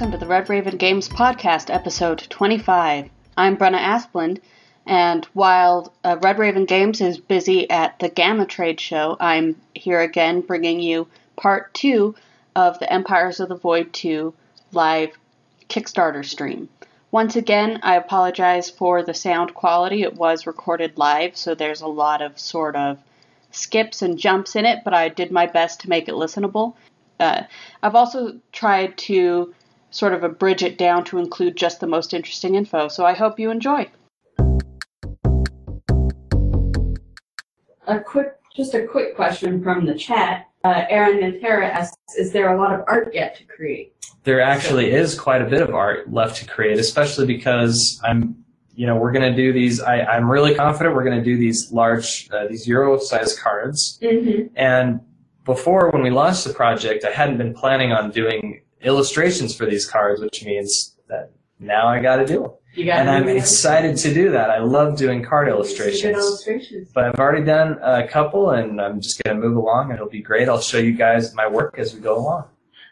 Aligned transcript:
Welcome 0.00 0.18
to 0.18 0.24
the 0.24 0.30
Red 0.30 0.48
Raven 0.48 0.78
Games 0.78 1.10
Podcast, 1.10 1.68
episode 1.68 2.26
25. 2.30 3.10
I'm 3.36 3.58
Brenna 3.58 3.78
Asplund, 3.78 4.40
and 4.86 5.26
while 5.34 5.92
uh, 6.02 6.16
Red 6.22 6.38
Raven 6.38 6.64
Games 6.64 7.02
is 7.02 7.18
busy 7.18 7.68
at 7.68 7.98
the 7.98 8.08
GAMA 8.08 8.46
Trade 8.46 8.80
Show, 8.80 9.18
I'm 9.20 9.60
here 9.74 10.00
again 10.00 10.40
bringing 10.40 10.80
you 10.80 11.06
part 11.36 11.74
two 11.74 12.14
of 12.56 12.78
the 12.78 12.90
Empires 12.90 13.40
of 13.40 13.50
the 13.50 13.56
Void 13.56 13.92
2 13.92 14.32
live 14.72 15.10
Kickstarter 15.68 16.24
stream. 16.24 16.70
Once 17.10 17.36
again, 17.36 17.80
I 17.82 17.96
apologize 17.96 18.70
for 18.70 19.02
the 19.02 19.12
sound 19.12 19.52
quality. 19.52 20.02
It 20.02 20.14
was 20.14 20.46
recorded 20.46 20.96
live, 20.96 21.36
so 21.36 21.54
there's 21.54 21.82
a 21.82 21.86
lot 21.86 22.22
of 22.22 22.40
sort 22.40 22.74
of 22.74 22.96
skips 23.50 24.00
and 24.00 24.16
jumps 24.16 24.56
in 24.56 24.64
it, 24.64 24.78
but 24.82 24.94
I 24.94 25.10
did 25.10 25.30
my 25.30 25.44
best 25.44 25.80
to 25.80 25.90
make 25.90 26.08
it 26.08 26.14
listenable. 26.14 26.72
Uh, 27.20 27.42
I've 27.82 27.94
also 27.94 28.40
tried 28.50 28.96
to 28.96 29.54
sort 29.90 30.14
of 30.14 30.22
abridge 30.22 30.62
it 30.62 30.78
down 30.78 31.04
to 31.04 31.18
include 31.18 31.56
just 31.56 31.80
the 31.80 31.86
most 31.86 32.14
interesting 32.14 32.54
info, 32.54 32.88
so 32.88 33.04
I 33.04 33.12
hope 33.12 33.38
you 33.38 33.50
enjoy. 33.50 33.90
A 37.86 37.98
quick, 37.98 38.34
just 38.54 38.74
a 38.74 38.86
quick 38.86 39.16
question 39.16 39.62
from 39.62 39.86
the 39.86 39.94
chat. 39.94 40.46
Uh, 40.62 40.84
Aaron 40.88 41.20
Nantera 41.20 41.68
asks, 41.68 41.96
is 42.16 42.32
there 42.32 42.54
a 42.54 42.58
lot 42.58 42.72
of 42.72 42.84
art 42.86 43.12
yet 43.14 43.36
to 43.36 43.44
create? 43.44 43.94
There 44.24 44.40
actually 44.40 44.92
is 44.92 45.18
quite 45.18 45.42
a 45.42 45.46
bit 45.46 45.62
of 45.62 45.74
art 45.74 46.12
left 46.12 46.36
to 46.36 46.46
create, 46.46 46.78
especially 46.78 47.26
because 47.26 48.00
I'm, 48.04 48.44
you 48.74 48.86
know, 48.86 48.96
we're 48.96 49.12
going 49.12 49.28
to 49.28 49.34
do 49.34 49.52
these. 49.52 49.80
I, 49.80 50.02
I'm 50.02 50.30
really 50.30 50.54
confident 50.54 50.94
we're 50.94 51.04
going 51.04 51.18
to 51.18 51.24
do 51.24 51.38
these 51.38 51.72
large, 51.72 52.28
uh, 52.30 52.46
these 52.46 52.68
Euro-sized 52.68 53.40
cards. 53.40 53.98
Mm-hmm. 54.02 54.54
And 54.56 55.00
before, 55.44 55.90
when 55.90 56.02
we 56.02 56.10
launched 56.10 56.44
the 56.44 56.52
project, 56.52 57.04
I 57.04 57.10
hadn't 57.10 57.38
been 57.38 57.54
planning 57.54 57.92
on 57.92 58.10
doing 58.10 58.60
illustrations 58.82 59.54
for 59.54 59.66
these 59.66 59.86
cards, 59.86 60.20
which 60.20 60.44
means 60.44 60.96
that 61.08 61.30
now 61.58 61.86
I 61.88 62.00
got 62.00 62.16
to 62.16 62.26
do 62.26 62.42
them. 62.42 62.50
You 62.74 62.84
got 62.86 63.00
And 63.00 63.10
I'm 63.10 63.28
excited 63.28 63.96
to 63.98 64.14
do 64.14 64.30
that. 64.30 64.48
I 64.50 64.58
love 64.60 64.96
doing 64.96 65.24
card 65.24 65.48
Good 65.48 65.54
illustrations. 65.54 66.16
illustrations. 66.16 66.90
But 66.94 67.04
I've 67.04 67.18
already 67.18 67.44
done 67.44 67.78
a 67.82 68.06
couple, 68.06 68.50
and 68.50 68.80
I'm 68.80 69.00
just 69.00 69.20
going 69.22 69.36
to 69.40 69.42
move 69.46 69.56
along, 69.56 69.92
it'll 69.92 70.08
be 70.08 70.22
great. 70.22 70.48
I'll 70.48 70.60
show 70.60 70.78
you 70.78 70.92
guys 70.92 71.34
my 71.34 71.48
work 71.48 71.74
as 71.78 71.94
we 71.94 72.00
go 72.00 72.16
along. 72.16 72.44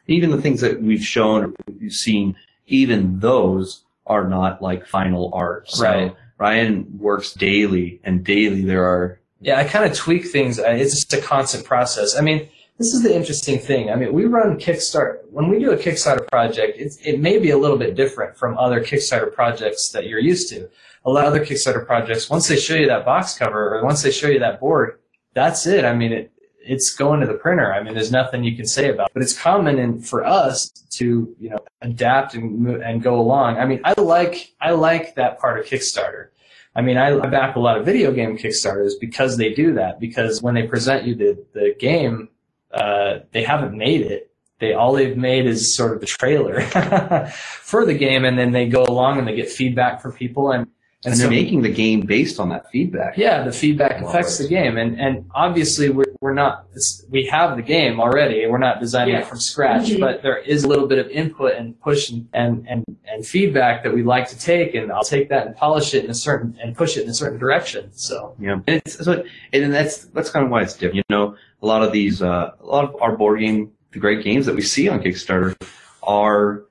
even 0.09 0.31
the 0.31 0.41
things 0.41 0.61
that 0.63 0.83
we've 0.83 1.05
shown 1.05 1.45
or 1.45 1.53
we've 1.81 1.93
seen, 1.93 2.35
even 2.67 3.21
those 3.21 3.85
are 4.07 4.27
not 4.27 4.61
like 4.63 4.87
final 4.87 5.31
art. 5.35 5.71
So 5.71 5.85
Right. 5.85 6.17
Ryan 6.39 6.87
works 6.99 7.33
daily, 7.35 8.01
and 8.05 8.25
daily 8.25 8.63
there 8.63 8.85
are. 8.85 9.21
Yeah, 9.41 9.59
I 9.59 9.65
kind 9.65 9.85
of 9.89 9.97
tweak 9.97 10.27
things. 10.27 10.59
Uh, 10.59 10.65
it's 10.71 10.95
just 10.95 11.13
a 11.13 11.21
constant 11.21 11.65
process. 11.65 12.17
I 12.17 12.21
mean, 12.23 12.49
this 12.79 12.95
is 12.95 13.03
the 13.03 13.15
interesting 13.15 13.59
thing. 13.59 13.91
I 13.91 13.97
mean, 13.97 14.13
we 14.13 14.27
run 14.27 14.57
Kickstarter. 14.59 15.19
When 15.31 15.49
we 15.49 15.59
do 15.59 15.73
a 15.73 15.77
Kickstarter 15.77 16.27
project, 16.29 16.79
it's, 16.79 16.97
it 16.99 17.19
may 17.19 17.39
be 17.39 17.51
a 17.51 17.59
little 17.59 17.77
bit 17.77 17.97
different 17.97 18.37
from 18.37 18.57
other 18.57 18.81
Kickstarter 18.81 19.33
projects 19.33 19.91
that 19.91 20.07
you're 20.07 20.21
used 20.21 20.49
to. 20.51 20.69
A 21.05 21.11
lot 21.11 21.27
of 21.27 21.33
other 21.33 21.45
Kickstarter 21.45 21.85
projects, 21.85 22.31
once 22.31 22.47
they 22.47 22.57
show 22.57 22.77
you 22.77 22.87
that 22.87 23.05
box 23.05 23.37
cover 23.37 23.77
or 23.77 23.85
once 23.85 24.03
they 24.03 24.13
show 24.13 24.29
you 24.29 24.39
that 24.39 24.61
board, 24.61 25.01
that's 25.35 25.67
it. 25.67 25.85
I 25.85 25.93
mean, 25.93 26.13
it, 26.13 26.33
it's 26.61 26.95
going 26.95 27.21
to 27.21 27.27
the 27.27 27.35
printer. 27.35 27.75
I 27.75 27.83
mean, 27.83 27.95
there's 27.95 28.13
nothing 28.13 28.45
you 28.45 28.55
can 28.55 28.67
say 28.67 28.91
about 28.91 29.09
it. 29.09 29.15
But 29.15 29.23
it's 29.23 29.37
common 29.37 29.79
in, 29.79 30.01
for 30.01 30.25
us 30.25 30.69
to, 30.91 31.35
you 31.41 31.51
know, 31.51 31.59
adapt 31.83 32.35
and, 32.35 32.69
and 32.83 33.03
go 33.03 33.19
along. 33.19 33.57
I 33.59 33.65
mean, 33.65 33.81
I 33.85 34.01
like, 34.01 34.53
I 34.61 34.71
like 34.73 35.17
that 35.17 35.41
part 35.41 35.59
of 35.59 35.67
Kickstarter. 35.67 36.29
I 36.77 36.83
mean, 36.83 36.97
I, 36.97 37.19
I 37.19 37.27
back 37.27 37.57
a 37.57 37.61
lot 37.61 37.77
of 37.77 37.85
video 37.85 38.13
game 38.13 38.39
Kickstarters 38.39 38.93
because 39.01 39.37
they 39.37 39.53
do 39.53 39.75
that. 39.75 39.99
Because 39.99 40.43
when 40.43 40.55
they 40.55 40.63
present 40.63 41.05
you 41.07 41.17
the, 41.17 41.45
the 41.55 41.75
game, 41.81 42.29
uh, 42.73 43.21
they 43.33 43.43
haven't 43.43 43.77
made 43.77 44.03
it. 44.03 44.31
They 44.61 44.73
all 44.73 44.93
they've 44.93 45.17
made 45.17 45.47
is 45.47 45.77
sort 45.77 45.95
of 45.95 46.01
the 46.01 46.07
trailer 46.07 46.61
for 47.33 47.85
the 47.85 47.95
game, 47.95 48.25
and 48.25 48.39
then 48.39 48.53
they 48.53 48.69
go 48.69 48.85
along 48.85 49.19
and 49.19 49.29
they 49.29 49.37
get 49.37 49.49
feedback 49.49 50.03
from 50.03 50.13
people, 50.13 50.51
and 50.51 50.67
And 51.05 51.17
so- 51.17 51.23
they're 51.23 51.31
making 51.31 51.63
the 51.63 51.69
game 51.71 52.01
based 52.01 52.41
on 52.41 52.49
that 52.49 52.71
feedback. 52.73 53.17
yeah, 53.17 53.45
the 53.45 53.53
feedback 53.53 54.01
Love 54.01 54.11
affects 54.11 54.41
it. 54.41 54.45
the 54.45 54.49
game, 54.49 54.77
and 54.77 55.01
and 55.01 55.27
obviously 55.33 55.91
we're 55.91 56.05
we're 56.21 56.35
not 56.35 56.67
it's, 56.75 57.05
we 57.09 57.25
have 57.27 57.55
the 57.57 57.63
game 57.63 58.01
already. 58.01 58.45
We're 58.49 58.59
not 58.59 58.81
designing 58.81 59.15
Yeah. 59.15 59.21
it 59.21 59.27
from 59.29 59.39
scratch, 59.39 59.91
Mhm. 59.91 60.01
but 60.01 60.23
there 60.23 60.39
is 60.39 60.65
a 60.65 60.69
little 60.69 60.89
bit 60.89 60.99
of 60.99 61.09
input 61.09 61.53
and 61.55 61.81
push 61.81 62.11
and, 62.11 62.27
and 62.33 62.67
and 62.69 62.85
and 63.09 63.25
feedback 63.25 63.85
that 63.85 63.95
we 63.95 64.03
like 64.03 64.29
to 64.31 64.39
take, 64.39 64.75
and 64.75 64.91
I'll 64.91 65.05
take 65.05 65.29
that 65.29 65.47
and 65.47 65.55
polish 65.55 65.95
it 65.95 66.05
in 66.05 66.11
a 66.11 66.15
certain 66.15 66.59
and 66.61 66.77
push 66.77 66.97
it 66.97 67.05
in 67.05 67.11
a 67.11 67.15
certain 67.15 67.39
direction. 67.39 67.91
So 67.93 68.35
Yeah, 68.41 68.55
and 68.67 68.83
it's 68.85 69.05
so, 69.05 69.23
and 69.53 69.73
that's 69.73 70.07
that's 70.07 70.31
kind 70.31 70.45
of 70.45 70.51
why 70.51 70.63
it's 70.63 70.75
different. 70.75 70.97
You 70.97 71.03
know, 71.11 71.37
a 71.63 71.67
lot 71.67 71.85
of 71.85 71.93
these, 71.93 72.21
uh, 72.23 72.51
a 72.61 72.67
lot 72.67 72.83
of 72.85 72.97
our 73.01 73.17
board 73.17 73.39
game, 73.39 73.71
the 73.93 74.01
great 74.01 74.25
games 74.25 74.47
that 74.47 74.57
we 74.57 74.63
see 74.63 74.89
on 74.89 75.01
Kickstarter, 75.01 75.55
are, 76.03 76.65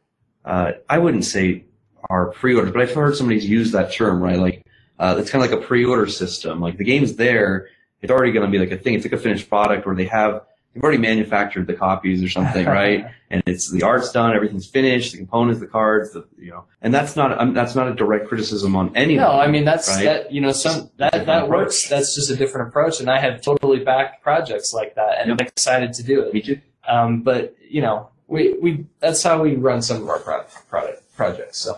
uh, 0.43 0.73
I 0.89 0.97
wouldn't 0.97 1.23
say 1.25 1.63
are 2.09 2.27
pre-orders, 2.27 2.71
but 2.71 2.81
I've 2.81 2.93
heard 2.93 3.15
somebody's 3.15 3.45
used 3.45 3.73
that 3.73 3.91
term, 3.91 4.21
right? 4.21 4.39
Like, 4.39 4.65
uh, 4.99 5.15
it's 5.19 5.29
kind 5.29 5.43
of 5.43 5.51
like 5.51 5.59
a 5.59 5.63
pre-order 5.65 6.07
system. 6.07 6.59
Like 6.59 6.77
the 6.77 6.83
game's 6.83 7.15
there, 7.15 7.69
it's 8.01 8.11
already 8.11 8.31
going 8.31 8.45
to 8.45 8.51
be 8.51 8.59
like 8.59 8.71
a 8.71 8.81
thing. 8.81 8.93
It's 8.93 9.05
like 9.05 9.13
a 9.13 9.17
finished 9.17 9.49
product 9.49 9.85
where 9.85 9.95
they 9.95 10.05
have 10.05 10.43
they've 10.73 10.83
already 10.83 10.99
manufactured 10.99 11.67
the 11.67 11.73
copies 11.73 12.23
or 12.23 12.29
something, 12.29 12.65
right? 12.67 13.07
and 13.29 13.43
it's 13.45 13.69
the 13.69 13.83
art's 13.83 14.11
done, 14.11 14.35
everything's 14.35 14.67
finished, 14.67 15.11
the 15.11 15.17
components, 15.17 15.59
the 15.59 15.67
cards, 15.67 16.11
the 16.11 16.25
you 16.37 16.51
know, 16.51 16.65
and 16.81 16.93
that's 16.93 17.15
not 17.15 17.37
um, 17.39 17.53
that's 17.53 17.75
not 17.75 17.87
a 17.87 17.93
direct 17.93 18.27
criticism 18.27 18.75
on 18.75 18.95
anyone. 18.95 19.25
No, 19.25 19.31
I 19.31 19.47
mean 19.47 19.65
that's 19.65 19.89
right? 19.89 20.05
that 20.05 20.31
you 20.31 20.39
know 20.39 20.51
some 20.51 20.89
that 20.97 21.11
that 21.11 21.43
approach. 21.43 21.49
works. 21.49 21.89
That's 21.89 22.15
just 22.15 22.29
a 22.29 22.35
different 22.35 22.69
approach, 22.69 22.99
and 22.99 23.09
I 23.09 23.19
have 23.19 23.41
totally 23.41 23.83
backed 23.83 24.23
projects 24.23 24.73
like 24.73 24.95
that, 24.95 25.19
and 25.19 25.31
I'm 25.31 25.39
excited 25.39 25.93
to 25.93 26.03
do 26.03 26.21
it. 26.21 26.33
Me 26.33 26.41
too. 26.41 26.61
Um, 26.87 27.21
but 27.21 27.55
you 27.69 27.81
know, 27.81 28.09
we 28.27 28.53
we 28.59 28.85
that's 28.99 29.21
how 29.21 29.41
we 29.41 29.55
run 29.55 29.81
some 29.81 30.01
of 30.03 30.09
our 30.09 30.19
product, 30.19 30.69
product 30.69 31.15
projects. 31.15 31.57
So 31.57 31.77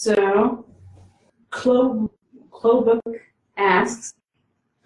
So, 0.00 0.64
Clo 1.50 2.08
Clobook 2.52 3.02
asks, 3.56 4.14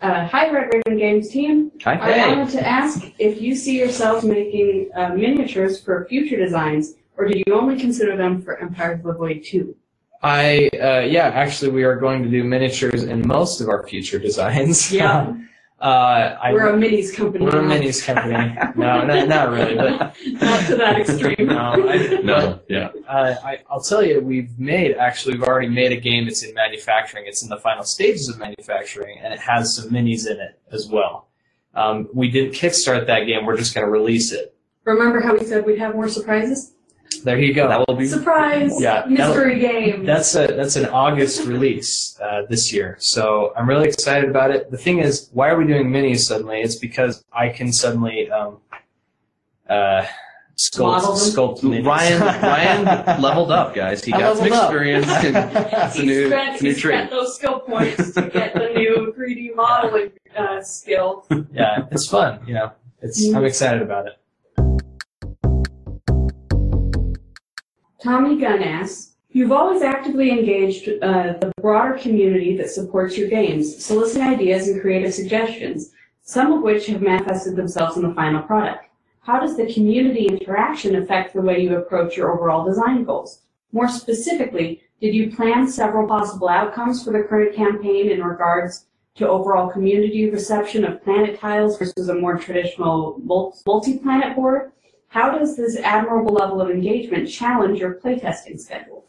uh, 0.00 0.26
Hi, 0.26 0.50
Red 0.50 0.70
Raven 0.72 0.98
Games 0.98 1.28
team. 1.28 1.70
Hi. 1.84 1.98
I 1.98 2.28
wanted 2.34 2.50
to 2.52 2.66
ask 2.66 3.04
if 3.18 3.38
you 3.38 3.54
see 3.54 3.78
yourselves 3.78 4.24
making 4.24 4.88
uh, 4.94 5.10
miniatures 5.10 5.82
for 5.82 6.06
future 6.06 6.38
designs, 6.38 6.94
or 7.18 7.28
do 7.28 7.36
you 7.36 7.52
only 7.52 7.78
consider 7.78 8.16
them 8.16 8.40
for 8.40 8.58
Empires 8.58 9.00
of 9.00 9.04
the 9.04 9.12
Void 9.12 9.44
2? 9.44 9.76
I 10.22 10.70
uh, 10.80 11.00
yeah, 11.00 11.28
actually 11.34 11.72
we 11.72 11.84
are 11.84 11.96
going 11.96 12.22
to 12.22 12.30
do 12.30 12.42
miniatures 12.42 13.02
in 13.02 13.28
most 13.28 13.60
of 13.60 13.68
our 13.68 13.86
future 13.86 14.18
designs. 14.18 14.90
Yeah. 14.90 15.34
uh, 15.82 16.38
I, 16.40 16.52
We're 16.52 16.68
a 16.68 16.72
minis 16.74 17.12
company. 17.14 17.44
we're 17.44 17.58
a 17.58 17.62
minis 17.62 18.04
company. 18.04 18.54
no, 18.76 19.04
not, 19.04 19.26
not 19.28 19.50
really, 19.50 19.74
but 19.74 19.98
Not 20.26 20.66
to 20.68 20.76
that 20.76 21.00
extreme. 21.00 21.48
no, 21.48 21.88
I, 21.88 22.20
No, 22.22 22.60
yeah. 22.68 22.90
Uh, 23.08 23.34
I, 23.42 23.58
I'll 23.68 23.80
tell 23.82 24.04
you, 24.04 24.20
we've 24.20 24.56
made 24.60 24.96
actually 24.96 25.34
we've 25.34 25.42
already 25.42 25.68
made 25.68 25.90
a 25.90 25.96
game 26.00 26.26
that's 26.26 26.44
in 26.44 26.54
manufacturing. 26.54 27.24
It's 27.26 27.42
in 27.42 27.48
the 27.48 27.56
final 27.58 27.82
stages 27.82 28.28
of 28.28 28.38
manufacturing, 28.38 29.18
and 29.18 29.34
it 29.34 29.40
has 29.40 29.74
some 29.74 29.90
minis 29.90 30.30
in 30.30 30.38
it 30.40 30.60
as 30.70 30.88
well. 30.88 31.28
Um, 31.74 32.08
we 32.14 32.30
didn't 32.30 32.52
kickstart 32.52 33.06
that 33.08 33.24
game. 33.26 33.44
We're 33.44 33.56
just 33.56 33.74
going 33.74 33.84
to 33.84 33.90
release 33.90 34.30
it. 34.30 34.54
Remember 34.84 35.20
how 35.20 35.32
we 35.34 35.44
said 35.44 35.66
we'd 35.66 35.78
have 35.78 35.94
more 35.94 36.08
surprises? 36.08 36.71
There 37.20 37.38
you 37.38 37.52
go. 37.54 37.68
That 37.68 37.84
will 37.86 37.96
be 37.96 38.06
Surprise! 38.06 38.72
Yeah, 38.80 39.04
Mystery 39.08 39.58
game. 39.60 40.04
That's 40.04 40.34
a 40.34 40.46
that's 40.48 40.76
an 40.76 40.86
August 40.86 41.46
release 41.46 42.18
uh, 42.20 42.42
this 42.48 42.72
year, 42.72 42.96
so 43.00 43.52
I'm 43.56 43.68
really 43.68 43.88
excited 43.88 44.28
about 44.30 44.50
it. 44.50 44.70
The 44.70 44.78
thing 44.78 44.98
is, 44.98 45.28
why 45.32 45.48
are 45.50 45.56
we 45.56 45.66
doing 45.66 45.88
minis 45.90 46.20
suddenly? 46.20 46.60
It's 46.60 46.76
because 46.76 47.24
I 47.32 47.48
can 47.50 47.72
suddenly 47.72 48.30
um, 48.30 48.58
uh, 49.68 50.04
sculpt, 50.56 51.02
them? 51.02 51.16
sculpt 51.16 51.60
minis. 51.62 51.86
Ryan 51.86 52.20
Ryan 52.20 53.22
leveled 53.22 53.52
up, 53.52 53.74
guys. 53.74 54.04
He 54.04 54.12
I 54.12 54.18
got 54.20 54.36
some 54.36 54.48
leveled 54.48 54.58
up. 54.60 54.70
experience. 54.70 55.06
and 55.08 55.36
it's 55.36 55.96
a 55.96 56.00
he 56.00 56.06
new, 56.06 56.26
spent, 56.28 56.52
it's 56.54 56.60
a 56.60 56.64
new 56.64 56.74
he 56.74 56.80
trait. 56.80 56.94
spent 56.98 57.10
those 57.10 57.34
skill 57.36 57.60
points 57.60 58.12
to 58.14 58.22
get 58.22 58.54
the 58.54 58.68
new 58.74 59.14
3D 59.16 59.54
modeling 59.54 60.12
uh, 60.36 60.60
skill. 60.62 61.26
yeah, 61.52 61.86
it's 61.90 62.06
fun. 62.08 62.40
You 62.46 62.54
know, 62.54 62.72
it's 63.00 63.26
Mm. 63.26 63.36
I'm 63.36 63.44
excited 63.44 63.82
about 63.82 64.06
it. 64.06 64.14
Tommy 68.02 68.36
Gunn 68.36 68.64
asks, 68.64 69.12
You've 69.30 69.52
always 69.52 69.80
actively 69.80 70.30
engaged 70.30 70.88
uh, 71.02 71.34
the 71.40 71.52
broader 71.60 71.96
community 71.96 72.56
that 72.56 72.68
supports 72.68 73.16
your 73.16 73.28
games, 73.28 73.82
soliciting 73.82 74.26
ideas 74.26 74.68
and 74.68 74.80
creative 74.80 75.14
suggestions, 75.14 75.92
some 76.20 76.52
of 76.52 76.62
which 76.62 76.86
have 76.88 77.00
manifested 77.00 77.54
themselves 77.54 77.96
in 77.96 78.02
the 78.02 78.12
final 78.12 78.42
product. 78.42 78.86
How 79.20 79.38
does 79.38 79.56
the 79.56 79.72
community 79.72 80.26
interaction 80.26 80.96
affect 80.96 81.32
the 81.32 81.40
way 81.40 81.60
you 81.60 81.76
approach 81.76 82.16
your 82.16 82.32
overall 82.32 82.66
design 82.66 83.04
goals? 83.04 83.42
More 83.70 83.88
specifically, 83.88 84.82
did 85.00 85.14
you 85.14 85.34
plan 85.34 85.68
several 85.68 86.08
possible 86.08 86.48
outcomes 86.48 87.04
for 87.04 87.12
the 87.12 87.22
current 87.22 87.54
campaign 87.54 88.10
in 88.10 88.22
regards 88.22 88.86
to 89.14 89.28
overall 89.28 89.70
community 89.70 90.28
reception 90.28 90.84
of 90.84 91.02
planet 91.04 91.38
tiles 91.38 91.78
versus 91.78 92.08
a 92.08 92.14
more 92.14 92.36
traditional 92.36 93.16
multi-planet 93.64 94.34
board? 94.34 94.72
How 95.12 95.36
does 95.36 95.58
this 95.58 95.76
admirable 95.76 96.32
level 96.32 96.62
of 96.62 96.70
engagement 96.70 97.28
challenge 97.28 97.78
your 97.78 97.96
playtesting 97.96 98.58
schedule? 98.58 99.04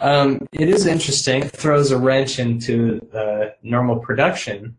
um, 0.00 0.44
it 0.52 0.68
is 0.68 0.86
interesting. 0.86 1.44
It 1.44 1.52
throws 1.52 1.92
a 1.92 1.98
wrench 1.98 2.40
into 2.40 2.98
the 3.12 3.54
normal 3.62 4.00
production 4.00 4.76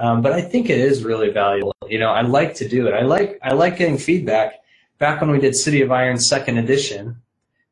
Um, 0.00 0.20
but 0.20 0.32
I 0.32 0.40
think 0.40 0.68
it 0.68 0.80
is 0.80 1.04
really 1.04 1.30
valuable. 1.30 1.76
You 1.88 2.00
know, 2.00 2.10
I 2.10 2.22
like 2.22 2.56
to 2.56 2.68
do 2.68 2.88
it. 2.88 2.94
I 2.94 3.02
like 3.02 3.38
I 3.40 3.52
like 3.52 3.76
getting 3.76 3.98
feedback. 3.98 4.54
Back 4.98 5.20
when 5.20 5.30
we 5.30 5.38
did 5.38 5.54
City 5.54 5.80
of 5.80 5.92
Iron 5.92 6.18
Second 6.18 6.58
Edition, 6.58 7.22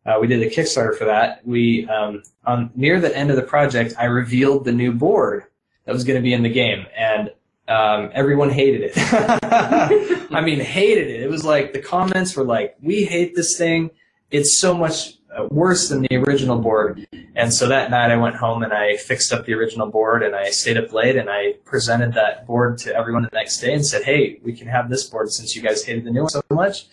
uh, 0.07 0.19
we 0.21 0.29
did 0.29 0.41
a 0.43 0.49
Kickstarter 0.49 0.97
for 0.97 1.07
that. 1.07 1.45
We 1.45 1.89
um, 1.89 2.23
on 2.47 2.71
near 2.77 3.01
the 3.01 3.17
end 3.17 3.31
of 3.31 3.37
the 3.37 3.49
project, 3.55 3.95
I 3.99 4.05
revealed 4.05 4.65
the 4.65 4.73
new 4.73 4.93
board 4.93 5.47
that 5.87 5.93
was 5.93 6.05
going 6.05 6.21
to 6.21 6.23
be 6.23 6.35
in 6.35 6.45
the 6.45 6.53
game, 6.53 6.87
and 6.97 7.33
um, 7.67 8.11
everyone 8.15 8.51
hated 8.51 8.93
it. 8.95 10.20
I 10.31 10.41
mean, 10.41 10.61
hated 10.61 11.09
it. 11.09 11.23
It 11.23 11.31
was 11.31 11.45
like 11.45 11.73
the 11.73 11.81
comments 11.81 12.37
were 12.37 12.45
like, 12.45 12.77
"We 12.83 13.05
hate 13.05 13.35
this 13.35 13.59
thing. 13.59 13.91
It's 14.31 14.61
so 14.61 14.75
much 14.75 15.15
uh, 15.37 15.47
worse 15.51 15.89
than 15.89 16.03
the 16.03 16.17
original 16.17 16.59
board." 16.59 17.07
And 17.35 17.53
so 17.53 17.69
that 17.69 17.91
night, 17.91 18.11
I 18.11 18.17
went 18.17 18.37
home 18.37 18.63
and 18.63 18.73
I 18.73 18.97
fixed 18.97 19.33
up 19.33 19.47
the 19.47 19.55
original 19.55 19.89
board, 19.89 20.23
and 20.23 20.35
I 20.37 20.51
stayed 20.51 20.77
up 20.77 20.93
late 20.93 21.17
and 21.17 21.29
I 21.29 21.55
presented 21.65 22.15
that 22.15 22.47
board 22.47 22.79
to 22.79 22.95
everyone 22.95 23.23
the 23.23 23.31
next 23.33 23.61
day 23.61 23.75
and 23.75 23.85
said, 23.85 24.03
"Hey, 24.05 24.39
we 24.45 24.53
can 24.53 24.69
have 24.69 24.89
this 24.89 25.05
board 25.05 25.33
since 25.33 25.57
you 25.57 25.63
guys 25.63 25.85
hated 25.85 26.05
the 26.05 26.11
new 26.11 26.23
one 26.23 26.31
so 26.31 26.43
much." 26.51 26.87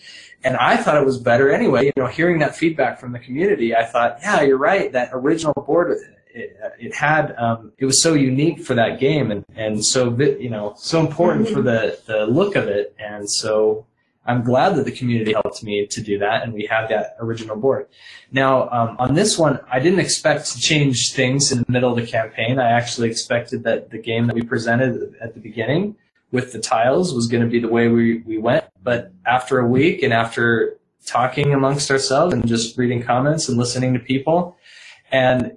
And 0.44 0.56
I 0.56 0.76
thought 0.76 0.96
it 0.96 1.04
was 1.04 1.18
better 1.18 1.50
anyway. 1.50 1.86
You 1.86 1.92
know, 1.96 2.06
hearing 2.06 2.38
that 2.40 2.56
feedback 2.56 3.00
from 3.00 3.12
the 3.12 3.18
community, 3.18 3.74
I 3.74 3.84
thought, 3.84 4.18
"Yeah, 4.22 4.42
you're 4.42 4.58
right. 4.58 4.92
That 4.92 5.10
original 5.12 5.54
board." 5.54 5.92
It, 5.92 5.98
it 6.34 6.94
had 6.94 7.34
um, 7.36 7.72
it 7.78 7.86
was 7.86 8.02
so 8.02 8.14
unique 8.14 8.60
for 8.60 8.74
that 8.74 9.00
game 9.00 9.30
and 9.30 9.44
and 9.56 9.84
so 9.84 10.16
you 10.18 10.50
know 10.50 10.74
so 10.76 11.00
important 11.00 11.48
for 11.48 11.62
the 11.62 11.98
the 12.06 12.26
look 12.26 12.56
of 12.56 12.68
it 12.68 12.94
and 12.98 13.30
so 13.30 13.86
I'm 14.28 14.42
glad 14.42 14.76
that 14.76 14.84
the 14.84 14.92
community 14.92 15.32
helped 15.32 15.64
me 15.64 15.86
to 15.86 16.02
do 16.02 16.18
that, 16.18 16.42
and 16.42 16.52
we 16.52 16.66
have 16.66 16.90
that 16.90 17.16
original 17.18 17.56
board. 17.56 17.86
Now, 18.30 18.68
um, 18.68 18.96
on 18.98 19.14
this 19.14 19.38
one, 19.38 19.58
I 19.72 19.78
didn't 19.78 20.00
expect 20.00 20.52
to 20.52 20.60
change 20.60 21.14
things 21.14 21.50
in 21.50 21.60
the 21.60 21.72
middle 21.72 21.90
of 21.90 21.96
the 21.96 22.06
campaign. 22.06 22.58
I 22.58 22.70
actually 22.72 23.08
expected 23.08 23.64
that 23.64 23.88
the 23.88 23.96
game 23.96 24.26
that 24.26 24.34
we 24.34 24.42
presented 24.42 25.14
at 25.22 25.32
the 25.32 25.40
beginning 25.40 25.96
with 26.30 26.52
the 26.52 26.58
tiles 26.58 27.14
was 27.14 27.26
going 27.26 27.42
to 27.42 27.48
be 27.48 27.58
the 27.58 27.68
way 27.68 27.88
we, 27.88 28.18
we 28.18 28.36
went. 28.36 28.66
But 28.82 29.12
after 29.24 29.60
a 29.60 29.66
week 29.66 30.02
and 30.02 30.12
after 30.12 30.78
talking 31.06 31.54
amongst 31.54 31.90
ourselves 31.90 32.34
and 32.34 32.46
just 32.46 32.76
reading 32.76 33.02
comments 33.02 33.48
and 33.48 33.56
listening 33.56 33.94
to 33.94 33.98
people, 33.98 34.58
and 35.10 35.56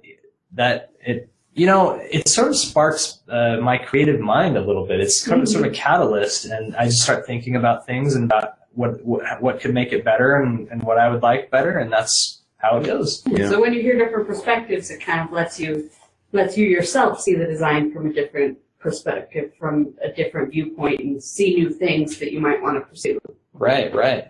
that 0.54 0.92
it 1.00 1.28
you 1.54 1.66
know, 1.66 2.00
it 2.10 2.28
sort 2.28 2.48
of 2.48 2.56
sparks 2.56 3.20
uh, 3.28 3.58
my 3.60 3.76
creative 3.76 4.20
mind 4.20 4.56
a 4.56 4.60
little 4.60 4.86
bit. 4.86 5.00
It's 5.00 5.26
kind 5.26 5.42
of 5.42 5.48
sort 5.48 5.66
of 5.66 5.72
a 5.72 5.74
catalyst, 5.74 6.46
and 6.46 6.74
I 6.76 6.86
just 6.86 7.02
start 7.02 7.26
thinking 7.26 7.56
about 7.56 7.84
things 7.84 8.14
and 8.14 8.24
about 8.24 8.58
what 8.72 9.04
what, 9.04 9.42
what 9.42 9.60
could 9.60 9.74
make 9.74 9.92
it 9.92 10.04
better 10.04 10.36
and, 10.36 10.68
and 10.68 10.82
what 10.82 10.98
I 10.98 11.10
would 11.10 11.22
like 11.22 11.50
better, 11.50 11.78
and 11.78 11.92
that's 11.92 12.42
how 12.56 12.78
it 12.78 12.86
goes. 12.86 13.22
Yeah. 13.26 13.50
So 13.50 13.60
when 13.60 13.74
you 13.74 13.82
hear 13.82 13.98
different 13.98 14.26
perspectives, 14.26 14.90
it 14.90 15.00
kind 15.00 15.20
of 15.20 15.32
lets 15.32 15.60
you 15.60 15.90
lets 16.32 16.56
you 16.56 16.66
yourself 16.66 17.20
see 17.20 17.34
the 17.34 17.44
design 17.44 17.92
from 17.92 18.06
a 18.06 18.12
different 18.12 18.56
perspective, 18.78 19.52
from 19.58 19.94
a 20.02 20.10
different 20.10 20.52
viewpoint, 20.52 21.00
and 21.00 21.22
see 21.22 21.54
new 21.54 21.70
things 21.70 22.18
that 22.18 22.32
you 22.32 22.40
might 22.40 22.62
want 22.62 22.76
to 22.76 22.80
pursue. 22.80 23.20
Right, 23.52 23.94
right. 23.94 24.28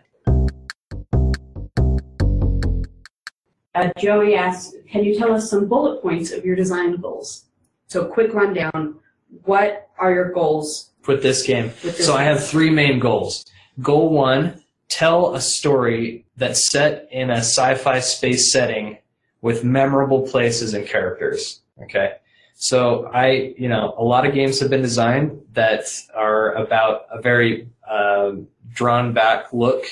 Uh, 3.74 3.88
Joey 3.98 4.34
asks, 4.34 4.74
can 4.90 5.02
you 5.04 5.18
tell 5.18 5.32
us 5.32 5.48
some 5.48 5.66
bullet 5.66 6.02
points 6.02 6.30
of 6.30 6.44
your 6.44 6.56
design 6.56 6.96
goals? 6.96 7.46
So 7.86 8.04
quick 8.04 8.34
rundown. 8.34 8.96
What 9.44 9.88
are 9.98 10.12
your 10.12 10.30
goals 10.32 10.90
With 11.06 11.22
this 11.22 11.42
game, 11.46 11.66
with 11.82 11.96
this? 11.96 12.06
so 12.06 12.14
I 12.14 12.24
have 12.24 12.46
three 12.46 12.70
main 12.70 12.98
goals. 12.98 13.46
Goal 13.80 14.10
one: 14.10 14.62
tell 14.88 15.34
a 15.34 15.40
story 15.40 16.26
that's 16.36 16.70
set 16.70 17.08
in 17.10 17.30
a 17.30 17.38
sci-fi 17.38 18.00
space 18.00 18.52
setting 18.52 18.98
with 19.40 19.64
memorable 19.64 20.22
places 20.28 20.74
and 20.74 20.86
characters. 20.86 21.60
Okay. 21.82 22.16
So 22.54 23.06
I, 23.12 23.54
you 23.58 23.68
know, 23.68 23.94
a 23.98 24.04
lot 24.04 24.26
of 24.26 24.34
games 24.34 24.60
have 24.60 24.70
been 24.70 24.82
designed 24.82 25.40
that 25.54 25.84
are 26.14 26.52
about 26.52 27.06
a 27.10 27.20
very 27.20 27.68
uh, 27.90 28.32
drawn 28.72 29.12
back 29.14 29.52
look 29.52 29.84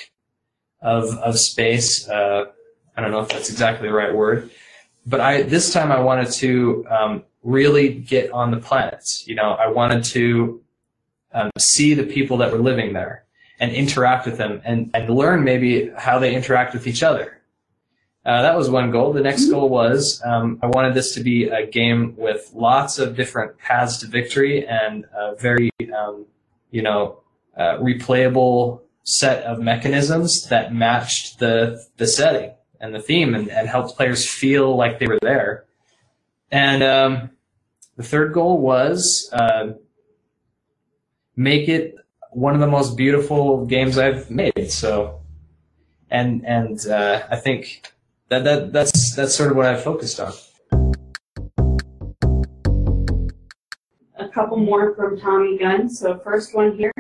of 0.83 1.15
of 1.19 1.39
space. 1.39 2.07
Uh, 2.09 2.45
I 2.97 3.01
don't 3.01 3.11
know 3.11 3.21
if 3.21 3.29
that's 3.29 3.51
exactly 3.51 3.89
the 3.89 3.95
right 3.95 4.15
word, 4.15 4.51
but 5.07 5.21
I 5.21 5.43
this 5.43 5.73
time 5.73 5.91
I 5.93 6.01
wanted 6.01 6.31
to 6.33 6.87
um, 6.91 7.25
really 7.43 7.95
get 7.95 8.31
on 8.33 8.51
the 8.51 8.59
planets. 8.59 9.27
You 9.27 9.35
know, 9.35 9.53
I 9.53 9.69
wanted 9.69 10.05
to 10.05 10.63
um, 11.33 11.51
see 11.59 11.95
the 11.95 12.05
people 12.05 12.39
that 12.39 12.53
were 12.53 12.59
living 12.59 12.93
there 12.93 13.25
and 13.59 13.73
interact 13.73 14.27
with 14.27 14.39
them 14.39 14.61
and, 14.65 14.91
and 14.95 15.09
learn 15.11 15.45
maybe 15.45 15.91
how 15.97 16.19
they 16.19 16.35
interact 16.35 16.73
with 16.73 16.87
each 16.87 17.03
other. 17.03 17.41
Uh, 18.25 18.43
that 18.43 18.57
was 18.57 18.69
one 18.69 18.91
goal. 18.91 19.13
The 19.13 19.23
next 19.23 19.49
goal 19.49 19.69
was 19.69 20.21
um, 20.25 20.59
I 20.63 20.67
wanted 20.67 20.95
this 20.95 21.15
to 21.15 21.23
be 21.23 21.45
a 21.45 21.67
game 21.67 22.15
with 22.17 22.51
lots 22.55 22.99
of 22.99 23.17
different 23.17 23.59
paths 23.59 23.99
to 23.99 24.07
victory 24.07 24.67
and 24.67 25.07
a 25.17 25.35
very, 25.37 25.71
um, 25.97 26.27
you 26.71 26.83
know, 26.83 27.21
uh, 27.57 27.79
replayable 27.79 28.81
set 29.05 29.43
of 29.45 29.59
mechanisms 29.59 30.49
that 30.49 30.75
matched 30.75 31.39
the 31.39 31.85
the 31.97 32.07
setting 32.07 32.53
and 32.81 32.95
the 32.95 33.01
theme 33.01 33.35
and, 33.35 33.49
and 33.49 33.69
helped 33.69 33.97
players 33.97 34.29
feel 34.29 34.77
like 34.77 34.99
they 34.99 35.07
were 35.07 35.19
there. 35.21 35.67
And 36.51 36.83
um, 36.83 37.31
the 37.97 38.03
third 38.03 38.33
goal 38.33 38.59
was 38.59 39.31
uh, 39.33 39.73
make 41.37 41.69
it 41.69 41.97
one 42.33 42.55
of 42.55 42.61
the 42.61 42.67
most 42.67 42.97
beautiful 42.97 43.67
games 43.67 43.99
I've 43.99 44.31
made. 44.31 44.71
So, 44.71 45.21
and 46.11 46.45
and 46.47 46.87
uh, 46.87 47.23
I 47.31 47.37
think 47.37 47.93
that 48.29 48.45
that 48.45 48.73
that's 48.73 49.15
that's 49.15 49.35
sort 49.35 49.51
of 49.51 49.57
what 49.57 49.67
I 49.67 49.77
focused 49.77 50.21
on. 50.21 50.33
a 54.21 54.29
couple 54.29 54.59
more 54.59 54.95
from 54.95 55.19
Tommy 55.19 55.59
Gunn. 55.59 55.89
So 55.89 56.19
first 56.19 56.55
one 56.55 56.77
here 56.77 56.93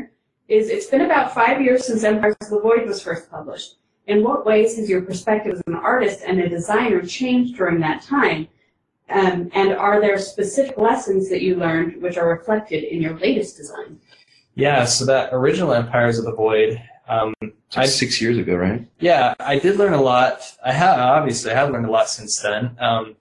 is 0.49 0.69
it's 0.69 0.87
been 0.87 1.02
about 1.02 1.33
five 1.33 1.61
years 1.61 1.87
since 1.87 2.02
Empires 2.02 2.37
of 2.40 2.50
the 2.50 2.61
Void 2.61 2.87
was 2.87 3.02
first 3.02 3.31
published. 3.31 3.76
In 4.07 4.25
what 4.25 4.45
ways 4.45 4.76
has 4.76 4.88
your 4.88 5.02
perspective 5.02 5.54
as 5.54 5.62
an 5.66 5.75
artist 5.75 6.21
and 6.26 6.40
a 6.40 6.49
designer 6.49 7.02
changed 7.02 7.57
during 7.57 7.80
that 7.80 8.02
time? 8.02 8.49
Um, 9.09 9.50
and 9.54 9.73
are 9.73 10.00
there 10.00 10.19
specific 10.19 10.78
lessons 10.78 11.28
that 11.30 11.42
you 11.42 11.57
learned 11.57 12.00
which 12.00 12.16
are 12.16 12.28
reflected 12.28 12.85
in 12.85 13.02
your 13.02 13.19
latest 13.19 13.57
design? 13.57 14.00
Yeah. 14.54 14.85
So 14.85 15.04
that 15.07 15.30
original 15.33 15.73
Empires 15.73 16.19
of 16.19 16.25
the 16.25 16.33
Void. 16.33 16.80
Um, 17.09 17.35
I 17.76 17.87
six 17.87 18.21
years 18.21 18.38
ago, 18.38 18.54
right? 18.54 18.87
Yeah, 19.00 19.35
I 19.40 19.59
did 19.59 19.76
learn 19.76 19.95
a 19.95 20.00
lot. 20.00 20.42
I 20.64 20.73
have 20.73 20.99
obviously 20.99 21.50
I 21.50 21.54
have 21.54 21.71
learned 21.71 21.87
a 21.87 21.90
lot 21.90 22.09
since 22.09 22.40
then. 22.40 22.76
Um, 22.80 23.16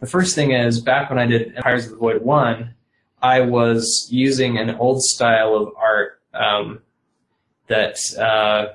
the 0.00 0.06
first 0.06 0.34
thing 0.34 0.52
is 0.52 0.80
back 0.80 1.10
when 1.10 1.18
I 1.18 1.26
did 1.26 1.56
Empires 1.56 1.84
of 1.86 1.92
the 1.92 1.96
Void 1.96 2.22
one, 2.22 2.74
I 3.20 3.40
was 3.40 4.06
using 4.10 4.58
an 4.58 4.70
old 4.76 5.02
style 5.02 5.54
of 5.54 5.72
art 5.76 6.20
um, 6.34 6.80
that 7.66 7.98
uh, 8.16 8.74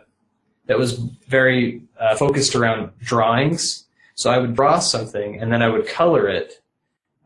that 0.65 0.77
was 0.77 0.93
very 1.27 1.81
uh, 1.99 2.15
focused 2.15 2.55
around 2.55 2.91
drawings. 2.99 3.85
So 4.15 4.29
I 4.31 4.37
would 4.37 4.55
draw 4.55 4.79
something 4.79 5.39
and 5.39 5.51
then 5.51 5.61
I 5.61 5.69
would 5.69 5.87
color 5.87 6.27
it 6.27 6.61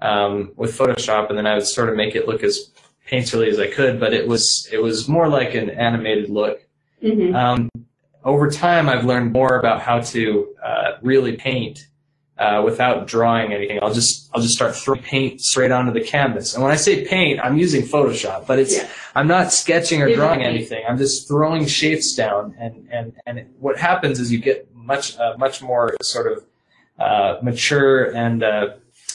um, 0.01 0.51
with 0.56 0.77
Photoshop, 0.77 1.29
and 1.29 1.38
then 1.38 1.48
I 1.48 1.56
would 1.56 1.65
sort 1.65 1.89
of 1.89 1.96
make 1.96 2.15
it 2.15 2.27
look 2.27 2.44
as 2.44 2.72
painterly 3.10 3.48
as 3.48 3.60
I 3.60 3.67
could. 3.67 4.00
But 4.00 4.13
it 4.13 4.27
was 4.27 4.67
it 4.72 4.82
was 4.82 5.08
more 5.08 5.27
like 5.27 5.56
an 5.56 5.70
animated 5.70 6.29
look. 6.29 6.62
Mm-hmm. 7.03 7.36
Um, 7.36 7.70
over 8.24 8.50
time, 8.50 8.89
I've 8.89 9.06
learned 9.06 9.32
more 9.32 9.58
about 9.58 9.82
how 9.82 10.01
to 10.01 10.56
uh, 10.63 10.91
really 11.01 11.36
paint 11.36 11.88
uh, 12.39 12.62
without 12.63 13.08
drawing 13.08 13.53
anything. 13.53 13.79
I'll 13.82 13.94
just 13.94 14.29
I'll 14.34 14.41
just 14.41 14.53
start 14.53 14.75
throwing 14.75 15.01
paint 15.01 15.41
straight 15.41 15.72
onto 15.72 15.91
the 15.91 16.01
canvas. 16.01 16.53
And 16.53 16.63
when 16.63 16.72
I 16.72 16.75
say 16.75 17.06
paint, 17.06 17.39
I'm 17.44 17.58
using 17.58 17.82
Photoshop, 17.84 18.46
but 18.48 18.60
it's 18.60 18.75
Yeah. 18.77 18.88
I'm 19.15 19.27
not 19.27 19.51
sketching 19.51 20.01
or 20.01 20.13
drawing 20.13 20.44
anything. 20.44 20.84
I'm 20.88 20.98
just 20.98 21.27
throwing 21.27 21.65
shapes 21.65 22.13
down, 22.15 22.56
and 22.60 22.88
and 22.91 23.13
and 23.25 23.39
it, 23.39 23.48
what 23.60 23.77
happens 23.77 24.20
is 24.20 24.32
you 24.32 24.38
get 24.38 24.67
much 24.75 25.17
uh, 25.17 25.36
much 25.38 25.62
more 25.62 25.96
sort 26.01 26.32
of 26.32 26.46
uh, 27.00 27.38
mature 27.41 28.15
and 28.15 28.44
uh, 28.44 28.67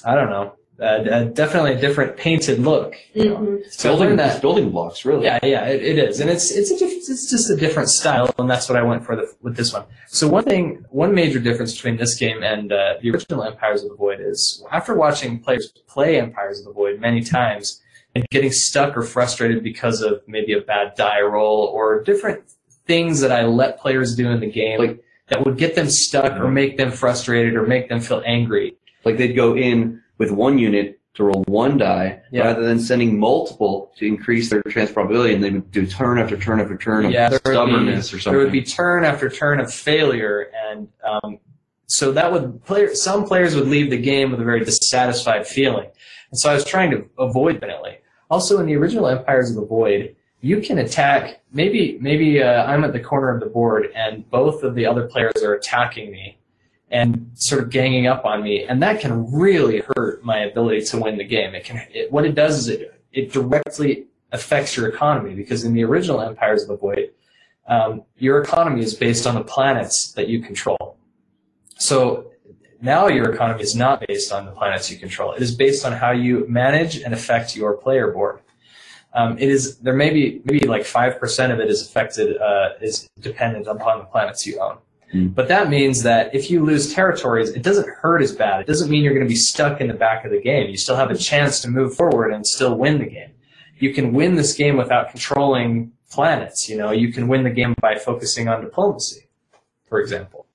I 0.04 0.14
don't 0.14 0.30
know, 0.30 0.54
uh, 0.80 0.84
uh, 0.84 1.24
definitely 1.24 1.72
a 1.74 1.80
different 1.80 2.16
painted 2.16 2.58
look. 2.58 2.94
you 3.14 3.26
know. 3.28 3.36
Mhm. 3.36 3.58
It's 3.60 3.80
So 3.80 3.90
building, 3.90 4.16
that. 4.16 4.40
building 4.40 4.70
blocks, 4.70 5.04
really. 5.04 5.24
Yeah, 5.24 5.38
yeah, 5.42 5.66
it, 5.66 5.82
it 5.82 5.98
is, 5.98 6.20
and 6.20 6.28
it's 6.30 6.50
it's 6.50 6.70
a 6.70 6.78
diff- 6.78 6.92
it's 7.08 7.30
just 7.30 7.50
a 7.50 7.56
different 7.56 7.88
style, 7.88 8.34
and 8.38 8.50
that's 8.50 8.68
what 8.68 8.76
I 8.78 8.82
went 8.82 9.04
for 9.04 9.14
the, 9.16 9.32
with 9.42 9.56
this 9.56 9.72
one. 9.72 9.84
So 10.08 10.28
one 10.28 10.44
thing, 10.44 10.84
one 10.90 11.14
major 11.14 11.38
difference 11.38 11.74
between 11.74 11.96
this 11.98 12.14
game 12.16 12.42
and 12.42 12.72
uh, 12.72 12.94
the 13.00 13.10
original 13.10 13.44
Empires 13.44 13.82
of 13.84 13.90
the 13.90 13.96
Void 13.96 14.20
is 14.20 14.64
after 14.72 14.94
watching 14.94 15.38
players 15.40 15.72
play 15.86 16.18
Empires 16.18 16.60
of 16.60 16.64
the 16.66 16.72
Void 16.72 17.00
many 17.00 17.22
times 17.22 17.80
and 18.14 18.26
getting 18.30 18.50
stuck 18.52 18.96
or 18.96 19.02
frustrated 19.02 19.62
because 19.62 20.00
of 20.02 20.20
maybe 20.26 20.52
a 20.52 20.60
bad 20.60 20.94
die 20.96 21.20
roll 21.20 21.64
or 21.74 22.02
different 22.02 22.42
things 22.86 23.20
that 23.20 23.30
I 23.32 23.44
let 23.44 23.78
players 23.78 24.14
do 24.16 24.28
in 24.30 24.40
the 24.40 24.50
game 24.50 24.78
Like- 24.80 25.02
that 25.28 25.46
would 25.46 25.56
get 25.56 25.74
them 25.76 25.88
stuck 25.88 26.38
or 26.40 26.50
make 26.50 26.76
them 26.76 26.90
frustrated 26.90 27.54
or 27.54 27.62
make 27.66 27.88
them 27.88 28.00
feel 28.00 28.22
angry. 28.26 28.76
Like 29.04 29.16
they'd 29.16 29.32
go 29.32 29.56
in 29.56 30.02
with 30.22 30.30
one 30.30 30.56
unit 30.56 31.00
to 31.14 31.24
roll 31.24 31.42
one 31.48 31.76
die 31.78 32.20
Yeah. 32.30 32.44
rather 32.44 32.62
than 32.64 32.78
sending 32.78 33.18
multiple 33.18 33.90
to 33.96 34.06
increase 34.06 34.48
their 34.50 34.62
chance 34.62 34.92
probability, 34.92 35.34
and 35.34 35.42
they 35.42 35.50
would 35.50 35.70
do 35.72 35.84
turn 35.84 36.18
after 36.20 36.36
turn 36.36 36.60
after 36.60 36.76
turn 36.76 37.06
of 37.06 37.10
yeah, 37.10 37.28
would, 37.28 37.42
be, 37.42 37.50
stubbornness 37.50 38.14
or 38.14 38.20
something. 38.20 38.32
there 38.32 38.42
would 38.44 38.52
be 38.52 38.62
turn 38.62 39.04
after 39.04 39.28
turn 39.28 39.58
of 39.58 39.74
failure, 39.74 40.48
and 40.68 40.86
um, 41.04 41.38
so 41.86 42.12
that 42.12 42.30
would 42.32 42.64
player. 42.64 42.94
Some 42.94 43.24
players 43.24 43.56
would 43.56 43.66
leave 43.66 43.90
the 43.90 43.98
game 43.98 44.30
with 44.30 44.40
a 44.40 44.44
very 44.44 44.64
dissatisfied 44.64 45.44
feeling, 45.44 45.88
and 46.30 46.38
so 46.38 46.48
I 46.48 46.54
was 46.54 46.64
trying 46.64 46.92
to 46.92 47.04
avoid 47.18 47.60
definitely. 47.60 47.98
Also, 48.30 48.60
in 48.60 48.66
the 48.66 48.76
original 48.76 49.08
Empires 49.08 49.50
of 49.50 49.56
the 49.56 49.66
Void, 49.66 50.14
you 50.40 50.60
can 50.60 50.78
attack. 50.78 51.42
Maybe 51.52 51.98
maybe 52.00 52.40
uh, 52.40 52.64
I'm 52.64 52.84
at 52.84 52.92
the 52.92 53.00
corner 53.00 53.34
of 53.34 53.40
the 53.40 53.50
board, 53.50 53.88
and 53.94 54.30
both 54.30 54.62
of 54.62 54.76
the 54.76 54.86
other 54.86 55.08
players 55.08 55.42
are 55.42 55.54
attacking 55.54 56.12
me 56.12 56.38
and 56.92 57.30
sort 57.34 57.62
of 57.62 57.70
ganging 57.70 58.06
up 58.06 58.24
on 58.24 58.42
me, 58.42 58.64
and 58.64 58.82
that 58.82 59.00
can 59.00 59.32
really 59.32 59.80
hurt 59.80 60.22
my 60.22 60.40
ability 60.40 60.82
to 60.82 60.98
win 60.98 61.16
the 61.16 61.24
game. 61.24 61.54
It 61.54 61.64
can. 61.64 61.78
It, 61.90 62.12
what 62.12 62.24
it 62.24 62.34
does 62.34 62.58
is 62.58 62.68
it 62.68 63.02
it 63.12 63.32
directly 63.32 64.06
affects 64.30 64.76
your 64.76 64.88
economy 64.88 65.34
because 65.34 65.64
in 65.64 65.74
the 65.74 65.84
original 65.84 66.20
Empires 66.20 66.62
of 66.62 66.68
the 66.68 66.76
Void, 66.76 67.10
um, 67.66 68.02
your 68.18 68.40
economy 68.42 68.82
is 68.82 68.94
based 68.94 69.26
on 69.26 69.34
the 69.34 69.44
planets 69.44 70.12
that 70.12 70.28
you 70.28 70.40
control. 70.40 70.96
So 71.78 72.30
now 72.80 73.08
your 73.08 73.32
economy 73.32 73.62
is 73.62 73.74
not 73.74 74.04
based 74.06 74.32
on 74.32 74.44
the 74.44 74.52
planets 74.52 74.90
you 74.90 74.98
control. 74.98 75.32
It 75.32 75.42
is 75.42 75.54
based 75.54 75.84
on 75.86 75.92
how 75.92 76.12
you 76.12 76.46
manage 76.48 76.96
and 76.96 77.14
affect 77.14 77.56
your 77.56 77.76
player 77.76 78.10
board. 78.10 78.40
Um, 79.14 79.36
it 79.38 79.48
is 79.48 79.78
there 79.78 79.94
may 79.94 80.10
be 80.10 80.42
maybe 80.44 80.66
like 80.66 80.84
five 80.84 81.18
percent 81.18 81.52
of 81.52 81.60
it 81.60 81.70
is 81.70 81.86
affected 81.86 82.36
uh, 82.36 82.70
is 82.82 83.08
dependent 83.20 83.66
upon 83.66 83.98
the 84.00 84.04
planets 84.04 84.46
you 84.46 84.60
own. 84.60 84.78
Mm. 85.12 85.34
But 85.34 85.48
that 85.48 85.68
means 85.68 86.02
that 86.02 86.34
if 86.34 86.50
you 86.50 86.64
lose 86.64 86.92
territories, 86.92 87.50
it 87.50 87.62
doesn't 87.62 87.88
hurt 87.88 88.22
as 88.22 88.32
bad. 88.34 88.62
It 88.62 88.66
doesn't 88.66 88.90
mean 88.90 89.02
you're 89.02 89.14
going 89.14 89.26
to 89.26 89.30
be 89.30 89.36
stuck 89.36 89.80
in 89.80 89.88
the 89.88 89.94
back 89.94 90.24
of 90.24 90.30
the 90.30 90.40
game. 90.40 90.70
You 90.70 90.76
still 90.76 90.96
have 90.96 91.10
a 91.10 91.16
chance 91.16 91.60
to 91.60 91.68
move 91.68 91.94
forward 91.94 92.32
and 92.32 92.46
still 92.46 92.76
win 92.76 92.98
the 92.98 93.06
game. 93.06 93.32
You 93.78 93.92
can 93.92 94.12
win 94.12 94.36
this 94.36 94.54
game 94.54 94.76
without 94.76 95.10
controlling 95.10 95.92
planets. 96.10 96.68
You 96.68 96.78
know, 96.78 96.92
you 96.92 97.12
can 97.12 97.28
win 97.28 97.42
the 97.42 97.50
game 97.50 97.74
by 97.80 97.98
focusing 97.98 98.48
on 98.48 98.62
diplomacy, 98.62 99.28
for 99.88 100.00
example. 100.00 100.46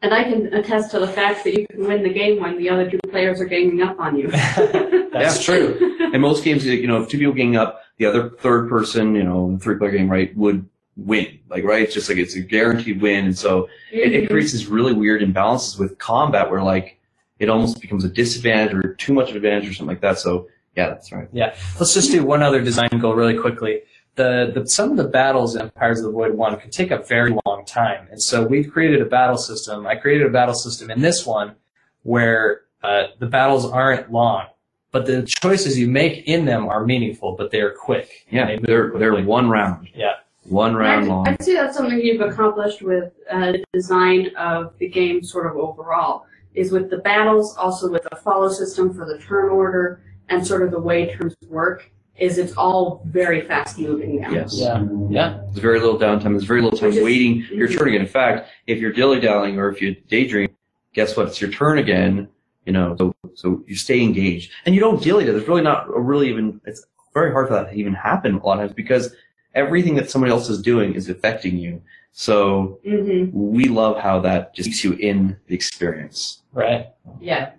And 0.00 0.12
I 0.12 0.24
can 0.24 0.52
attest 0.52 0.90
to 0.92 0.98
the 0.98 1.06
fact 1.06 1.44
that 1.44 1.54
you 1.54 1.64
can 1.68 1.86
win 1.86 2.02
the 2.02 2.12
game 2.12 2.40
when 2.40 2.58
the 2.58 2.68
other 2.70 2.90
two 2.90 2.98
players 3.08 3.40
are 3.40 3.44
ganging 3.44 3.82
up 3.82 4.00
on 4.00 4.18
you. 4.18 4.28
That's 5.12 5.44
true. 5.44 5.96
In 6.12 6.20
most 6.20 6.42
games, 6.42 6.66
you 6.66 6.88
know, 6.88 7.02
if 7.02 7.08
two 7.08 7.18
people 7.18 7.34
gang 7.34 7.56
up, 7.56 7.82
the 7.98 8.06
other 8.06 8.30
third 8.30 8.68
person, 8.68 9.14
you 9.14 9.22
know, 9.22 9.56
three 9.62 9.76
player 9.76 9.92
game, 9.92 10.10
right, 10.10 10.36
would 10.36 10.68
win. 10.96 11.38
Like, 11.48 11.64
right? 11.64 11.82
It's 11.82 11.94
just 11.94 12.08
like 12.08 12.18
it's 12.18 12.36
a 12.36 12.40
guaranteed 12.40 13.00
win. 13.00 13.26
And 13.26 13.38
so 13.38 13.68
it, 13.90 14.12
it 14.12 14.30
creates 14.30 14.52
this 14.52 14.66
really 14.66 14.92
weird 14.92 15.22
imbalances 15.22 15.78
with 15.78 15.98
combat 15.98 16.50
where 16.50 16.62
like 16.62 16.98
it 17.38 17.48
almost 17.48 17.80
becomes 17.80 18.04
a 18.04 18.08
disadvantage 18.08 18.74
or 18.74 18.94
too 18.94 19.12
much 19.12 19.30
of 19.30 19.36
an 19.36 19.44
advantage 19.44 19.68
or 19.68 19.74
something 19.74 19.94
like 19.94 20.02
that. 20.02 20.18
So 20.18 20.48
yeah, 20.76 20.88
that's 20.88 21.12
right. 21.12 21.28
Yeah. 21.32 21.54
Let's 21.78 21.94
just 21.94 22.10
do 22.10 22.24
one 22.24 22.42
other 22.42 22.62
design 22.62 22.88
goal 23.00 23.14
really 23.14 23.36
quickly. 23.36 23.82
The, 24.14 24.52
the 24.54 24.66
some 24.66 24.90
of 24.90 24.96
the 24.98 25.08
battles 25.08 25.56
in 25.56 25.62
Empires 25.62 26.00
of 26.00 26.04
the 26.06 26.10
Void 26.12 26.34
one 26.34 26.58
can 26.60 26.70
take 26.70 26.90
a 26.90 26.98
very 26.98 27.34
long 27.46 27.64
time, 27.64 28.08
and 28.10 28.22
so 28.22 28.46
we've 28.46 28.70
created 28.70 29.00
a 29.00 29.06
battle 29.06 29.38
system. 29.38 29.86
I 29.86 29.94
created 29.96 30.26
a 30.26 30.30
battle 30.30 30.54
system 30.54 30.90
in 30.90 31.00
this 31.00 31.24
one 31.24 31.54
where 32.02 32.62
uh, 32.82 33.04
the 33.20 33.26
battles 33.26 33.64
aren't 33.64 34.12
long, 34.12 34.48
but 34.90 35.06
the 35.06 35.22
choices 35.22 35.78
you 35.78 35.88
make 35.88 36.28
in 36.28 36.44
them 36.44 36.68
are 36.68 36.84
meaningful, 36.84 37.36
but 37.36 37.52
they 37.52 37.60
are 37.60 37.70
quick. 37.70 38.26
Yeah, 38.30 38.46
They 38.46 38.56
move 38.56 38.66
they're 38.66 38.92
they're 38.98 39.24
one 39.24 39.48
round. 39.48 39.88
Yeah. 39.94 40.12
One 40.52 40.76
round 40.76 41.04
I'd, 41.04 41.08
long. 41.08 41.28
I'd 41.28 41.42
say 41.42 41.54
that's 41.54 41.76
something 41.76 41.98
you've 41.98 42.20
accomplished 42.20 42.82
with 42.82 43.12
uh, 43.30 43.52
the 43.52 43.64
design 43.72 44.30
of 44.36 44.74
the 44.78 44.86
game 44.88 45.22
sort 45.22 45.46
of 45.46 45.56
overall, 45.56 46.26
is 46.54 46.70
with 46.70 46.90
the 46.90 46.98
battles, 46.98 47.56
also 47.56 47.90
with 47.90 48.02
the 48.02 48.16
follow 48.16 48.50
system 48.50 48.92
for 48.92 49.06
the 49.06 49.18
turn 49.18 49.48
order, 49.48 50.02
and 50.28 50.46
sort 50.46 50.62
of 50.62 50.70
the 50.70 50.78
way 50.78 51.14
turns 51.14 51.34
work, 51.48 51.90
is 52.18 52.36
it's 52.36 52.52
all 52.52 53.02
very 53.06 53.40
fast 53.40 53.78
moving 53.78 54.20
now. 54.20 54.30
Yes. 54.30 54.54
Yeah, 54.54 54.86
yeah, 55.08 55.40
There's 55.46 55.58
very 55.58 55.80
little 55.80 55.98
downtime. 55.98 56.32
There's 56.32 56.44
very 56.44 56.60
little 56.60 56.78
time 56.78 56.90
Which 56.90 56.98
is- 56.98 57.04
waiting 57.04 57.46
your 57.50 57.68
turn 57.68 57.88
again. 57.88 58.02
In 58.02 58.06
fact, 58.06 58.50
if 58.66 58.78
you're 58.78 58.92
dilly 58.92 59.20
dallying 59.20 59.58
or 59.58 59.70
if 59.70 59.80
you 59.80 59.94
daydream, 60.08 60.50
guess 60.92 61.16
what? 61.16 61.28
It's 61.28 61.40
your 61.40 61.50
turn 61.50 61.78
again. 61.78 62.28
You 62.66 62.72
know, 62.72 62.94
so 62.96 63.14
so 63.34 63.64
you 63.66 63.74
stay 63.74 64.02
engaged 64.02 64.52
and 64.66 64.74
you 64.74 64.80
don't 64.80 65.02
dilly 65.02 65.24
dally. 65.24 65.36
There's 65.36 65.48
really 65.48 65.62
not 65.62 65.88
a 65.88 65.98
really 65.98 66.28
even. 66.28 66.60
It's 66.64 66.84
very 67.12 67.32
hard 67.32 67.48
for 67.48 67.54
that 67.54 67.70
to 67.70 67.74
even 67.74 67.92
happen 67.94 68.36
a 68.36 68.46
lot 68.46 68.58
of 68.58 68.60
times 68.60 68.72
because 68.74 69.12
everything 69.54 69.94
that 69.96 70.10
somebody 70.10 70.32
else 70.32 70.48
is 70.48 70.60
doing 70.62 70.94
is 70.94 71.08
affecting 71.08 71.56
you. 71.56 71.82
So 72.12 72.80
hmm 72.86 73.30
we 73.32 73.66
love 73.66 73.98
how 73.98 74.20
that 74.20 74.54
just 74.54 74.68
keeps 74.68 74.84
you 74.84 74.92
in 74.94 75.36
the 75.46 75.54
experience. 75.54 76.42
right. 76.52 76.88
Yeah. 77.20 77.52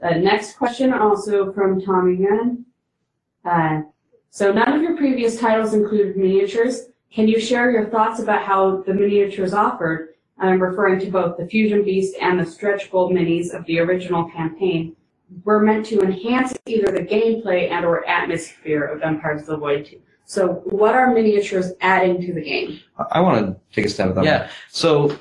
Uh, 0.00 0.14
next 0.16 0.56
question, 0.56 0.92
also 0.92 1.52
from 1.52 1.80
Tommy 1.80 2.16
Gunn. 2.16 2.64
Uh, 3.44 3.82
so 4.30 4.52
none 4.52 4.72
of 4.72 4.82
your 4.82 4.96
previous 4.96 5.40
titles 5.40 5.74
included 5.74 6.16
miniatures. 6.16 6.90
Can 7.12 7.26
you 7.26 7.40
share 7.40 7.70
your 7.70 7.86
thoughts 7.86 8.20
about 8.20 8.42
how 8.42 8.82
the 8.82 8.94
miniatures 8.94 9.52
offered, 9.52 10.14
I'm 10.38 10.62
referring 10.62 11.00
to 11.00 11.10
both 11.10 11.36
the 11.36 11.46
Fusion 11.46 11.82
Beast 11.84 12.14
and 12.20 12.38
the 12.38 12.46
Stretch 12.46 12.90
Goal 12.92 13.10
minis 13.10 13.52
of 13.52 13.64
the 13.66 13.80
original 13.80 14.30
campaign, 14.30 14.94
were 15.44 15.60
meant 15.60 15.86
to 15.86 16.00
enhance 16.00 16.54
either 16.66 16.90
the 16.90 17.00
gameplay 17.00 17.70
and 17.70 17.84
or 17.84 18.06
atmosphere 18.08 18.84
of 18.84 19.02
Empires 19.02 19.42
of 19.42 19.46
the 19.48 19.56
Void 19.56 19.86
2? 19.86 20.00
So 20.24 20.62
what 20.66 20.94
are 20.94 21.12
miniatures 21.12 21.72
adding 21.80 22.20
to 22.20 22.32
the 22.32 22.42
game? 22.42 22.80
I, 22.98 23.04
I 23.12 23.20
want 23.20 23.46
to 23.46 23.56
take 23.74 23.86
a 23.86 23.88
stab 23.88 24.10
at 24.10 24.14
that. 24.16 24.20
one. 24.20 24.26
Yeah, 24.26 24.50
So 24.70 25.18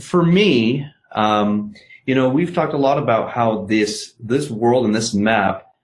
for 0.00 0.24
me, 0.24 0.86
um, 1.12 1.74
you 2.06 2.14
know, 2.14 2.28
we've 2.28 2.54
talked 2.54 2.74
a 2.74 2.78
lot 2.78 2.98
about 2.98 3.30
how 3.30 3.64
this 3.66 4.14
this 4.18 4.50
world 4.50 4.86
and 4.86 4.94
this 4.94 5.14
map 5.14 5.74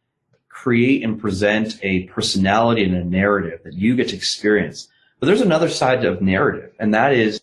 create 0.49 1.05
and 1.05 1.21
present 1.21 1.79
a 1.83 2.05
personality 2.05 2.83
and 2.83 2.97
a 2.97 3.05
narrative 3.05 3.61
that 3.65 3.75
you 3.75 3.95
get 3.95 4.09
to 4.09 4.17
experience. 4.17 4.88
But 5.21 5.27
there's 5.27 5.41
another 5.41 5.69
side 5.69 6.05
of 6.05 6.21
narrative, 6.21 6.73
and 6.81 6.93
that 6.95 7.12
is 7.12 7.41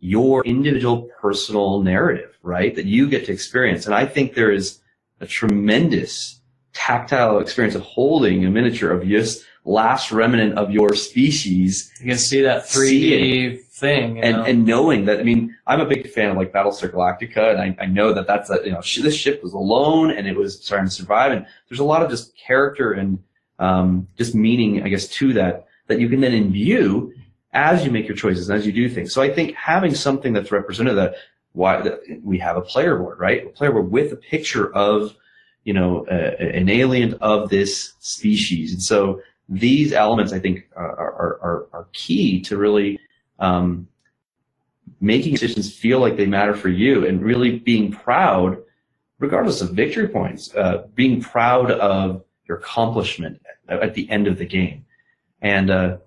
your 0.00 0.44
individual 0.44 1.08
personal 1.20 1.80
narrative, 1.82 2.36
right? 2.42 2.74
That 2.74 2.84
you 2.84 3.08
get 3.08 3.26
to 3.26 3.32
experience. 3.32 3.86
And 3.86 3.94
I 3.94 4.06
think 4.06 4.34
there 4.34 4.52
is 4.52 4.78
a 5.20 5.26
tremendous 5.26 6.40
tactile 6.72 7.38
experience 7.38 7.74
of 7.74 7.82
holding 7.82 8.44
a 8.44 8.50
miniature 8.50 8.90
of 8.90 9.06
just 9.06 9.44
last 9.64 10.12
remnant 10.12 10.56
of 10.58 10.70
your 10.70 10.94
species 10.94 11.90
you 12.00 12.06
can 12.06 12.18
see 12.18 12.42
that 12.42 12.64
3D 12.64 13.64
thing. 13.76 14.16
You 14.16 14.22
and 14.22 14.36
know? 14.36 14.44
and 14.44 14.64
knowing 14.64 15.04
that 15.04 15.20
I 15.20 15.22
mean 15.22 15.56
I'm 15.66 15.80
a 15.80 15.86
big 15.86 16.08
fan 16.10 16.30
of 16.30 16.36
like 16.36 16.52
Battlestar 16.52 16.90
Galactica 16.90 17.50
and 17.50 17.60
I, 17.60 17.84
I 17.84 17.86
know 17.86 18.14
that 18.14 18.26
that's 18.26 18.48
a, 18.48 18.60
you 18.64 18.72
know 18.72 18.80
sh- 18.80 19.02
this 19.02 19.14
ship 19.14 19.42
was 19.42 19.52
alone 19.52 20.10
and 20.10 20.26
it 20.26 20.36
was 20.36 20.64
trying 20.64 20.86
to 20.86 20.90
survive 20.90 21.32
and 21.32 21.46
there's 21.68 21.80
a 21.80 21.84
lot 21.84 22.02
of 22.02 22.10
just 22.10 22.36
character 22.36 22.92
and 22.92 23.18
um, 23.58 24.08
just 24.16 24.34
meaning 24.34 24.82
I 24.82 24.88
guess 24.88 25.08
to 25.08 25.32
that 25.34 25.66
that 25.88 26.00
you 26.00 26.08
can 26.08 26.20
then 26.20 26.32
imbue 26.32 27.12
as 27.52 27.84
you 27.84 27.90
make 27.90 28.06
your 28.06 28.16
choices 28.16 28.48
and 28.48 28.58
as 28.58 28.66
you 28.66 28.72
do 28.72 28.88
things 28.88 29.12
so 29.12 29.20
I 29.20 29.30
think 29.30 29.54
having 29.54 29.94
something 29.94 30.32
that's 30.32 30.52
representative 30.52 30.96
of 30.96 31.12
that 31.12 31.18
why 31.56 31.82
we 32.22 32.38
have 32.38 32.56
a 32.56 32.62
player 32.62 32.96
board 32.96 33.18
right 33.18 33.46
a 33.46 33.50
player 33.50 33.72
board 33.72 33.90
with 33.90 34.12
a 34.12 34.16
picture 34.16 34.72
of 34.74 35.16
you 35.64 35.74
know 35.74 36.04
an 36.06 36.68
alien 36.68 37.14
of 37.14 37.48
this 37.50 37.94
species 37.98 38.72
and 38.72 38.82
so 38.82 39.20
these 39.48 39.92
elements 39.92 40.32
I 40.32 40.38
think 40.38 40.68
are 40.74 41.38
are, 41.40 41.68
are, 41.72 41.86
key 41.92 42.40
to 42.42 42.56
really 42.56 42.98
um, 43.38 43.86
making 45.00 45.32
decisions 45.32 45.72
feel 45.72 46.00
like 46.00 46.16
they 46.16 46.26
matter 46.26 46.54
for 46.54 46.68
you 46.68 47.06
and 47.06 47.22
really 47.22 47.58
being 47.58 47.92
proud, 47.92 48.58
regardless 49.18 49.60
of 49.60 49.70
victory 49.70 50.08
points, 50.08 50.54
uh, 50.54 50.86
being 50.94 51.20
proud 51.20 51.70
of 51.70 52.24
your 52.48 52.58
accomplishment 52.58 53.40
at 53.68 53.94
the 53.94 54.08
end 54.10 54.26
of 54.26 54.38
the 54.38 54.46
game. 54.46 54.84
And, 55.42 55.70
uh, 55.70 55.98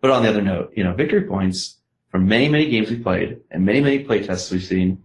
but 0.00 0.10
on 0.10 0.22
the 0.22 0.28
other 0.28 0.42
note, 0.42 0.72
you 0.76 0.84
know, 0.84 0.94
victory 0.94 1.22
points 1.22 1.77
from 2.10 2.26
many, 2.26 2.48
many 2.48 2.68
games 2.70 2.90
we've 2.90 3.02
played 3.02 3.40
and 3.50 3.64
many, 3.64 3.80
many 3.80 3.98
play 4.00 4.26
tests 4.26 4.50
we've 4.50 4.62
seen, 4.62 5.02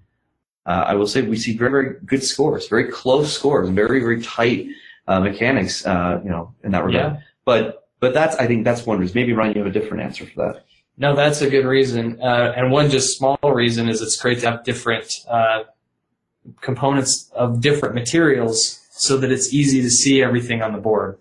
uh, 0.66 0.86
I 0.88 0.96
will 0.96 1.08
say 1.08 1.22
we 1.22 1.38
see 1.38 1.58
very, 1.58 1.72
very 1.72 2.00
good 2.06 2.24
scores, 2.24 2.68
very 2.68 2.90
close 2.90 3.34
scores, 3.34 3.70
very, 3.70 4.00
very 4.00 4.22
tight, 4.22 4.68
uh, 5.08 5.20
mechanics, 5.20 5.86
uh, 5.86 6.22
you 6.24 6.30
know, 6.30 6.54
in 6.64 6.72
that 6.72 6.86
regard. 6.86 7.14
Yeah. 7.14 7.22
But, 7.44 7.88
but 8.00 8.14
that's, 8.14 8.36
I 8.38 8.48
think 8.48 8.64
that's 8.64 8.86
one 8.86 9.00
reason. 9.00 9.14
Maybe 9.16 9.34
Ryan, 9.34 9.54
you 9.56 9.64
have 9.64 9.76
a 9.76 9.78
different 9.78 10.04
answer 10.04 10.26
for 10.26 10.48
that. 10.54 10.66
No, 10.98 11.16
that's 11.16 11.42
a 11.42 11.50
good 11.50 11.66
reason. 11.66 12.22
Uh, 12.22 12.54
and 12.56 12.72
one 12.72 12.90
just 12.90 13.18
small 13.18 13.38
reason 13.44 13.90
is 13.90 14.02
it's 14.02 14.16
great 14.16 14.40
to 14.40 14.52
have 14.52 14.64
different 14.64 15.26
uh, 15.28 15.64
components 16.62 17.32
of 17.36 17.62
different 17.62 17.96
materials 17.96 18.80
so 18.92 19.18
that 19.18 19.32
it's 19.32 19.54
easy 19.54 19.82
to 19.82 19.90
see 19.90 20.22
everything 20.22 20.62
on 20.62 20.72
the 20.72 20.78
board. 20.78 21.18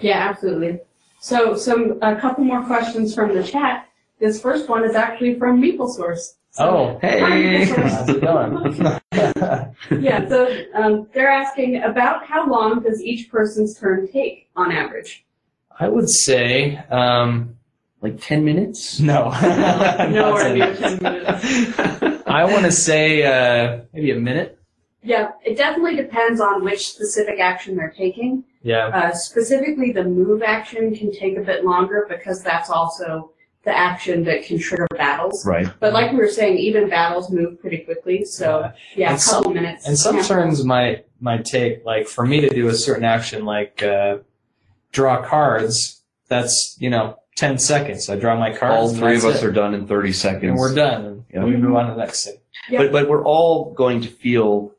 Yeah, 0.00 0.28
absolutely. 0.28 0.80
So, 1.20 1.56
some 1.56 1.98
a 2.02 2.16
couple 2.16 2.44
more 2.44 2.62
questions 2.64 3.14
from 3.14 3.34
the 3.34 3.42
chat. 3.42 3.88
This 4.22 4.40
first 4.40 4.68
one 4.68 4.84
is 4.84 4.94
actually 4.94 5.36
from 5.36 5.60
MeepleSource. 5.60 6.34
So, 6.52 6.64
Oh, 6.64 6.98
hi, 7.02 7.08
hey. 7.08 7.64
How's 7.76 8.08
it 8.08 8.20
going? 8.20 9.00
yeah, 10.00 10.28
so 10.28 10.64
um, 10.74 11.08
they're 11.12 11.28
asking 11.28 11.82
about 11.82 12.24
how 12.24 12.48
long 12.48 12.84
does 12.84 13.02
each 13.02 13.28
person's 13.32 13.76
turn 13.76 14.06
take 14.12 14.48
on 14.54 14.70
average? 14.70 15.26
I 15.80 15.88
would 15.88 16.08
say 16.08 16.76
um, 16.88 17.56
Like 18.00 18.20
10 18.20 18.44
minutes? 18.44 19.00
no. 19.12 19.30
Nowhere 19.32 20.54
near 20.54 20.76
10 20.76 21.02
minutes. 21.02 22.22
I 22.24 22.44
want 22.44 22.64
to 22.64 22.70
say 22.70 23.24
uh, 23.24 23.80
maybe 23.92 24.12
a 24.12 24.20
minute. 24.20 24.56
Yeah, 25.02 25.32
it 25.44 25.56
definitely 25.56 25.96
depends 25.96 26.40
on 26.40 26.62
which 26.62 26.92
specific 26.92 27.40
action 27.40 27.74
they're 27.74 27.90
taking. 27.90 28.44
Yeah. 28.62 28.86
Uh, 28.86 29.12
specifically, 29.14 29.90
the 29.90 30.04
move 30.04 30.44
action 30.44 30.94
can 30.94 31.10
take 31.10 31.36
a 31.36 31.40
bit 31.40 31.64
longer 31.64 32.06
because 32.08 32.40
that's 32.44 32.70
also 32.70 33.32
the 33.64 33.76
action 33.76 34.24
that 34.24 34.44
can 34.44 34.58
trigger 34.58 34.86
battles. 34.96 35.46
Right. 35.46 35.68
But 35.78 35.92
like 35.92 36.10
we 36.12 36.18
were 36.18 36.28
saying, 36.28 36.58
even 36.58 36.88
battles 36.88 37.30
move 37.30 37.60
pretty 37.60 37.78
quickly. 37.78 38.24
So 38.24 38.72
yeah, 38.96 39.12
And 39.12 39.20
a 39.20 39.24
couple 39.24 39.52
minutes. 39.52 39.86
And 39.86 39.96
some 39.98 40.16
Yeah. 40.16 40.22
turns 40.24 40.64
might 40.64 41.06
might 41.20 41.44
take 41.44 41.84
like 41.84 42.08
for 42.08 42.26
me 42.26 42.40
to 42.40 42.48
do 42.48 42.68
a 42.68 42.74
certain 42.74 43.04
action 43.04 43.44
like 43.44 43.82
uh, 43.82 44.18
draw 44.90 45.22
cards. 45.24 46.02
That's 46.28 46.76
you 46.80 46.90
know 46.90 47.16
ten 47.36 47.58
seconds. 47.58 48.08
I 48.10 48.16
draw 48.16 48.36
my 48.38 48.50
cards. 48.56 48.74
All 48.76 48.88
and 48.88 48.98
three 48.98 49.16
of 49.16 49.22
that's 49.22 49.36
us 49.36 49.42
it. 49.42 49.46
are 49.46 49.52
done 49.52 49.74
in 49.74 49.86
30 49.86 50.12
seconds. 50.12 50.44
and 50.44 50.56
we're 50.58 50.74
done. 50.74 51.04
And 51.04 51.24
Yeah. 51.32 51.44
we 51.44 51.56
move 51.56 51.76
on 51.76 51.86
to 51.88 51.94
the 51.94 51.98
next 52.00 52.24
thing. 52.24 52.36
Yeah. 52.68 52.78
But 52.78 52.92
but 52.92 53.08
we're 53.08 53.24
all 53.24 53.72
going 53.74 54.00
to 54.02 54.08
feel 54.08 54.72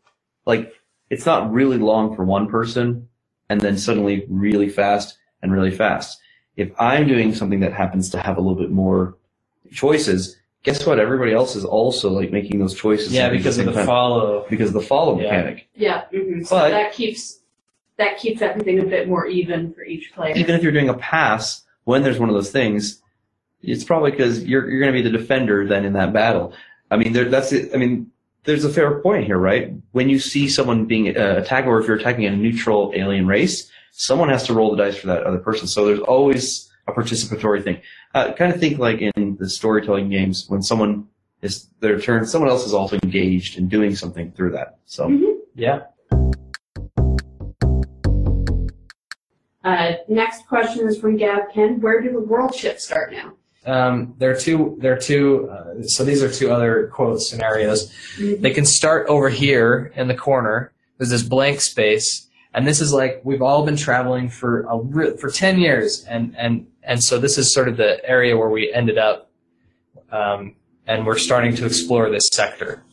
like 0.46 0.74
it's 1.10 1.26
not 1.26 1.52
really 1.54 1.78
long 1.78 2.16
for 2.16 2.24
one 2.26 2.48
person, 2.48 3.08
and 3.50 3.62
then 3.62 3.78
suddenly 3.78 4.26
really 4.30 4.68
fast 4.70 5.18
and 5.42 5.54
really 5.54 5.72
fast. 5.72 6.20
If 6.58 6.72
I'm 6.80 7.08
doing 7.08 7.34
something 7.34 7.60
that 7.62 7.74
happens 7.74 8.10
to 8.12 8.20
have 8.20 8.38
a 8.38 8.42
little 8.42 8.58
bit 8.62 8.72
more 8.72 9.16
choices, 9.72 10.38
guess 10.64 10.86
what? 10.86 11.00
Everybody 11.00 11.34
else 11.34 11.56
is 11.56 11.66
also 11.66 12.10
like 12.10 12.32
making 12.32 12.60
those 12.60 12.74
choices. 12.76 13.12
Yeah, 13.12 13.26
at 13.26 13.32
the 13.32 13.38
because 13.38 13.58
of 13.58 13.66
same 13.66 13.74
the 13.74 13.80
time. 13.80 13.86
follow. 13.88 14.46
because 14.50 14.70
of 14.70 14.74
the 14.76 14.82
follow 14.82 15.20
Yeah. 15.20 15.24
mechanic. 15.32 15.68
Yeah. 15.76 16.04
hmm 16.12 16.44
So 16.44 16.56
But- 16.58 16.70
that 16.70 16.94
keeps 16.94 17.40
that 17.98 18.18
keeps 18.18 18.42
everything 18.42 18.80
a 18.80 18.86
bit 18.86 19.08
more 19.08 19.28
even 19.28 19.72
for 19.74 19.84
each 19.84 20.14
player. 20.16 20.34
Even 20.36 20.56
if 20.56 20.64
you're 20.64 20.72
doing 20.72 20.90
a 20.90 20.96
pass, 20.96 21.64
when 21.84 22.02
there's 22.02 22.20
one 22.20 22.28
of 22.28 22.34
those 22.34 22.50
things, 22.52 23.02
it's 23.62 23.84
probably 23.84 24.10
because 24.12 24.44
you're 24.44 24.68
you're 24.70 24.80
going 24.80 24.92
to 24.94 24.98
be 25.04 25.08
the 25.08 25.16
defender 25.16 25.68
then 25.68 25.86
in 25.86 25.94
that 25.94 26.12
battle. 26.12 26.54
I 26.90 26.98
mean, 26.98 27.14
there, 27.14 27.26
that's 27.26 27.52
it. 27.52 27.70
I 27.74 27.78
mean, 27.78 28.10
there's 28.46 28.66
a 28.66 28.70
fair 28.70 29.00
point 29.00 29.26
here, 29.26 29.38
right? 29.38 29.74
When 29.92 30.10
you 30.10 30.20
see 30.20 30.50
someone 30.50 30.86
being 30.86 31.16
uh, 31.16 31.36
attacked, 31.38 31.68
or 31.68 31.80
if 31.80 31.88
you're 31.88 31.98
attacking 31.98 32.26
a 32.26 32.36
neutral 32.36 32.92
alien 32.96 33.26
race, 33.28 33.70
someone 33.94 34.28
has 34.28 34.44
to 34.44 34.54
roll 34.54 34.76
the 34.76 34.78
dice 34.78 34.98
for 34.98 35.08
that 35.08 35.24
other 35.24 35.38
person. 35.38 35.68
So 35.68 35.86
there's 35.86 36.00
always 36.00 36.70
a 36.88 36.92
participatory 36.92 37.64
thing. 37.64 37.80
Uh, 38.14 38.34
kind 38.34 38.52
of 38.52 38.60
think 38.60 38.80
like 38.80 39.00
in 39.02 39.38
the 39.40 39.48
storytelling 39.50 40.10
games 40.10 40.46
when 40.50 40.62
someone 40.62 41.08
is 41.42 41.70
their 41.80 42.00
turn, 42.00 42.26
someone 42.26 42.50
else 42.50 42.66
is 42.66 42.74
also 42.74 42.98
engaged 43.04 43.58
in 43.58 43.68
doing 43.70 43.96
something 43.96 44.32
through 44.32 44.52
that. 44.52 44.78
So 44.86 45.08
Mhm. 45.08 45.36
Yeah. 45.56 45.82
Uh, 49.64 49.94
next 50.10 50.48
question 50.48 50.88
is 50.88 50.98
from 51.00 51.16
Gab 51.16 51.54
Ken. 51.54 51.80
Where 51.80 52.02
do 52.02 52.12
the 52.12 52.20
world 52.20 52.54
ships 52.54 52.84
start 52.84 53.14
now? 53.14 53.34
Um, 53.66 54.16
there 54.18 54.30
are 54.32 54.36
two. 54.36 54.76
There 54.82 54.92
are 54.92 55.00
two. 55.00 55.50
Uh, 55.50 55.84
so 55.84 56.04
these 56.04 56.22
are 56.22 56.30
two 56.30 56.52
other 56.52 56.90
quote 56.94 57.22
scenarios. 57.22 57.94
They 58.18 58.52
can 58.52 58.66
start 58.66 59.08
over 59.08 59.30
here 59.30 59.94
in 59.96 60.10
the 60.10 60.16
corner. 60.16 60.74
There's 60.98 61.12
this 61.12 61.24
blank 61.24 61.62
space, 61.62 62.28
and 62.54 62.68
this 62.68 62.80
is 62.82 62.94
like 62.94 63.22
we've 63.24 63.42
all 63.42 63.66
been 63.66 63.76
traveling 63.76 64.30
for 64.30 64.62
a 64.70 65.18
for 65.18 65.30
ten 65.30 65.60
years, 65.60 66.04
and 66.06 66.36
and 66.38 66.68
and 66.84 67.04
so 67.04 67.20
this 67.20 67.38
is 67.38 67.54
sort 67.54 67.68
of 67.68 67.78
the 67.78 68.04
area 68.08 68.38
where 68.38 68.50
we 68.50 68.72
ended 68.74 68.98
up, 68.98 69.30
um, 70.12 70.56
and 70.86 71.06
we're 71.06 71.18
starting 71.18 71.56
to 71.56 71.66
explore 71.66 72.10
this 72.10 72.30
sector. 72.32 72.84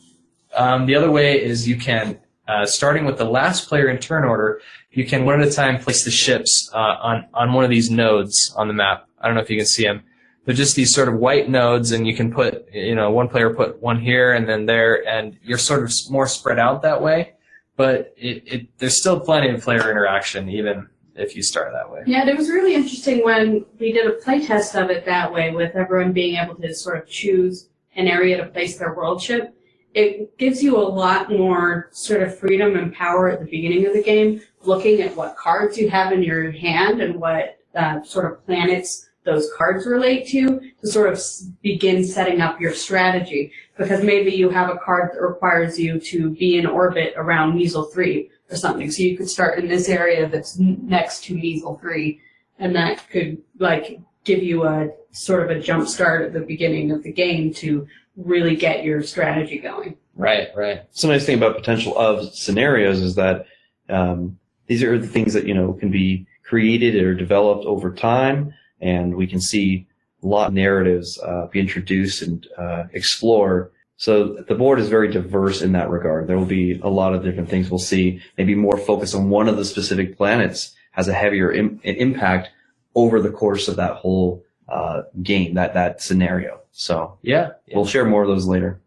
Um, 0.55 0.85
the 0.85 0.95
other 0.95 1.11
way 1.11 1.41
is 1.41 1.67
you 1.67 1.77
can, 1.77 2.19
uh, 2.47 2.65
starting 2.65 3.05
with 3.05 3.17
the 3.17 3.25
last 3.25 3.69
player 3.69 3.87
in 3.87 3.97
turn 3.99 4.25
order, 4.25 4.61
you 4.91 5.05
can 5.05 5.25
one 5.25 5.41
at 5.41 5.47
a 5.47 5.51
time 5.51 5.79
place 5.79 6.03
the 6.03 6.11
ships 6.11 6.69
uh, 6.73 6.77
on 6.77 7.27
on 7.33 7.53
one 7.53 7.63
of 7.63 7.69
these 7.69 7.91
nodes 7.91 8.53
on 8.57 8.67
the 8.67 8.73
map. 8.73 9.07
I 9.19 9.27
don't 9.27 9.35
know 9.35 9.41
if 9.41 9.49
you 9.49 9.57
can 9.57 9.65
see 9.65 9.83
them. 9.83 10.03
They're 10.45 10.55
just 10.55 10.75
these 10.75 10.91
sort 10.91 11.07
of 11.07 11.15
white 11.15 11.49
nodes, 11.49 11.91
and 11.91 12.07
you 12.07 12.15
can 12.15 12.33
put, 12.33 12.65
you 12.73 12.95
know, 12.95 13.11
one 13.11 13.29
player 13.29 13.53
put 13.53 13.79
one 13.79 13.99
here 13.99 14.33
and 14.33 14.49
then 14.49 14.65
there, 14.65 15.07
and 15.07 15.37
you're 15.43 15.59
sort 15.59 15.83
of 15.83 15.93
more 16.09 16.27
spread 16.27 16.57
out 16.57 16.81
that 16.81 16.99
way. 16.99 17.33
But 17.81 18.13
it, 18.15 18.43
it 18.45 18.67
there's 18.77 18.95
still 18.95 19.19
plenty 19.19 19.49
of 19.49 19.59
player 19.63 19.89
interaction, 19.89 20.47
even 20.49 20.87
if 21.15 21.35
you 21.35 21.41
start 21.41 21.73
that 21.73 21.91
way. 21.91 22.03
Yeah, 22.05 22.29
it 22.29 22.37
was 22.37 22.47
really 22.47 22.75
interesting 22.75 23.23
when 23.23 23.65
we 23.79 23.91
did 23.91 24.05
a 24.05 24.17
playtest 24.17 24.79
of 24.79 24.91
it 24.91 25.03
that 25.05 25.33
way, 25.33 25.49
with 25.49 25.75
everyone 25.75 26.13
being 26.13 26.35
able 26.35 26.53
to 26.57 26.75
sort 26.75 26.99
of 26.99 27.09
choose 27.09 27.69
an 27.95 28.07
area 28.07 28.37
to 28.37 28.45
place 28.45 28.77
their 28.77 28.93
world 28.93 29.19
ship. 29.19 29.55
It 29.95 30.37
gives 30.37 30.61
you 30.61 30.77
a 30.77 30.87
lot 31.03 31.31
more 31.31 31.89
sort 31.91 32.21
of 32.21 32.37
freedom 32.37 32.77
and 32.77 32.93
power 32.93 33.29
at 33.31 33.39
the 33.39 33.45
beginning 33.45 33.87
of 33.87 33.93
the 33.93 34.03
game, 34.03 34.41
looking 34.61 35.01
at 35.01 35.15
what 35.15 35.35
cards 35.35 35.75
you 35.75 35.89
have 35.89 36.13
in 36.13 36.21
your 36.21 36.51
hand 36.51 37.01
and 37.01 37.19
what 37.19 37.57
uh, 37.75 38.03
sort 38.03 38.31
of 38.31 38.45
planets 38.45 39.09
those 39.23 39.49
cards 39.57 39.87
relate 39.87 40.27
to, 40.27 40.61
to 40.81 40.87
sort 40.87 41.11
of 41.11 41.21
begin 41.61 42.03
setting 42.03 42.41
up 42.41 42.59
your 42.59 42.73
strategy. 42.73 43.51
Because 43.77 44.03
maybe 44.03 44.31
you 44.31 44.49
have 44.49 44.69
a 44.69 44.77
card 44.77 45.11
that 45.13 45.21
requires 45.21 45.79
you 45.79 45.99
to 45.99 46.31
be 46.31 46.57
in 46.57 46.65
orbit 46.65 47.13
around 47.15 47.55
Measle 47.55 47.91
3 47.91 48.29
or 48.49 48.55
something. 48.55 48.91
So 48.91 49.03
you 49.03 49.17
could 49.17 49.29
start 49.29 49.59
in 49.59 49.67
this 49.67 49.89
area 49.89 50.27
that's 50.27 50.59
next 50.59 51.23
to 51.25 51.35
Measle 51.35 51.79
3, 51.79 52.19
and 52.59 52.75
that 52.75 53.09
could, 53.09 53.41
like, 53.59 53.99
give 54.23 54.43
you 54.43 54.65
a 54.65 54.89
sort 55.11 55.43
of 55.43 55.55
a 55.55 55.59
jump 55.59 55.87
start 55.87 56.23
at 56.23 56.33
the 56.33 56.41
beginning 56.41 56.91
of 56.91 57.03
the 57.03 57.11
game 57.11 57.53
to 57.55 57.87
really 58.15 58.55
get 58.55 58.83
your 58.83 59.01
strategy 59.01 59.57
going. 59.57 59.97
Right, 60.15 60.49
right. 60.55 60.83
some 60.91 61.09
nice 61.09 61.25
thing 61.25 61.37
about 61.37 61.55
potential 61.55 61.97
of 61.97 62.35
scenarios 62.35 62.99
is 62.99 63.15
that 63.15 63.45
um, 63.89 64.37
these 64.67 64.83
are 64.83 64.97
the 64.97 65.07
things 65.07 65.33
that 65.33 65.45
you 65.45 65.53
know 65.53 65.73
can 65.73 65.89
be 65.89 66.27
created 66.43 66.95
or 66.95 67.15
developed 67.15 67.65
over 67.65 67.93
time, 67.93 68.53
and 68.79 69.15
we 69.15 69.27
can 69.27 69.39
see 69.39 69.87
lot 70.27 70.47
of 70.47 70.53
narratives 70.53 71.19
uh, 71.19 71.47
be 71.47 71.59
introduced 71.59 72.21
and 72.21 72.47
uh, 72.57 72.83
explore. 72.93 73.71
So 73.97 74.43
the 74.47 74.55
board 74.55 74.79
is 74.79 74.89
very 74.89 75.11
diverse 75.11 75.61
in 75.61 75.73
that 75.73 75.89
regard. 75.89 76.27
There 76.27 76.37
will 76.37 76.45
be 76.45 76.79
a 76.81 76.89
lot 76.89 77.13
of 77.13 77.23
different 77.23 77.49
things 77.49 77.69
we'll 77.69 77.79
see. 77.79 78.21
Maybe 78.37 78.55
more 78.55 78.77
focus 78.77 79.13
on 79.13 79.29
one 79.29 79.47
of 79.47 79.57
the 79.57 79.65
specific 79.65 80.17
planets 80.17 80.75
has 80.91 81.07
a 81.07 81.13
heavier 81.13 81.51
Im- 81.51 81.79
impact 81.83 82.49
over 82.95 83.21
the 83.21 83.29
course 83.31 83.67
of 83.67 83.75
that 83.77 83.95
whole 83.95 84.43
uh, 84.67 85.03
game, 85.21 85.53
that 85.55 85.73
that 85.73 86.01
scenario. 86.01 86.61
So 86.71 87.17
Yeah. 87.21 87.51
we'll 87.73 87.85
share 87.85 88.05
more 88.05 88.23
of 88.23 88.27
those 88.27 88.45
later. 88.47 88.81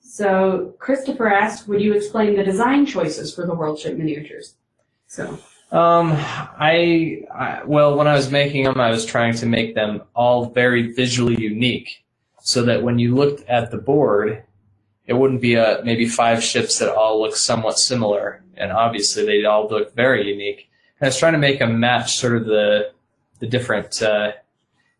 So 0.00 0.74
Christopher 0.78 1.26
asked, 1.28 1.66
would 1.68 1.80
you 1.80 1.94
explain 1.94 2.36
the 2.36 2.44
design 2.44 2.86
choices 2.86 3.34
for 3.34 3.46
the 3.46 3.54
world 3.54 3.78
ship 3.78 3.96
miniatures? 3.96 4.54
So 5.06 5.38
Um, 5.72 6.12
I, 6.12 7.22
I 7.34 7.62
well, 7.64 7.96
when 7.96 8.06
I 8.06 8.12
was 8.12 8.30
making 8.30 8.64
them, 8.64 8.78
I 8.78 8.90
was 8.90 9.06
trying 9.06 9.34
to 9.36 9.46
make 9.46 9.74
them 9.74 10.02
all 10.14 10.50
very 10.50 10.92
visually 10.92 11.40
unique, 11.40 12.04
so 12.42 12.62
that 12.64 12.82
when 12.82 12.98
you 12.98 13.14
looked 13.14 13.48
at 13.48 13.70
the 13.70 13.78
board, 13.78 14.44
it 15.06 15.14
wouldn't 15.14 15.40
be 15.40 15.54
a 15.54 15.80
maybe 15.82 16.06
five 16.06 16.44
ships 16.44 16.78
that 16.78 16.94
all 16.94 17.22
look 17.22 17.34
somewhat 17.34 17.78
similar, 17.78 18.44
and 18.54 18.70
obviously 18.70 19.24
they 19.24 19.46
all 19.46 19.66
look 19.66 19.94
very 19.94 20.28
unique. 20.28 20.68
And 21.00 21.06
I 21.06 21.08
was 21.08 21.18
trying 21.18 21.32
to 21.32 21.38
make 21.38 21.58
them 21.58 21.80
match 21.80 22.16
sort 22.16 22.36
of 22.36 22.44
the 22.44 22.92
the 23.40 23.46
different 23.46 24.02
uh, 24.02 24.32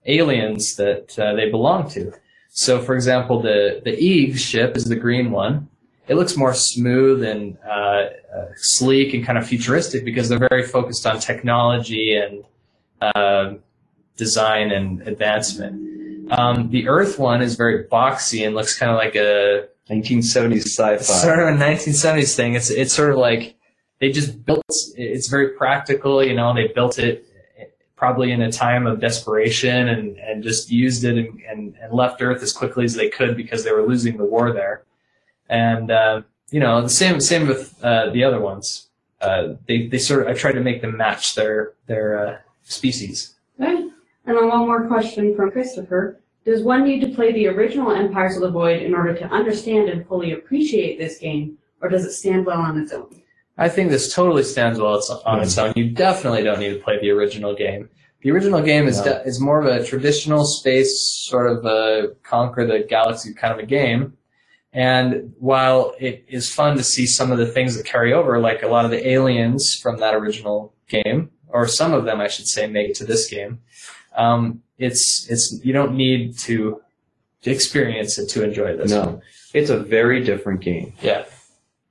aliens 0.07 0.77
that 0.77 1.19
uh, 1.19 1.35
they 1.35 1.51
belong 1.51 1.91
to. 1.91 2.13
So, 2.49 2.81
for 2.81 2.95
example, 2.95 3.43
the 3.43 3.83
the 3.85 3.93
Eeg 3.93 4.39
ship 4.39 4.75
is 4.77 4.87
the 4.87 4.97
green 4.97 5.33
one. 5.33 5.69
It 6.09 6.17
looks 6.17 6.37
more 6.37 6.53
smooth 6.53 7.23
and 7.23 7.57
uh, 7.65 7.71
uh, 7.71 8.09
sleek 8.57 9.15
and 9.15 9.25
kind 9.25 9.39
of 9.39 9.47
futuristic 9.47 10.05
because 10.05 10.29
they're 10.29 10.49
very 10.49 10.67
focused 10.67 11.07
on 11.07 11.21
technology 11.21 12.17
and 12.17 12.45
uh, 13.01 13.55
design 14.17 14.73
and 14.73 15.07
advancement. 15.07 16.31
Um, 16.33 16.71
the 16.71 16.89
Earth 16.89 17.19
one 17.19 17.43
is 17.43 17.57
very 17.57 17.85
boxy 17.85 18.45
and 18.47 18.55
looks 18.55 18.79
kind 18.79 18.91
of 18.91 18.97
like 18.97 19.15
a 19.15 19.69
1970s 19.91 20.67
sci-fi. 20.67 21.03
sort 21.03 21.39
of 21.39 21.49
a 21.49 21.59
1970s 21.59 22.35
thing. 22.35 22.55
It's 22.55 22.71
it's 22.71 22.93
sort 22.93 23.11
of 23.11 23.19
like 23.19 23.57
they 24.01 24.11
just 24.11 24.45
built. 24.45 24.65
It's 24.97 25.29
very 25.29 25.51
practical, 25.51 26.25
you 26.25 26.35
know. 26.35 26.55
They 26.55 26.69
built 26.69 26.99
it 26.99 27.27
probably 27.97 28.33
in 28.33 28.43
a 28.43 28.51
time 28.51 28.85
of 28.85 28.99
desperation 28.99 29.89
and, 29.89 30.17
and 30.19 30.43
just 30.43 30.69
used 30.69 31.05
it 31.05 31.17
and, 31.17 31.41
and, 31.49 31.77
and 31.81 31.93
left 31.93 32.21
Earth 32.21 32.43
as 32.43 32.53
quickly 32.53 32.85
as 32.85 32.95
they 32.95 33.09
could 33.09 33.37
because 33.37 33.63
they 33.63 33.71
were 33.71 33.87
losing 33.87 34.17
the 34.17 34.25
war 34.25 34.53
there. 34.53 34.83
And 35.53 35.91
uh, 35.91 36.23
you 36.51 36.61
know, 36.61 36.81
the 36.81 36.89
same 36.89 37.21
same 37.21 37.47
with 37.47 37.79
uh, 37.85 38.09
the 38.11 38.25
other 38.25 38.41
ones. 38.41 38.89
Uh, 39.21 39.55
they 39.69 39.87
they 39.87 39.99
sort 39.99 40.23
of 40.23 40.29
I 40.29 40.35
tried 40.35 40.53
to 40.53 40.61
make 40.61 40.81
them 40.81 40.97
match 40.97 41.35
their 41.35 41.75
their 41.87 42.27
uh, 42.27 42.39
species. 42.63 43.35
Good. 43.61 43.91
And 44.25 44.37
then 44.37 44.49
one 44.49 44.61
more 44.61 44.87
question 44.89 45.37
from 45.37 45.51
Christopher. 45.51 46.21
Does 46.45 46.63
one 46.63 46.85
need 46.85 47.01
to 47.01 47.09
play 47.09 47.33
the 47.33 47.47
original 47.49 47.93
Empires 47.93 48.35
of 48.37 48.43
the 48.43 48.51
Void 48.51 48.83
in 48.83 48.95
order 48.95 49.15
to 49.15 49.27
understand 49.27 49.89
and 49.89 50.07
fully 50.09 50.33
appreciate 50.33 50.99
this 50.99 51.19
game, 51.19 51.59
or 51.81 51.89
does 51.89 52.05
it 52.05 52.13
stand 52.13 52.47
well 52.47 52.61
on 52.61 52.81
its 52.81 52.93
own? 52.93 53.23
I 53.59 53.69
think 53.69 53.91
this 53.91 54.13
totally 54.13 54.43
stands 54.43 54.81
well 54.81 55.01
on 55.27 55.41
its 55.41 55.59
own. 55.59 55.75
You 55.77 55.91
definitely 55.91 56.43
don't 56.43 56.59
need 56.59 56.71
to 56.71 56.81
play 56.81 56.99
the 56.99 57.11
original 57.11 57.55
game. 57.55 57.91
The 58.23 58.31
original 58.31 58.63
game 58.63 58.89
is 58.89 58.99
No. 58.99 59.05
de- 59.05 59.23
is 59.25 59.39
more 59.41 59.61
of 59.61 59.67
a 59.67 59.85
traditional 59.85 60.45
space 60.45 60.99
sort 61.31 61.49
of 61.53 61.65
a 61.67 62.15
conquer 62.23 62.67
the 62.67 62.81
galaxy 62.89 63.35
kind 63.35 63.53
of 63.53 63.59
a 63.59 63.67
game. 63.67 64.17
And 64.73 65.35
while 65.39 65.95
it 66.01 66.25
is 66.29 66.53
fun 66.53 66.77
to 66.79 66.83
see 66.83 67.07
some 67.07 67.31
of 67.31 67.39
the 67.39 67.47
things 67.47 67.77
that 67.77 67.85
carry 67.85 68.13
over, 68.13 68.39
like 68.39 68.63
a 68.63 68.69
lot 68.69 68.85
of 68.85 68.91
the 68.91 69.07
aliens 69.07 69.79
from 69.83 69.99
that 69.99 70.15
original 70.15 70.73
game, 70.89 71.31
or 71.49 71.69
some 71.69 71.93
of 71.93 72.05
them, 72.05 72.21
I 72.21 72.29
should 72.29 72.49
say, 72.49 72.67
make 72.67 72.91
it 72.91 72.97
to 72.97 73.05
this 73.05 73.29
game, 73.29 73.61
um, 74.17 74.63
it's 74.79 75.27
it's 75.29 75.61
you 75.63 75.73
don't 75.73 75.95
need 75.95 76.39
to 76.39 76.81
experience 77.45 78.19
it 78.19 78.29
to 78.31 78.45
enjoy 78.45 78.77
this. 78.77 78.91
No, 78.91 79.01
one. 79.03 79.23
it's 79.53 79.71
a 79.71 79.79
very 79.79 80.25
different 80.25 80.61
game. 80.61 80.95
Yeah. 81.03 81.25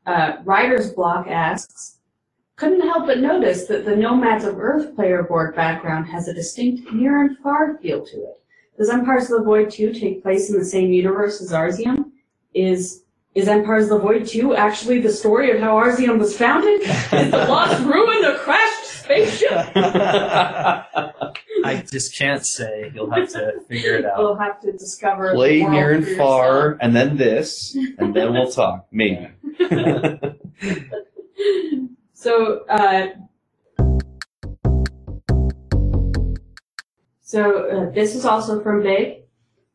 Uh, 0.06 0.38
Writer's 0.44 0.92
Block 0.92 1.28
asks, 1.28 1.98
couldn't 2.56 2.82
help 2.82 3.06
but 3.06 3.20
notice 3.20 3.66
that 3.66 3.86
the 3.86 3.96
Nomads 3.96 4.46
of 4.46 4.60
Earth 4.60 4.96
player 4.96 5.24
board 5.24 5.56
background 5.56 6.08
has 6.08 6.28
a 6.28 6.34
distinct 6.34 6.92
near 6.92 7.22
and 7.22 7.38
far 7.40 7.78
feel 7.78 8.06
to 8.06 8.18
it. 8.18 8.42
Does 8.78 8.90
Empires 8.90 9.30
of 9.30 9.40
the 9.40 9.46
Void 9.46 9.70
2 9.70 9.94
take 9.94 10.24
place 10.24 10.50
in 10.50 10.58
the 10.58 10.66
same 10.66 10.92
universe 10.92 11.42
as 11.42 11.52
Arzium? 11.52 12.11
Is 12.54 13.04
is 13.34 13.48
Empires 13.48 13.86
of 13.86 13.90
the 13.90 14.00
Void 14.00 14.28
2 14.28 14.56
actually 14.56 15.00
the 15.00 15.12
story 15.12 15.52
of 15.52 15.62
how 15.62 15.78
Arzium 15.78 16.20
was 16.20 16.38
founded? 16.38 16.82
Is 16.82 17.32
the 17.32 17.46
lost 17.48 17.82
ruin 17.86 18.26
a 18.26 18.38
crashed 18.40 18.86
spaceship? 18.86 19.52
I 21.64 21.86
just 21.90 22.18
can't 22.18 22.46
say. 22.46 22.92
You'll 22.94 23.10
have 23.12 23.30
to 23.30 23.62
figure 23.70 23.96
it 23.96 24.06
out. 24.06 24.18
We'll 24.18 24.36
have 24.38 24.60
to 24.62 24.74
discover. 24.74 25.34
Play 25.34 25.60
the 25.60 25.64
world 25.64 25.74
near 25.74 25.94
and 25.94 26.06
for 26.06 26.16
far, 26.16 26.78
and 26.82 26.94
then 26.94 27.16
this, 27.16 27.74
and 27.98 28.14
then 28.14 28.34
we'll 28.34 28.52
talk. 28.52 28.88
Maybe. 28.92 29.30
So, 32.22 32.66
uh, 32.70 33.08
so 37.20 37.66
uh, 37.66 37.90
this 37.96 38.14
is 38.14 38.26
also 38.26 38.62
from 38.62 38.84
Big. 38.84 39.21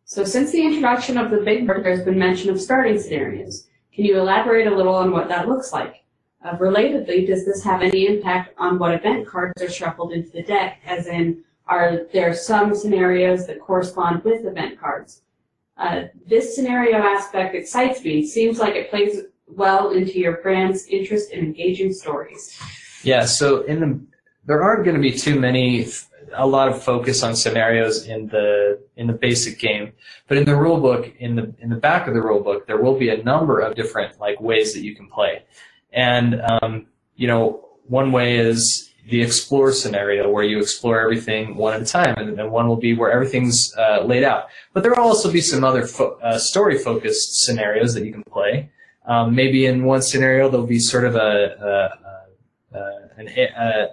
So 0.09 0.23
since 0.23 0.53
the 0.53 0.64
introduction 0.64 1.19
of 1.19 1.33
the 1.33 1.38
Big 1.38 1.66
Board, 1.66 1.85
there's 1.85 2.05
been 2.05 2.16
mention 2.16 2.49
of 2.49 2.61
starting 2.61 2.97
scenarios. 2.97 3.66
Can 3.92 4.05
you 4.05 4.16
elaborate 4.21 4.69
a 4.69 4.75
little 4.75 4.95
on 4.95 5.11
what 5.11 5.29
that 5.29 5.49
looks 5.49 5.73
like? 5.73 6.05
Uh, 6.45 6.57
relatedly, 6.59 7.27
does 7.27 7.45
this 7.45 7.64
have 7.64 7.83
any 7.83 8.07
impact 8.07 8.55
on 8.57 8.79
what 8.79 8.95
event 8.95 9.27
cards 9.27 9.61
are 9.61 9.69
shuffled 9.69 10.12
into 10.12 10.31
the 10.31 10.45
deck? 10.45 10.81
As 10.87 11.09
in, 11.09 11.42
are 11.66 12.07
there 12.12 12.35
some 12.35 12.73
scenarios 12.73 13.49
that 13.49 13.59
correspond 13.59 14.23
with 14.23 14.47
event 14.47 14.79
cards? 14.79 15.23
Uh, 15.77 16.05
this 16.25 16.55
scenario 16.55 16.99
aspect 16.99 17.57
excites 17.57 18.05
me. 18.05 18.25
Seems 18.25 18.61
like 18.61 18.77
it 18.77 18.90
plays 18.90 19.23
well 19.49 19.90
into 19.90 20.21
your 20.21 20.37
brand's 20.37 20.87
interest 20.87 21.33
in 21.33 21.40
engaging 21.40 21.92
stories. 21.92 22.57
Yeah, 23.03 23.25
so 23.25 23.62
in 23.62 23.81
the 23.81 24.01
there 24.45 24.62
aren't 24.62 24.85
going 24.85 24.95
to 24.95 25.03
be 25.03 25.11
too 25.11 25.40
many 25.40 25.88
a 26.34 26.46
lot 26.46 26.68
of 26.68 26.82
focus 26.82 27.22
on 27.22 27.36
scenarios 27.36 28.06
in 28.06 28.28
the 28.28 28.80
in 28.96 29.06
the 29.06 29.12
basic 29.12 29.58
game, 29.58 29.92
but 30.28 30.36
in 30.38 30.44
the 30.44 30.56
rule 30.56 30.80
book 30.80 31.12
in 31.18 31.36
the 31.36 31.54
in 31.60 31.68
the 31.70 31.76
back 31.76 32.08
of 32.08 32.14
the 32.14 32.20
rule 32.20 32.42
book 32.42 32.66
there 32.66 32.80
will 32.80 32.98
be 32.98 33.08
a 33.08 33.22
number 33.22 33.60
of 33.60 33.74
different 33.74 34.18
like 34.20 34.40
ways 34.40 34.72
that 34.74 34.80
you 34.80 34.94
can 34.94 35.08
play. 35.08 35.42
And 35.92 36.40
um, 36.50 36.86
you 37.16 37.26
know, 37.26 37.68
one 37.86 38.12
way 38.12 38.36
is 38.36 38.92
the 39.08 39.22
explore 39.22 39.72
scenario 39.72 40.28
where 40.28 40.44
you 40.44 40.58
explore 40.58 41.00
everything 41.00 41.56
one 41.56 41.74
at 41.74 41.80
a 41.80 41.84
time, 41.84 42.14
and, 42.16 42.38
and 42.40 42.50
one 42.50 42.66
will 42.68 42.76
be 42.76 42.94
where 42.94 43.10
everything's 43.10 43.72
uh, 43.76 44.02
laid 44.04 44.24
out. 44.24 44.48
But 44.72 44.82
there 44.82 44.92
will 44.92 45.04
also 45.04 45.30
be 45.30 45.40
some 45.40 45.62
other 45.62 45.86
fo- 45.86 46.18
uh, 46.22 46.38
story 46.38 46.78
focused 46.78 47.44
scenarios 47.44 47.94
that 47.94 48.04
you 48.04 48.12
can 48.12 48.24
play. 48.24 48.70
Um, 49.06 49.36
maybe 49.36 49.66
in 49.66 49.84
one 49.84 50.02
scenario 50.02 50.48
there'll 50.48 50.66
be 50.66 50.80
sort 50.80 51.04
of 51.04 51.14
a, 51.14 51.88
a, 52.74 52.76
a, 52.76 52.78
a 52.78 53.06
an, 53.18 53.88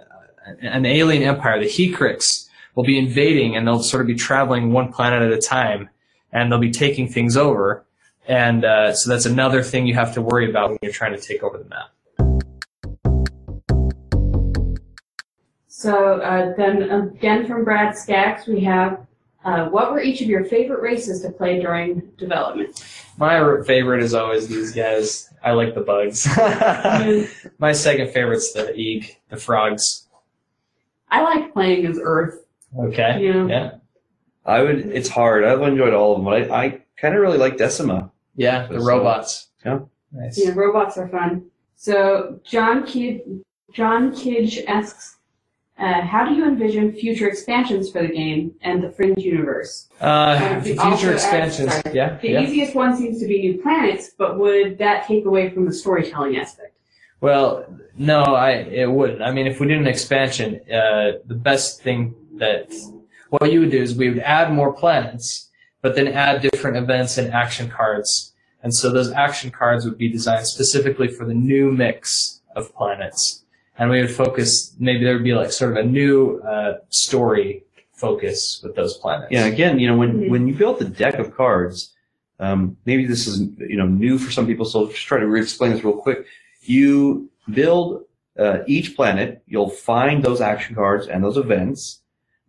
an 0.60 0.86
alien 0.86 1.22
empire, 1.22 1.58
the 1.58 1.66
Hecrix, 1.66 2.48
will 2.74 2.84
be 2.84 2.98
invading, 2.98 3.56
and 3.56 3.66
they'll 3.66 3.82
sort 3.82 4.00
of 4.00 4.06
be 4.06 4.14
traveling 4.14 4.72
one 4.72 4.92
planet 4.92 5.22
at 5.22 5.32
a 5.32 5.40
time, 5.40 5.88
and 6.32 6.50
they'll 6.50 6.58
be 6.58 6.70
taking 6.70 7.08
things 7.08 7.36
over. 7.36 7.84
And 8.26 8.64
uh, 8.64 8.94
so 8.94 9.10
that's 9.10 9.26
another 9.26 9.62
thing 9.62 9.86
you 9.86 9.94
have 9.94 10.14
to 10.14 10.22
worry 10.22 10.48
about 10.48 10.70
when 10.70 10.78
you're 10.82 10.92
trying 10.92 11.12
to 11.12 11.20
take 11.20 11.42
over 11.42 11.58
the 11.58 11.64
map. 11.64 11.90
So 15.66 16.20
uh, 16.20 16.54
then 16.56 16.90
again 16.90 17.46
from 17.46 17.64
Brad 17.64 17.96
Skaggs, 17.96 18.46
we 18.46 18.60
have 18.60 19.06
uh, 19.44 19.68
what 19.68 19.92
were 19.92 20.00
each 20.00 20.22
of 20.22 20.28
your 20.28 20.44
favorite 20.44 20.80
races 20.80 21.20
to 21.20 21.30
play 21.30 21.60
during 21.60 22.00
development? 22.16 22.82
My 23.18 23.60
favorite 23.66 24.02
is 24.02 24.14
always 24.14 24.48
these 24.48 24.72
guys. 24.72 25.30
I 25.42 25.52
like 25.52 25.74
the 25.74 25.82
bugs. 25.82 26.26
My 27.58 27.72
second 27.72 28.10
favorite's 28.12 28.52
the 28.54 28.72
eeg, 28.72 29.16
the 29.28 29.36
frogs. 29.36 30.03
I 31.14 31.22
like 31.22 31.52
playing 31.52 31.86
as 31.86 31.98
Earth. 32.02 32.44
Okay. 32.76 33.20
Yeah. 33.24 33.46
Yeah. 33.46 33.70
I 34.44 34.62
would. 34.62 34.78
It's 34.86 35.08
hard. 35.08 35.44
I've 35.44 35.62
enjoyed 35.62 35.94
all 35.94 36.12
of 36.12 36.18
them, 36.18 36.24
but 36.24 36.50
I, 36.50 36.64
I 36.64 36.80
kind 36.96 37.14
of 37.14 37.20
really 37.20 37.38
like 37.38 37.56
Decima. 37.56 38.10
Yeah, 38.36 38.66
the 38.66 38.80
So- 38.80 38.86
robots. 38.86 39.48
yeah. 39.64 39.78
Nice. 40.12 40.38
Yeah, 40.44 40.52
robots 40.54 40.96
are 40.98 41.08
fun. 41.08 41.46
So 41.76 42.40
John 42.44 42.84
Kid, 42.86 43.42
John 43.72 44.12
Kidge 44.14 44.64
asks, 44.68 45.16
uh, 45.78 46.02
how 46.02 46.24
do 46.28 46.34
you 46.34 46.44
envision 46.46 46.92
future 46.92 47.26
expansions 47.28 47.90
for 47.90 48.00
the 48.02 48.12
game 48.12 48.54
and 48.62 48.80
the 48.82 48.90
Fringe 48.92 49.18
universe? 49.18 49.88
Uh, 50.00 50.58
the- 50.60 50.64
future 50.66 50.80
also, 50.82 51.08
uh, 51.10 51.12
expansions. 51.12 51.72
sorry. 51.74 51.94
yeah. 51.96 52.18
The 52.20 52.28
yeah. 52.30 52.40
easiest 52.42 52.74
one 52.74 52.96
seems 52.96 53.20
to 53.20 53.26
be 53.26 53.40
new 53.40 53.60
planets, 53.62 54.10
but 54.16 54.38
would 54.38 54.78
that 54.78 55.06
take 55.06 55.24
away 55.26 55.50
from 55.50 55.64
the 55.64 55.72
storytelling 55.72 56.36
aspect? 56.36 56.73
Well, 57.24 57.64
no, 57.96 58.22
I 58.22 58.50
it 58.50 58.90
wouldn't. 58.92 59.22
I 59.22 59.32
mean, 59.32 59.46
if 59.46 59.58
we 59.58 59.66
did 59.66 59.78
an 59.78 59.86
expansion, 59.86 60.60
uh, 60.70 61.12
the 61.24 61.34
best 61.50 61.80
thing 61.80 62.14
that 62.36 62.70
what 63.30 63.50
you 63.50 63.60
would 63.60 63.70
do 63.70 63.80
is 63.80 63.94
we 63.94 64.10
would 64.10 64.18
add 64.18 64.52
more 64.52 64.74
planets, 64.74 65.48
but 65.80 65.94
then 65.94 66.08
add 66.08 66.42
different 66.42 66.76
events 66.76 67.16
and 67.16 67.32
action 67.32 67.70
cards, 67.70 68.34
and 68.62 68.74
so 68.74 68.90
those 68.90 69.10
action 69.10 69.50
cards 69.50 69.86
would 69.86 69.96
be 69.96 70.10
designed 70.10 70.46
specifically 70.46 71.08
for 71.08 71.24
the 71.24 71.32
new 71.32 71.72
mix 71.72 72.42
of 72.54 72.74
planets, 72.74 73.42
and 73.78 73.88
we 73.88 74.02
would 74.02 74.10
focus. 74.10 74.74
Maybe 74.78 75.02
there 75.02 75.14
would 75.14 75.24
be 75.24 75.32
like 75.32 75.50
sort 75.50 75.70
of 75.72 75.78
a 75.78 75.88
new 76.00 76.40
uh, 76.40 76.74
story 76.90 77.64
focus 77.94 78.60
with 78.62 78.76
those 78.76 78.98
planets. 78.98 79.32
Yeah. 79.32 79.46
Again, 79.46 79.78
you 79.78 79.88
know, 79.88 79.96
when 79.96 80.28
when 80.28 80.46
you 80.46 80.52
build 80.52 80.78
the 80.78 80.90
deck 81.02 81.14
of 81.14 81.34
cards, 81.34 81.94
um, 82.38 82.76
maybe 82.84 83.06
this 83.06 83.26
is 83.26 83.40
you 83.72 83.78
know 83.78 83.86
new 83.86 84.18
for 84.18 84.30
some 84.30 84.46
people. 84.46 84.66
So 84.66 84.88
just 84.88 85.06
try 85.06 85.20
to 85.20 85.26
re-explain 85.26 85.72
this 85.72 85.82
real 85.82 85.96
quick. 85.96 86.26
You 86.66 87.30
build 87.50 88.04
uh, 88.38 88.58
each 88.66 88.96
planet. 88.96 89.42
You'll 89.46 89.70
find 89.70 90.22
those 90.22 90.40
action 90.40 90.74
cards 90.74 91.06
and 91.06 91.22
those 91.22 91.36
events. 91.36 92.00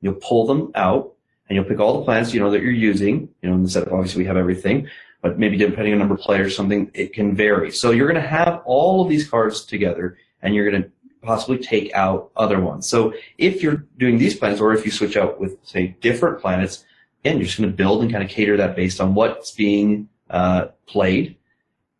You'll 0.01 0.15
pull 0.15 0.45
them 0.45 0.71
out, 0.75 1.13
and 1.47 1.55
you'll 1.55 1.65
pick 1.65 1.79
all 1.79 1.99
the 1.99 2.05
planets 2.05 2.33
you 2.33 2.39
know 2.39 2.51
that 2.51 2.61
you're 2.61 2.71
using. 2.71 3.29
You 3.41 3.49
know, 3.49 3.55
in 3.55 3.63
the 3.63 3.69
setup, 3.69 3.93
obviously 3.93 4.23
we 4.23 4.27
have 4.27 4.37
everything, 4.37 4.87
but 5.21 5.39
maybe 5.39 5.57
depending 5.57 5.93
on 5.93 5.99
number 5.99 6.15
of 6.15 6.21
players, 6.21 6.55
something 6.55 6.91
it 6.93 7.13
can 7.13 7.35
vary. 7.35 7.71
So 7.71 7.91
you're 7.91 8.07
going 8.07 8.21
to 8.21 8.27
have 8.27 8.61
all 8.65 9.01
of 9.01 9.09
these 9.09 9.27
cards 9.27 9.65
together, 9.65 10.17
and 10.41 10.53
you're 10.53 10.69
going 10.69 10.83
to 10.83 10.89
possibly 11.21 11.57
take 11.57 11.91
out 11.93 12.31
other 12.35 12.59
ones. 12.61 12.87
So 12.87 13.13
if 13.37 13.63
you're 13.63 13.85
doing 13.97 14.17
these 14.17 14.35
planets, 14.35 14.61
or 14.61 14.73
if 14.73 14.85
you 14.85 14.91
switch 14.91 15.17
out 15.17 15.39
with 15.39 15.57
say 15.63 15.97
different 16.01 16.39
planets, 16.39 16.85
again, 17.23 17.37
you're 17.37 17.45
just 17.45 17.57
going 17.57 17.69
to 17.69 17.75
build 17.75 18.03
and 18.03 18.11
kind 18.11 18.23
of 18.23 18.29
cater 18.29 18.57
that 18.57 18.75
based 18.75 19.01
on 19.01 19.15
what's 19.15 19.51
being 19.51 20.07
uh, 20.29 20.67
played. 20.85 21.37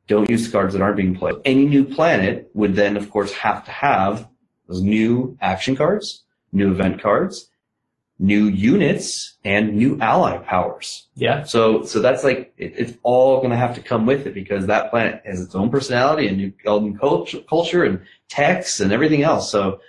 Don't 0.08 0.30
use 0.30 0.46
the 0.46 0.52
cards 0.52 0.74
that 0.74 0.82
aren't 0.82 0.98
being 0.98 1.16
played. 1.16 1.36
Any 1.46 1.66
new 1.66 1.84
planet 1.84 2.50
would 2.54 2.76
then, 2.76 2.96
of 2.98 3.10
course, 3.10 3.32
have 3.34 3.66
to 3.66 3.72
have 3.72 4.28
those 4.68 4.82
new 4.82 5.38
action 5.42 5.76
cards, 5.76 6.24
new 6.52 6.72
event 6.72 7.02
cards, 7.02 7.50
new 8.20 8.46
units, 8.46 9.36
and 9.44 9.76
new 9.76 10.00
ally 10.00 10.38
powers. 10.38 11.08
yeah, 11.16 11.44
So, 11.44 11.84
so 11.84 12.00
that's 12.00 12.24
like 12.24 12.54
it, 12.58 12.74
it's 12.78 12.94
all 13.04 13.38
going 13.40 13.50
to 13.50 13.58
have 13.58 13.76
to 13.76 13.82
come 13.82 14.06
with 14.06 14.26
it 14.28 14.34
because 14.34 14.68
that 14.68 14.90
planet 14.90 15.22
has 15.26 15.42
its 15.42 15.54
own 15.56 15.70
personality 15.70 16.28
and 16.28 16.38
new 16.38 16.54
own 16.66 16.98
culture, 16.98 17.40
culture 17.50 17.84
and 17.84 18.00
text 18.30 18.80
and 18.80 18.92
everything 18.94 19.24
else. 19.24 19.52
So, 19.52 19.80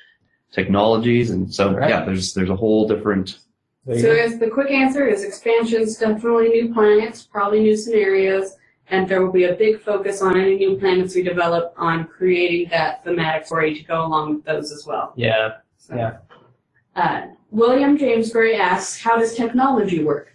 technologies 0.53 1.31
and 1.31 1.53
so 1.53 1.73
Right. 1.75 1.91
yeah, 1.91 2.05
there's 2.05 2.33
there's 2.35 2.51
a 2.51 2.57
whole 2.57 2.89
different. 2.89 3.39
So 3.87 4.03
go. 4.03 4.11
as 4.17 4.39
the 4.39 4.49
quick 4.49 4.71
answer 4.71 5.07
is 5.07 5.23
expansions, 5.23 5.97
definitely 5.99 6.49
new 6.49 6.73
planets, 6.75 7.23
probably 7.23 7.61
new 7.61 7.77
scenarios, 7.77 8.57
and 8.91 9.09
there 9.09 9.25
will 9.25 9.33
be 9.33 9.45
a 9.45 9.55
big 9.55 9.81
focus 9.81 10.23
on 10.23 10.39
any 10.39 10.57
new 10.57 10.77
planets 10.77 11.15
we 11.15 11.23
develop 11.23 11.75
on 11.77 12.07
creating 12.07 12.69
that 12.71 13.03
thematic 13.05 13.47
story 13.47 13.75
to 13.75 13.83
go 13.83 14.05
along 14.07 14.37
with 14.37 14.45
those 14.45 14.73
as 14.73 14.87
well. 14.87 15.13
yeah. 15.17 15.57
So, 15.79 15.95
Yeah. 15.95 16.17
Uh, 16.95 17.27
William 17.51 17.97
James 17.99 18.33
Gray 18.33 18.57
asks, 18.57 19.01
how 19.01 19.19
does 19.19 19.35
technology 19.35 20.03
work? 20.03 20.35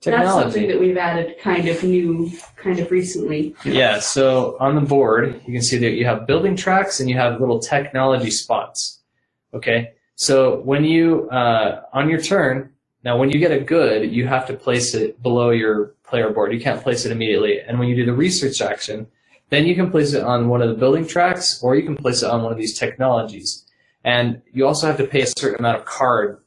Technology. 0.00 0.26
That's 0.26 0.42
something 0.42 0.68
that 0.68 0.78
we've 0.78 0.96
added 0.96 1.38
kind 1.40 1.66
of 1.68 1.82
new, 1.82 2.30
kind 2.56 2.78
of 2.78 2.90
recently. 2.90 3.56
Yeah, 3.64 3.98
so 3.98 4.56
on 4.60 4.74
the 4.74 4.82
board, 4.82 5.40
you 5.46 5.52
can 5.52 5.62
see 5.62 5.78
that 5.78 5.92
you 5.92 6.04
have 6.04 6.26
building 6.26 6.54
tracks 6.54 7.00
and 7.00 7.08
you 7.08 7.16
have 7.16 7.40
little 7.40 7.58
technology 7.58 8.30
spots. 8.30 9.00
Okay, 9.54 9.94
so 10.14 10.60
when 10.60 10.84
you, 10.84 11.28
uh, 11.30 11.82
on 11.92 12.08
your 12.10 12.20
turn, 12.20 12.70
now 13.06 13.16
when 13.16 13.30
you 13.30 13.38
get 13.38 13.52
a 13.52 13.60
good, 13.60 14.10
you 14.10 14.26
have 14.26 14.48
to 14.48 14.52
place 14.52 14.92
it 14.92 15.22
below 15.22 15.50
your 15.50 15.94
player 16.02 16.28
board. 16.30 16.52
You 16.52 16.58
can't 16.58 16.82
place 16.82 17.06
it 17.06 17.12
immediately. 17.12 17.60
And 17.60 17.78
when 17.78 17.86
you 17.86 17.94
do 17.94 18.04
the 18.04 18.12
research 18.12 18.60
action, 18.60 19.06
then 19.48 19.64
you 19.64 19.76
can 19.76 19.92
place 19.92 20.12
it 20.12 20.24
on 20.24 20.48
one 20.48 20.60
of 20.60 20.68
the 20.68 20.74
building 20.74 21.06
tracks 21.06 21.62
or 21.62 21.76
you 21.76 21.84
can 21.84 21.96
place 21.96 22.24
it 22.24 22.28
on 22.28 22.42
one 22.42 22.50
of 22.50 22.58
these 22.58 22.76
technologies. 22.76 23.64
And 24.02 24.42
you 24.52 24.66
also 24.66 24.88
have 24.88 24.96
to 24.96 25.06
pay 25.06 25.20
a 25.20 25.26
certain 25.28 25.60
amount 25.60 25.78
of 25.78 25.84
card 25.84 26.38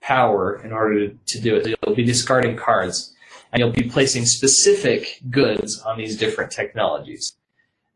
power 0.00 0.58
in 0.64 0.72
order 0.72 1.08
to, 1.10 1.40
do 1.40 1.54
it. 1.54 1.64
So 1.64 1.74
you'll 1.86 1.94
be 1.94 2.04
discarding 2.04 2.56
cards 2.56 3.14
and 3.52 3.60
you'll 3.60 3.72
be 3.72 3.82
placing 3.82 4.24
specific 4.24 5.20
goods 5.28 5.82
on 5.82 5.98
these 5.98 6.16
different 6.16 6.50
technologies. 6.50 7.36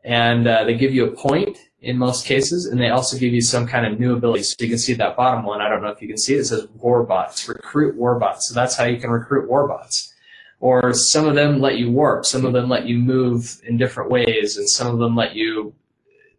And 0.04 0.46
uh, 0.46 0.64
they 0.64 0.76
give 0.76 0.92
you 0.92 1.06
a 1.06 1.12
point 1.12 1.56
in 1.82 1.96
most 1.96 2.26
cases, 2.26 2.66
and 2.66 2.80
they 2.80 2.90
also 2.90 3.16
give 3.16 3.32
you 3.32 3.40
some 3.40 3.66
kind 3.66 3.86
of 3.86 3.98
new 3.98 4.14
ability. 4.14 4.42
So 4.42 4.54
you 4.60 4.68
can 4.68 4.78
see 4.78 4.92
that 4.94 5.16
bottom 5.16 5.44
one. 5.44 5.60
I 5.62 5.68
don't 5.68 5.82
know 5.82 5.88
if 5.88 6.02
you 6.02 6.08
can 6.08 6.18
see 6.18 6.34
it. 6.34 6.40
It 6.40 6.44
says 6.46 6.66
warbots, 6.78 7.48
recruit 7.48 7.98
warbots. 7.98 8.42
So 8.42 8.54
that's 8.54 8.76
how 8.76 8.84
you 8.84 8.98
can 9.00 9.10
recruit 9.10 9.48
warbots. 9.48 10.12
Or 10.60 10.92
some 10.92 11.26
of 11.26 11.34
them 11.34 11.58
let 11.60 11.78
you 11.78 11.90
warp. 11.90 12.26
Some 12.26 12.44
of 12.44 12.52
them 12.52 12.68
let 12.68 12.84
you 12.86 12.98
move 12.98 13.60
in 13.66 13.78
different 13.78 14.10
ways, 14.10 14.58
and 14.58 14.68
some 14.68 14.88
of 14.88 14.98
them 14.98 15.16
let 15.16 15.34
you 15.34 15.74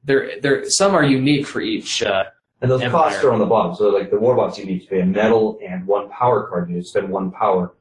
they're 0.04 0.40
they're 0.42 0.70
some 0.70 0.94
are 0.96 1.04
unique 1.04 1.48
for 1.48 1.62
each. 1.62 2.04
Uh, 2.04 2.26
And 2.62 2.70
those 2.70 2.82
Empire. 2.82 3.10
costs 3.10 3.24
are 3.24 3.32
on 3.34 3.40
the 3.40 3.46
bottom. 3.48 3.74
So 3.76 3.90
like 3.90 4.12
the 4.12 4.18
warbots, 4.18 4.58
you 4.60 4.66
need 4.66 4.82
to 4.82 4.88
pay 4.88 5.02
a 5.02 5.06
metal 5.06 5.58
and 5.68 5.88
one 5.88 6.10
power 6.10 6.48
card. 6.48 6.70
You 6.70 6.84
spend 6.84 7.10
one 7.10 7.32
power 7.32 7.74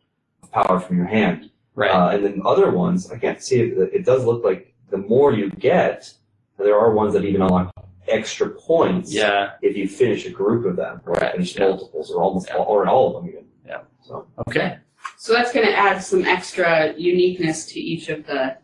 power 0.53 0.81
from 0.81 0.97
your 0.97 1.07
hand. 1.07 1.51
right. 1.75 1.91
Uh, 1.91 2.09
and 2.15 2.25
then 2.25 2.41
other 2.47 2.71
ones, 2.71 3.11
I 3.13 3.19
can't 3.19 3.43
see 3.43 3.61
it. 3.61 3.77
It 3.93 4.05
does 4.07 4.25
look 4.25 4.43
like 4.43 4.73
the 4.89 4.97
more 4.99 5.33
you 5.35 5.51
get, 5.51 6.13
there 6.65 6.79
are 6.79 6.93
ones 6.93 7.13
that 7.15 7.25
even 7.25 7.43
unlock 7.43 7.73
extra 8.09 8.49
points. 8.51 9.13
yeah. 9.13 9.53
If 9.63 9.77
you 9.77 9.87
finish 9.89 10.27
a 10.27 10.31
group 10.31 10.65
of 10.67 10.77
them, 10.77 11.01
or 11.07 11.13
Right, 11.15 11.33
finish 11.33 11.57
yeah. 11.57 11.67
multiples, 11.69 12.11
or 12.11 12.23
almost 12.23 12.49
Yeah. 12.49 12.57
all, 12.57 12.65
or 12.67 12.83
in 12.83 12.89
all 12.89 13.17
of 13.17 13.23
them 13.23 13.31
even. 13.31 13.45
Yeah. 13.67 13.83
So 14.03 14.27
Okay. 14.49 14.79
So 15.17 15.33
that's 15.33 15.53
going 15.53 15.67
to 15.67 15.77
add 15.77 16.03
some 16.03 16.25
extra 16.25 16.95
uniqueness 16.97 17.67
to 17.67 17.81
each 17.81 18.09
of 18.09 18.27
the 18.27 18.57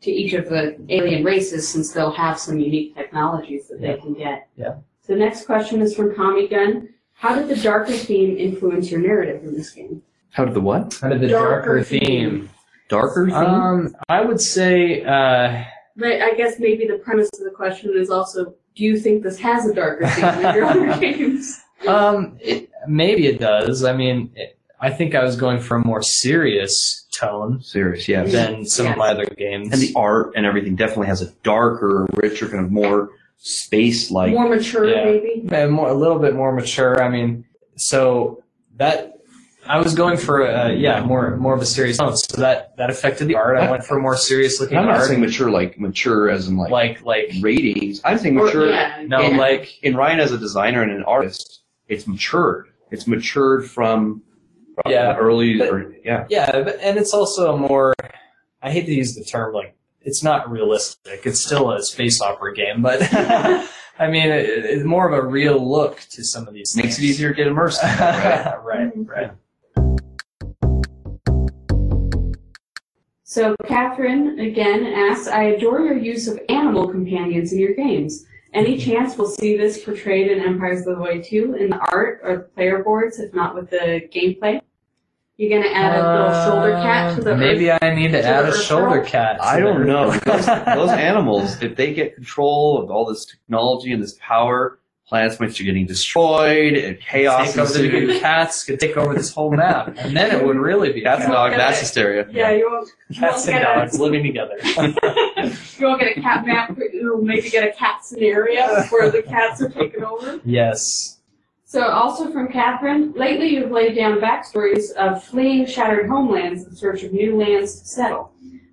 to 0.00 0.10
each 0.10 0.32
of 0.32 0.48
the 0.48 0.76
alien 0.88 1.22
races, 1.22 1.68
since 1.68 1.92
they'll 1.92 2.10
have 2.10 2.36
some 2.36 2.58
unique 2.58 2.92
technologies 2.96 3.68
that 3.68 3.80
Yeah. 3.80 3.92
they 3.92 3.98
can 4.00 4.14
get. 4.14 4.48
Yeah. 4.56 4.74
So 5.02 5.12
the 5.12 5.18
next 5.18 5.46
question 5.46 5.80
is 5.80 5.94
from 5.94 6.12
Tommy 6.14 6.48
Gunn. 6.48 6.88
How 7.12 7.36
did 7.36 7.46
the 7.48 7.54
darker 7.56 7.92
theme 7.92 8.36
influence 8.36 8.90
your 8.90 9.00
narrative 9.00 9.44
in 9.44 9.54
this 9.54 9.70
game? 9.70 10.02
How 10.30 10.44
did 10.44 10.54
the 10.54 10.60
what? 10.60 10.98
How 11.00 11.08
did 11.10 11.20
the 11.20 11.28
Darker 11.28 11.54
darker, 11.78 11.82
theme. 11.84 12.00
theme. 12.00 12.50
Darker 12.88 13.26
theme? 13.26 13.34
Um, 13.36 13.94
I 14.08 14.22
would 14.22 14.40
say. 14.40 15.04
Uh, 15.04 15.62
But 15.96 16.22
I 16.22 16.32
guess 16.34 16.58
maybe 16.58 16.86
the 16.86 16.96
premise 16.98 17.28
of 17.38 17.44
the 17.44 17.50
question 17.50 17.92
is 17.96 18.10
also, 18.10 18.54
do 18.74 18.84
you 18.84 18.98
think 18.98 19.22
this 19.22 19.38
has 19.40 19.66
a 19.66 19.74
darker 19.74 20.06
theme 20.08 20.22
than 20.42 20.54
your 20.54 20.64
other 20.64 20.96
games? 21.00 21.60
Um, 21.86 22.38
it, 22.40 22.70
maybe 22.86 23.26
it 23.26 23.38
does. 23.38 23.84
I 23.84 23.92
mean, 23.92 24.30
it, 24.34 24.56
I 24.80 24.90
think 24.90 25.14
I 25.14 25.22
was 25.22 25.36
going 25.36 25.60
for 25.60 25.76
a 25.76 25.84
more 25.84 26.02
serious 26.02 27.06
tone 27.12 27.60
Serious, 27.62 28.08
yeah. 28.08 28.24
than 28.24 28.64
some 28.66 28.86
Yes. 28.86 28.92
of 28.94 28.98
my 28.98 29.08
other 29.10 29.26
games. 29.26 29.70
And 29.72 29.80
the 29.82 29.92
art 29.94 30.32
and 30.34 30.46
everything 30.46 30.74
definitely 30.76 31.06
has 31.08 31.20
a 31.22 31.30
darker, 31.44 32.06
richer, 32.14 32.48
kind 32.48 32.64
of 32.64 32.72
more 32.72 33.10
space-like. 33.38 34.32
More 34.32 34.48
mature, 34.48 34.88
Yeah. 34.88 35.04
maybe? 35.04 35.46
And 35.52 35.72
more, 35.72 35.88
a 35.88 35.94
little 35.94 36.18
bit 36.18 36.34
more 36.34 36.52
mature. 36.52 37.02
I 37.02 37.08
mean, 37.10 37.44
so 37.76 38.42
that 38.76 39.11
I 39.66 39.78
was 39.80 39.94
going 39.94 40.16
for 40.16 40.42
a 40.44 40.72
yeah 40.72 41.04
more 41.04 41.36
more 41.36 41.54
of 41.54 41.62
a 41.62 41.66
serious 41.66 41.98
tone. 41.98 42.16
So 42.16 42.40
that 42.40 42.76
that 42.78 42.90
affected 42.90 43.28
the 43.28 43.36
art. 43.36 43.56
I 43.58 43.70
went 43.70 43.84
for 43.84 43.96
a 43.98 44.00
more 44.00 44.16
serious 44.16 44.60
looking 44.60 44.76
I'm 44.76 44.86
not 44.86 44.96
art. 44.96 45.06
saying 45.08 45.20
mature 45.20 45.50
like 45.50 45.78
mature 45.78 46.28
as 46.30 46.48
in 46.48 46.56
like, 46.56 46.70
like 46.70 47.02
like 47.04 47.32
ratings. 47.40 48.00
I'm 48.04 48.18
saying 48.18 48.38
Or- 48.38 48.46
mature. 48.46 48.70
yeah, 48.70 49.02
no 49.06 49.20
yeah. 49.20 49.36
like 49.36 49.82
In 49.84 49.94
Ryan 49.96 50.20
as 50.20 50.32
a 50.32 50.38
designer 50.38 50.82
and 50.82 50.90
an 50.90 51.04
artist, 51.04 51.62
it's 51.88 52.06
matured. 52.06 52.66
It's 52.90 53.06
matured 53.06 53.70
from, 53.70 54.22
from 54.82 54.92
Yeah, 54.92 55.12
the 55.12 55.18
early 55.18 55.58
but- 55.58 55.68
or 55.70 55.94
yeah. 56.04 56.26
yeah, 56.28 56.50
but, 56.62 56.78
and 56.80 56.98
it's 56.98 57.14
also 57.14 57.54
a 57.54 57.56
more. 57.56 57.94
I 58.62 58.70
hate 58.70 58.86
to 58.86 58.92
use 58.92 59.14
the 59.14 59.24
term 59.24 59.54
like 59.54 59.76
it's 60.02 60.22
not 60.24 60.50
realistic. 60.50 61.20
It's 61.24 61.40
still 61.44 61.70
a 61.70 61.82
space 61.82 62.20
opera 62.20 62.52
game, 62.54 62.82
but 62.82 63.00
I 63.12 64.08
mean 64.10 64.28
it, 64.30 64.44
it's 64.48 64.84
more 64.84 65.08
of 65.08 65.12
a 65.16 65.24
real 65.26 65.58
look 65.70 66.00
to 66.10 66.24
some 66.24 66.48
of 66.48 66.54
these. 66.54 66.74
Makes 66.76 66.98
it 66.98 67.00
things. 67.02 67.10
easier 67.10 67.28
to 67.30 67.34
get 67.36 67.46
immersed. 67.46 67.82
in 67.84 67.88
it, 67.90 68.00
right? 68.00 68.62
right, 68.64 68.92
right. 68.96 69.30
So 73.32 73.56
Catherine 73.66 74.38
again 74.40 74.84
asks, 74.84 75.26
I 75.26 75.44
adore 75.44 75.80
your 75.80 75.96
use 75.96 76.28
of 76.28 76.38
animal 76.50 76.86
companions 76.86 77.54
in 77.54 77.58
your 77.60 77.72
games. 77.72 78.26
Any 78.52 78.76
chance 78.76 79.16
we'll 79.16 79.26
see 79.26 79.56
this 79.56 79.82
portrayed 79.82 80.30
in 80.30 80.38
Empires 80.40 80.80
of 80.80 80.84
the 80.84 80.96
Void 80.96 81.24
2 81.24 81.54
in 81.54 81.70
the 81.70 81.78
art 81.78 82.20
or 82.22 82.36
the 82.36 82.42
player 82.42 82.84
boards, 82.84 83.18
if 83.18 83.32
not 83.32 83.54
with 83.54 83.70
the 83.70 84.06
gameplay? 84.14 84.60
You're 85.38 85.48
gonna 85.62 85.74
add 85.74 85.98
a 85.98 86.12
little 86.12 86.44
shoulder 86.44 86.72
cat 86.72 87.16
to 87.16 87.24
the 87.24 87.32
Uh, 87.32 87.36
Maybe 87.38 87.70
Earth? 87.70 87.78
I 87.80 87.94
need 87.94 88.12
to 88.12 88.20
to 88.20 88.28
add 88.28 88.50
a 88.50 88.54
shoulder 88.54 88.98
girl? 88.98 89.06
cat. 89.06 89.38
to 89.38 89.46
I 89.46 89.58
don't 89.60 89.86
know. 89.86 90.10
Those, 90.10 90.44
those 90.44 90.90
animals, 91.10 91.62
if 91.62 91.74
they 91.74 91.94
get 91.94 92.14
control 92.14 92.82
of 92.82 92.90
all 92.90 93.06
this 93.06 93.24
technology 93.24 93.94
and 93.94 94.02
this 94.02 94.18
power, 94.20 94.78
planets 95.12 95.38
might 95.38 95.54
be 95.54 95.64
getting 95.64 95.84
destroyed 95.84 96.72
and 96.72 96.98
chaos 96.98 97.48
take 97.52 97.58
over 97.58 97.84
ensues. 97.84 98.20
cats 98.20 98.64
could 98.64 98.80
take 98.80 98.96
over 98.96 99.12
this 99.14 99.30
whole 99.30 99.50
map, 99.54 99.94
and 99.98 100.16
then 100.16 100.34
it 100.34 100.42
would 100.42 100.56
really 100.56 100.90
be 100.90 101.02
Cats 101.02 101.24
and 101.24 101.32
Yeah. 101.34 101.38
dogs, 101.38 101.56
mass 101.58 101.80
hysteria. 101.80 102.26
Yeah, 102.30 102.50
you 102.52 102.70
won't, 102.70 102.88
you 103.10 103.20
won't 103.20 103.34
cats 103.34 103.46
and 103.46 103.58
get 103.58 103.62
a, 103.62 103.74
dogs 103.80 104.00
living 104.00 104.22
together. 104.22 104.56
you 104.64 105.86
won't 105.86 106.00
get 106.00 106.16
a 106.16 106.20
cat 106.22 106.46
map, 106.46 106.78
you'll 106.94 107.20
maybe 107.20 107.50
get 107.50 107.68
a 107.68 107.72
cat 107.72 108.02
scenario 108.02 108.84
where 108.84 109.10
the 109.10 109.20
cats 109.22 109.60
are 109.60 109.68
taking 109.68 110.02
over. 110.02 110.40
yes. 110.46 111.18
So, 111.66 111.86
also 111.88 112.30
from 112.32 112.48
Catherine, 112.50 113.12
lately 113.12 113.48
you've 113.48 113.70
laid 113.70 113.94
down 113.94 114.18
backstories 114.18 114.92
of 114.92 115.22
fleeing 115.24 115.66
shattered 115.66 116.08
homelands 116.08 116.64
in 116.66 116.74
search 116.74 117.02
of 117.02 117.12
new 117.12 117.36
lands 117.38 117.80
to 117.80 117.86
settle. 117.86 118.31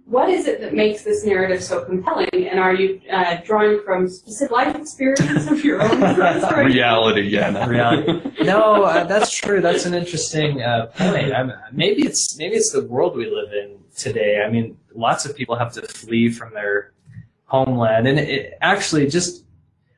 What 0.09 0.27
is 0.29 0.47
it 0.47 0.59
that 0.61 0.73
makes 0.73 1.03
this 1.03 1.23
narrative 1.23 1.63
so 1.63 1.85
compelling, 1.85 2.29
and 2.33 2.59
are 2.59 2.73
you 2.73 2.99
uh, 3.11 3.37
drawing 3.45 3.83
from 3.85 4.09
specific 4.09 4.51
life 4.51 4.75
experience 4.75 5.45
of 5.45 5.63
your 5.63 5.83
own? 5.83 6.41
story? 6.41 6.65
Reality, 6.73 7.21
yeah. 7.21 7.51
no. 7.51 7.67
Reality. 7.69 8.43
No, 8.43 8.85
uh, 8.85 9.03
that's 9.03 9.31
true. 9.31 9.61
That's 9.61 9.85
an 9.85 9.93
interesting 9.93 10.63
uh, 10.63 10.87
point. 10.87 11.31
I'm, 11.31 11.53
maybe 11.71 12.07
it's 12.07 12.35
maybe 12.39 12.55
it's 12.55 12.71
the 12.71 12.85
world 12.85 13.15
we 13.15 13.29
live 13.29 13.53
in 13.53 13.77
today. 13.95 14.41
I 14.43 14.49
mean, 14.49 14.79
lots 14.95 15.27
of 15.27 15.35
people 15.35 15.55
have 15.57 15.73
to 15.73 15.83
flee 15.83 16.31
from 16.31 16.55
their 16.55 16.91
homeland, 17.45 18.07
and 18.07 18.17
it, 18.17 18.29
it 18.29 18.57
actually 18.61 19.07
just. 19.07 19.43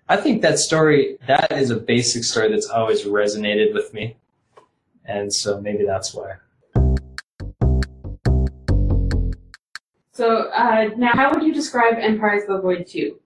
I 0.10 0.18
think 0.18 0.42
that 0.42 0.60
story 0.60 1.20
that 1.28 1.54
is 1.54 1.70
a 1.70 1.78
basic 1.78 2.26
story 2.26 2.52
that's 2.52 2.68
always 2.68 3.06
resonated 3.06 3.74
with 3.74 3.94
me, 3.94 4.18
and 5.06 5.34
so 5.34 5.62
maybe 5.62 5.86
that's 5.86 6.14
why. 6.14 6.34
So, 10.14 10.50
uh, 10.50 10.90
now 10.98 11.12
how 11.14 11.32
would 11.34 11.44
you 11.44 11.54
describe 11.54 11.96
Empires 11.98 12.44
of 12.44 12.58
the 12.58 12.62
Void 12.62 12.88
2? 12.88 13.18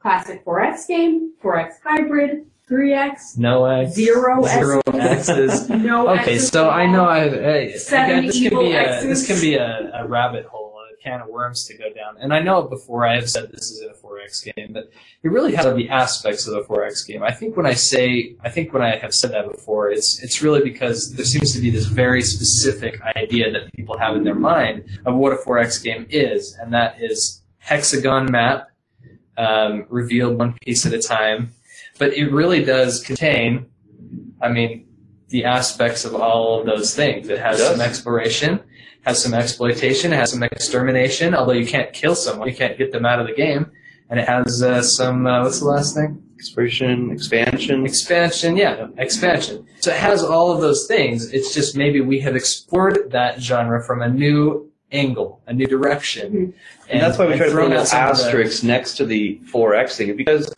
Classic 0.00 0.44
4X 0.44 0.86
game, 0.86 1.32
4X 1.42 1.72
hybrid, 1.82 2.46
3X, 2.70 3.38
No 3.38 3.64
X. 3.66 3.94
Zero 3.94 4.42
Zero 4.44 4.80
X's. 4.86 5.28
X's. 5.30 5.68
no 5.70 6.08
Okay, 6.08 6.34
X's 6.34 6.48
so 6.48 6.68
I 6.68 6.86
know 6.86 7.04
I, 7.06 7.24
I 7.24 7.72
Seven 7.72 8.10
again, 8.18 8.26
this 8.26 8.36
can 8.36 8.44
evil 8.44 8.62
be 8.64 8.72
a 8.72 8.80
X's. 8.80 9.08
this 9.08 9.26
can 9.26 9.40
be 9.40 9.54
a, 9.56 9.90
a 9.94 10.06
rabbit 10.06 10.44
hole, 10.46 10.63
a 10.63 10.63
can 11.04 11.20
of 11.20 11.28
worms 11.28 11.64
to 11.66 11.76
go 11.76 11.92
down. 11.92 12.16
And 12.18 12.32
I 12.32 12.40
know 12.40 12.62
before 12.62 13.06
I 13.06 13.14
have 13.14 13.28
said 13.28 13.52
this 13.52 13.70
is 13.70 13.82
in 13.82 13.90
a 13.90 13.94
4X 13.94 14.44
game, 14.56 14.72
but 14.72 14.90
it 15.22 15.30
really 15.30 15.54
has 15.54 15.66
the 15.74 15.88
aspects 15.88 16.46
of 16.46 16.54
a 16.56 16.62
4X 16.62 17.06
game. 17.06 17.22
I 17.22 17.32
think 17.32 17.56
when 17.56 17.66
I 17.66 17.74
say 17.74 18.34
I 18.42 18.48
think 18.48 18.72
when 18.72 18.82
I 18.82 18.96
have 18.96 19.12
said 19.12 19.32
that 19.32 19.50
before, 19.50 19.90
it's 19.90 20.22
it's 20.22 20.42
really 20.42 20.62
because 20.62 21.14
there 21.14 21.24
seems 21.24 21.52
to 21.52 21.60
be 21.60 21.70
this 21.70 21.86
very 21.86 22.22
specific 22.22 23.00
idea 23.16 23.52
that 23.52 23.72
people 23.74 23.98
have 23.98 24.16
in 24.16 24.24
their 24.24 24.34
mind 24.34 24.84
of 25.04 25.14
what 25.14 25.32
a 25.32 25.36
4X 25.36 25.82
game 25.82 26.06
is, 26.08 26.56
and 26.60 26.72
that 26.72 26.96
is 27.00 27.42
hexagon 27.58 28.30
map, 28.30 28.68
um, 29.36 29.86
revealed 29.88 30.38
one 30.38 30.54
piece 30.64 30.86
at 30.86 30.92
a 30.92 31.00
time. 31.00 31.52
But 31.98 32.14
it 32.14 32.32
really 32.32 32.64
does 32.64 33.02
contain, 33.02 33.66
I 34.40 34.48
mean, 34.48 34.86
the 35.28 35.44
aspects 35.44 36.04
of 36.04 36.14
all 36.14 36.60
of 36.60 36.66
those 36.66 36.94
things. 36.94 37.28
It 37.28 37.38
has 37.38 37.60
It 37.60 37.64
some 37.64 37.80
exploration, 37.80 38.60
has 39.04 39.22
some 39.22 39.34
exploitation, 39.34 40.12
it 40.12 40.16
has 40.16 40.30
some 40.32 40.42
extermination. 40.42 41.34
Although 41.34 41.52
you 41.52 41.66
can't 41.66 41.92
kill 41.92 42.14
someone, 42.14 42.48
you 42.48 42.54
can't 42.54 42.76
get 42.78 42.90
them 42.92 43.04
out 43.04 43.20
of 43.20 43.26
the 43.26 43.34
game, 43.34 43.70
and 44.10 44.18
it 44.18 44.26
has 44.28 44.62
uh, 44.62 44.82
some 44.82 45.26
uh, 45.26 45.42
what's 45.42 45.60
the 45.60 45.66
last 45.66 45.94
thing? 45.94 46.22
Expression, 46.36 47.10
expansion. 47.10 47.84
Expansion, 47.86 48.56
yeah, 48.56 48.88
expansion. 48.98 49.66
So 49.80 49.90
it 49.90 49.96
has 49.98 50.22
all 50.22 50.50
of 50.52 50.60
those 50.60 50.86
things. 50.86 51.32
It's 51.32 51.54
just 51.54 51.76
maybe 51.76 52.00
we 52.00 52.20
have 52.20 52.34
explored 52.36 53.10
that 53.12 53.40
genre 53.40 53.82
from 53.82 54.02
a 54.02 54.08
new 54.08 54.70
angle, 54.92 55.40
a 55.46 55.52
new 55.52 55.66
direction, 55.66 56.32
Mhm. 56.32 56.52
And 56.90 57.00
that's 57.02 57.18
why 57.18 57.26
we 57.26 57.32
and 57.32 57.38
try 57.40 57.46
to 57.48 57.52
put 57.52 57.58
a 57.58 57.62
thrown 57.62 57.70
little 57.70 57.84
out 57.86 57.90
the- 57.90 57.96
asterisk 57.96 58.62
next 58.64 58.96
to 58.98 59.06
the 59.06 59.40
4X 59.50 59.96
thing 59.96 60.14
because 60.16 60.52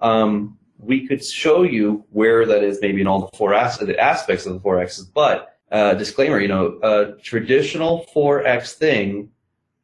um, 0.00 0.58
we 0.78 1.06
could 1.06 1.22
show 1.24 1.62
you 1.62 2.04
where 2.10 2.44
that 2.46 2.64
is 2.64 2.78
maybe 2.80 3.00
in 3.02 3.06
all 3.06 3.20
the 3.30 3.36
four 3.36 3.54
as- 3.54 3.78
the 3.78 3.98
aspects 3.98 4.46
of 4.46 4.54
the 4.54 4.60
4Xs. 4.60 5.02
But 5.14 5.51
uh, 5.72 5.94
disclaimer, 5.94 6.38
you 6.38 6.48
know, 6.48 6.78
a 6.82 7.12
traditional 7.22 8.06
4X 8.14 8.74
thing, 8.74 9.30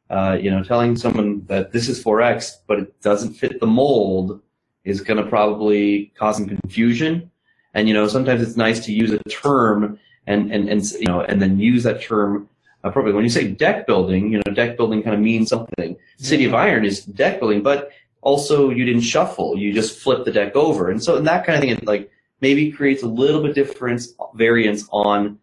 uh, 0.09 0.37
you 0.39 0.51
know, 0.51 0.63
telling 0.63 0.95
someone 0.95 1.43
that 1.47 1.71
this 1.71 1.89
is 1.89 2.03
4X 2.03 2.57
but 2.67 2.79
it 2.79 3.01
doesn't 3.01 3.33
fit 3.33 3.59
the 3.59 3.67
mold 3.67 4.39
is 4.83 5.01
going 5.01 5.21
to 5.21 5.29
probably 5.29 6.11
cause 6.15 6.37
some 6.37 6.47
confusion. 6.47 7.31
And 7.73 7.87
you 7.87 7.93
know, 7.93 8.07
sometimes 8.07 8.41
it's 8.41 8.57
nice 8.57 8.85
to 8.85 8.93
use 8.93 9.11
a 9.11 9.19
term 9.29 9.99
and 10.27 10.51
and 10.51 10.69
and 10.69 10.83
you 10.91 11.05
know, 11.05 11.21
and 11.21 11.41
then 11.41 11.59
use 11.59 11.83
that 11.83 12.01
term 12.01 12.49
appropriately. 12.83 13.15
When 13.15 13.23
you 13.23 13.29
say 13.29 13.47
deck 13.47 13.85
building, 13.85 14.31
you 14.31 14.41
know, 14.45 14.53
deck 14.53 14.77
building 14.77 15.03
kind 15.03 15.15
of 15.15 15.21
means 15.21 15.49
something. 15.49 15.95
City 16.17 16.45
of 16.45 16.53
Iron 16.53 16.85
is 16.85 17.05
deck 17.05 17.39
building, 17.39 17.61
but 17.61 17.91
also 18.21 18.69
you 18.69 18.85
didn't 18.85 19.01
shuffle; 19.01 19.57
you 19.57 19.71
just 19.73 19.99
flipped 19.99 20.25
the 20.25 20.31
deck 20.31 20.55
over, 20.55 20.89
and 20.89 21.03
so 21.03 21.17
and 21.17 21.27
that 21.27 21.45
kind 21.45 21.57
of 21.57 21.61
thing, 21.61 21.71
it, 21.71 21.85
like 21.85 22.09
maybe 22.41 22.71
creates 22.71 23.03
a 23.03 23.07
little 23.07 23.43
bit 23.43 23.53
difference 23.53 24.13
variance 24.33 24.87
on 24.91 25.37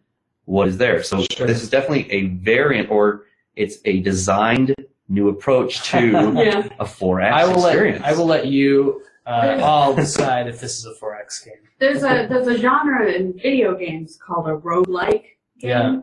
what 0.47 0.67
is 0.67 0.77
there. 0.77 1.03
So 1.03 1.23
Sure. 1.31 1.45
this 1.45 1.61
is 1.61 1.69
definitely 1.69 2.09
a 2.11 2.27
variant, 2.27 2.89
or 2.89 3.25
it's 3.55 3.77
a 3.85 3.99
designed 4.01 4.73
new 5.09 5.29
approach 5.29 5.81
to 5.91 5.99
Yeah. 6.35 6.67
a 6.79 6.85
4X 6.85 7.31
I 7.31 7.45
will 7.45 7.65
experience. 7.65 8.01
let 8.01 8.09
I 8.09 8.17
will 8.17 8.25
let 8.25 8.47
you 8.47 9.01
uh, 9.25 9.59
all 9.63 9.93
decide 9.93 10.47
if 10.47 10.59
this 10.59 10.77
is 10.79 10.85
a 10.85 10.93
4X 10.99 11.45
game. 11.45 11.53
There's 11.79 12.01
a 12.03 12.27
there's 12.29 12.47
a 12.47 12.57
genre 12.57 13.11
in 13.11 13.33
video 13.33 13.75
games 13.75 14.17
called 14.25 14.47
a 14.47 14.55
roguelike 14.57 15.25
game. 15.59 15.69
Yeah. 15.69 15.99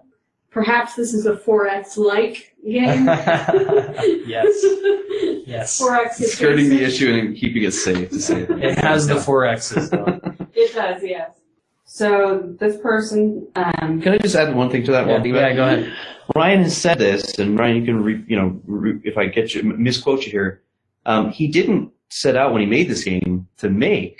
Perhaps 0.51 0.95
this 0.95 1.13
is 1.15 1.27
a 1.27 1.35
4X 1.35 1.97
like 1.97 2.55
game. 2.65 3.07
yes. 4.27 4.47
Yes. 5.47 5.81
4X 5.83 6.21
is 6.21 6.33
Skirting 6.35 6.69
the 6.69 6.83
issue 6.85 7.13
and 7.13 7.37
keeping 7.37 7.65
it 7.65 7.73
safe 7.73 8.11
to 8.11 8.21
say 8.21 8.45
that. 8.45 8.59
It 8.63 8.79
has 8.79 9.07
the 9.09 9.17
four 9.17 9.45
X's 9.47 9.91
though. 9.91 10.21
It 10.55 10.73
does, 10.75 11.03
yes. 11.03 11.33
So 11.95 12.53
this 12.59 12.77
person, 12.79 13.47
um, 13.55 14.03
Can 14.03 14.15
I 14.15 14.19
just 14.19 14.35
add 14.35 14.53
one 14.53 14.69
thing 14.69 14.83
to 14.83 14.91
that? 14.91 15.07
Yeah, 15.07 15.13
one 15.13 15.23
thing 15.23 15.31
about 15.31 15.51
yeah, 15.51 15.55
go 15.55 15.63
ahead. 15.63 15.93
Ryan 16.35 16.65
has 16.65 16.77
said 16.77 16.99
this, 16.99 17.39
and 17.39 17.57
Ryan, 17.57 17.77
you 17.77 17.85
can, 17.85 18.03
re, 18.03 18.25
you 18.27 18.35
know, 18.35 18.61
re, 18.67 18.99
if 19.05 19.17
I 19.17 19.27
get 19.27 19.55
you 19.55 19.63
misquote 19.63 20.25
you 20.25 20.33
here, 20.33 20.61
um, 21.07 21.31
he 21.31 21.47
didn't 21.47 21.93
set 22.09 22.35
out 22.35 22.53
when 22.53 22.63
he 22.63 22.67
made 22.67 22.89
this 22.89 23.05
game 23.05 23.47
to 23.59 23.71
make 23.71 24.19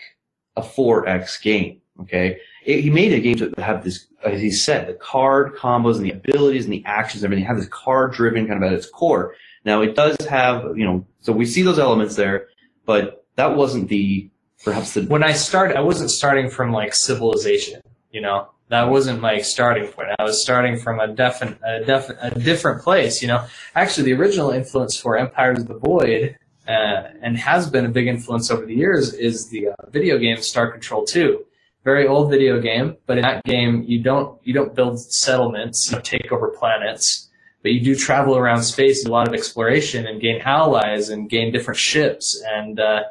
a 0.55 0.63
4x 0.63 1.43
game. 1.43 1.81
Okay, 2.03 2.39
it, 2.65 2.83
he 2.83 2.91
made 2.91 3.13
a 3.13 3.19
game 3.19 3.39
to 3.39 3.53
have 3.61 3.83
this, 3.83 4.07
as 4.25 4.41
he 4.41 4.53
said, 4.53 4.87
the 4.87 4.95
card 4.95 5.57
combos 5.57 5.97
and 5.97 6.05
the 6.05 6.13
abilities 6.13 6.67
and 6.67 6.73
the 6.73 6.85
actions, 6.87 7.25
and 7.25 7.33
everything 7.33 7.45
have 7.45 7.57
this 7.57 7.69
card-driven 7.73 8.47
kind 8.47 8.63
of 8.63 8.71
at 8.71 8.73
its 8.73 8.89
core. 8.89 9.35
Now 9.65 9.83
it 9.83 9.97
does 9.97 10.17
have, 10.27 10.79
you 10.79 10.87
know, 10.87 11.05
so 11.23 11.33
we 11.33 11.45
see 11.45 11.63
those 11.63 11.81
elements 11.81 12.15
there, 12.15 12.47
but 12.87 13.27
that 13.35 13.57
wasn't 13.57 13.89
the 13.89 14.31
perhaps 14.65 14.95
the 14.95 15.03
when 15.03 15.23
I 15.23 15.33
started, 15.33 15.77
I 15.77 15.81
wasn't 15.81 16.11
starting 16.11 16.49
from 16.49 16.73
like 16.73 16.95
civilization, 16.95 17.81
you 18.11 18.21
know. 18.21 18.49
That 18.71 18.89
wasn't 18.89 19.21
my 19.21 19.41
starting 19.43 19.89
point. 19.89 20.09
I 20.19 20.23
was 20.23 20.41
starting 20.43 20.79
from 20.79 20.99
a 20.99 21.07
definite, 21.07 21.59
a, 21.63 21.85
defi- 21.85 22.15
a 22.21 22.31
different 22.31 22.83
place, 22.83 23.21
you 23.21 23.29
know. 23.29 23.47
Actually, 23.75 24.05
the 24.05 24.15
original 24.15 24.51
influence 24.51 24.97
for 24.97 25.19
Empires 25.19 25.61
of 25.61 25.69
the 25.69 25.79
Void, 25.79 26.37
uh, 26.67 27.03
and 27.21 27.37
has 27.37 27.69
been 27.69 27.85
a 27.85 27.91
big 27.91 28.07
influence 28.07 28.51
over 28.51 28.65
the 28.65 28.75
years, 28.75 29.13
is 29.13 29.51
the 29.51 29.69
uh, 29.69 29.75
video 29.91 30.17
game 30.17 30.39
Star 30.39 30.71
Control 30.71 31.05
2. 31.05 31.45
Very 31.85 32.07
old 32.07 32.31
video 32.31 32.59
game, 32.59 32.97
but 33.07 33.19
in 33.19 33.23
that 33.23 33.45
game, 33.45 33.85
you 33.87 34.03
don't 34.03 34.41
you 34.43 34.55
don't 34.55 34.75
build 34.75 34.99
settlements, 34.99 35.93
you 35.93 36.01
take 36.01 36.33
over 36.33 36.49
planets, 36.49 37.29
but 37.63 37.73
you 37.73 37.81
do 37.81 37.95
travel 37.95 38.35
around 38.35 38.63
space, 38.63 39.05
a 39.05 39.11
lot 39.11 39.29
of 39.29 39.35
exploration, 39.35 40.07
and 40.07 40.23
gain 40.23 40.41
allies 40.41 41.11
and 41.11 41.29
gain 41.29 41.53
different 41.53 41.79
ships 41.79 42.43
and. 42.57 42.81
Uh, 42.81 43.03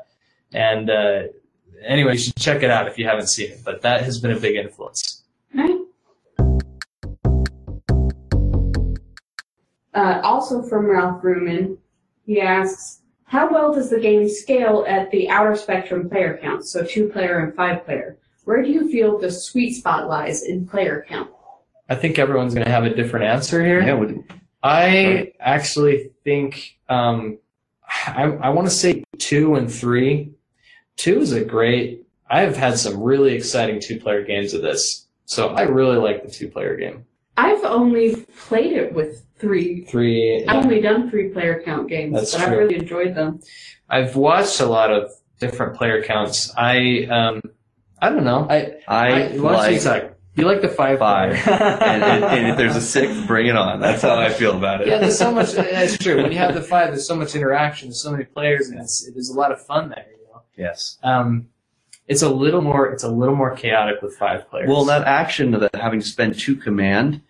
and 0.54 0.90
uh, 0.90 1.24
anyway, 1.86 2.14
you 2.14 2.20
should 2.20 2.36
check 2.36 2.64
it 2.64 2.70
out 2.70 2.88
if 2.88 2.98
you 2.98 3.08
haven't 3.08 3.28
seen 3.28 3.52
it. 3.52 3.62
But 3.64 3.82
that 3.82 4.04
has 4.04 4.20
been 4.20 4.32
a 4.32 4.40
big 4.40 4.56
influence. 4.56 5.24
right? 5.54 5.78
Uh, 9.94 10.22
also 10.24 10.64
from 10.64 10.88
Ralph 10.88 11.22
Ruman, 11.22 11.78
he 12.26 12.42
asks, 12.42 13.02
how 13.26 13.52
well 13.52 13.74
does 13.74 13.90
the 13.90 14.00
game 14.00 14.30
scale 14.30 14.86
at 14.88 15.10
the 15.12 15.30
outer 15.30 15.56
spectrum 15.56 16.10
player 16.10 16.40
count, 16.42 16.66
so 16.66 16.84
two 16.86 17.10
player 17.10 17.40
and 17.40 17.56
five 17.56 17.86
player? 17.86 18.18
Where 18.46 18.62
do 18.62 18.70
you 18.70 18.92
feel 18.92 19.18
the 19.18 19.32
sweet 19.32 19.74
spot 19.74 20.08
lies 20.08 20.44
in 20.44 20.68
player 20.68 21.06
count? 21.08 21.30
I 21.90 21.96
think 21.96 22.20
everyone's 22.20 22.54
going 22.54 22.66
to 22.66 22.72
have 22.72 22.86
a 22.86 22.94
different 22.94 23.26
answer 23.26 23.64
here. 23.64 23.82
yeah, 23.82 23.94
with, 23.94 24.18
I 24.62 25.34
actually 25.40 26.12
think 26.24 26.78
um, 26.90 27.38
I, 28.08 28.24
I 28.24 28.50
want 28.50 28.68
to 28.68 28.74
say 28.74 29.04
two 29.18 29.56
and 29.56 29.72
three. 29.72 30.32
Two 30.98 31.20
is 31.20 31.32
a 31.32 31.44
great. 31.44 32.06
I 32.30 32.42
have 32.42 32.56
had 32.56 32.78
some 32.80 33.02
really 33.02 33.34
exciting 33.34 33.80
two-player 33.82 34.24
games 34.24 34.54
of 34.54 34.62
this, 34.62 35.08
so 35.26 35.50
I 35.50 35.64
really 35.64 35.98
like 35.98 36.24
the 36.24 36.32
two-player 36.32 36.78
game. 36.78 37.06
I've 37.38 37.64
only 37.64 38.26
played 38.48 38.74
it 38.74 38.94
with 38.94 39.24
three. 39.38 39.86
Three. 39.86 40.46
I've 40.48 40.64
only 40.66 40.82
done 40.82 41.10
three 41.10 41.30
player 41.30 41.62
count 41.64 41.90
games, 41.90 42.14
That's 42.14 42.34
but 42.34 42.42
I've 42.42 42.58
really 42.58 42.76
enjoyed 42.76 43.16
them. 43.16 43.40
I've 43.90 44.16
watched 44.16 44.60
a 44.60 44.66
lot 44.66 44.92
of 44.92 45.12
different 45.40 45.76
player 45.76 46.04
counts. 46.04 46.54
I 46.56 47.06
um, 47.10 47.42
I 48.02 48.10
don't 48.10 48.24
know. 48.24 48.48
I 48.50 48.78
I, 48.88 49.38
why 49.38 49.72
don't 49.72 49.74
you 49.74 49.90
like? 49.90 50.18
You 50.36 50.46
like 50.46 50.62
the 50.62 50.70
five 50.70 50.98
Five. 50.98 51.34
and, 51.48 52.04
and, 52.04 52.24
and 52.24 52.48
if 52.48 52.58
there's 52.58 52.76
a 52.76 52.82
sixth, 52.96 53.28
bring 53.28 53.48
it 53.48 53.56
on. 53.56 53.80
That's 53.80 54.02
how 54.02 54.16
I 54.16 54.30
feel 54.30 54.58
about 54.58 54.82
it. 54.82 54.88
yeah, 54.88 54.98
there's 54.98 55.18
so 55.18 55.32
much. 55.32 55.52
That's 55.54 55.98
true. 55.98 56.24
When 56.24 56.32
you 56.32 56.40
have 56.40 56.56
the 56.56 56.62
five, 56.62 56.88
there's 56.88 57.08
so 57.08 57.16
much 57.16 57.36
interaction. 57.36 57.90
There's 57.90 58.02
so 58.02 58.12
many 58.12 58.24
players, 58.26 58.70
and 58.70 58.80
it's 58.80 59.08
it 59.08 59.16
is 59.16 59.30
a 59.30 59.38
lot 59.38 59.52
of 59.52 59.64
fun 59.64 59.90
there. 59.90 60.06
You 60.56 60.64
know, 60.64 60.70
Yes. 60.70 60.98
um, 61.04 61.48
it's 62.08 62.22
a 62.22 62.30
little 62.30 62.62
more. 62.62 62.92
It's 62.92 63.04
a 63.04 63.10
little 63.10 63.36
more 63.36 63.56
chaotic 63.56 64.02
with 64.02 64.16
five 64.18 64.50
players. 64.50 64.68
Well, 64.70 64.86
that 64.86 65.08
action 65.08 65.54
of 65.54 65.62
that 65.62 65.76
having 65.76 66.02
to 66.02 66.06
spend 66.06 66.38
two 66.38 66.56
command 66.56 67.22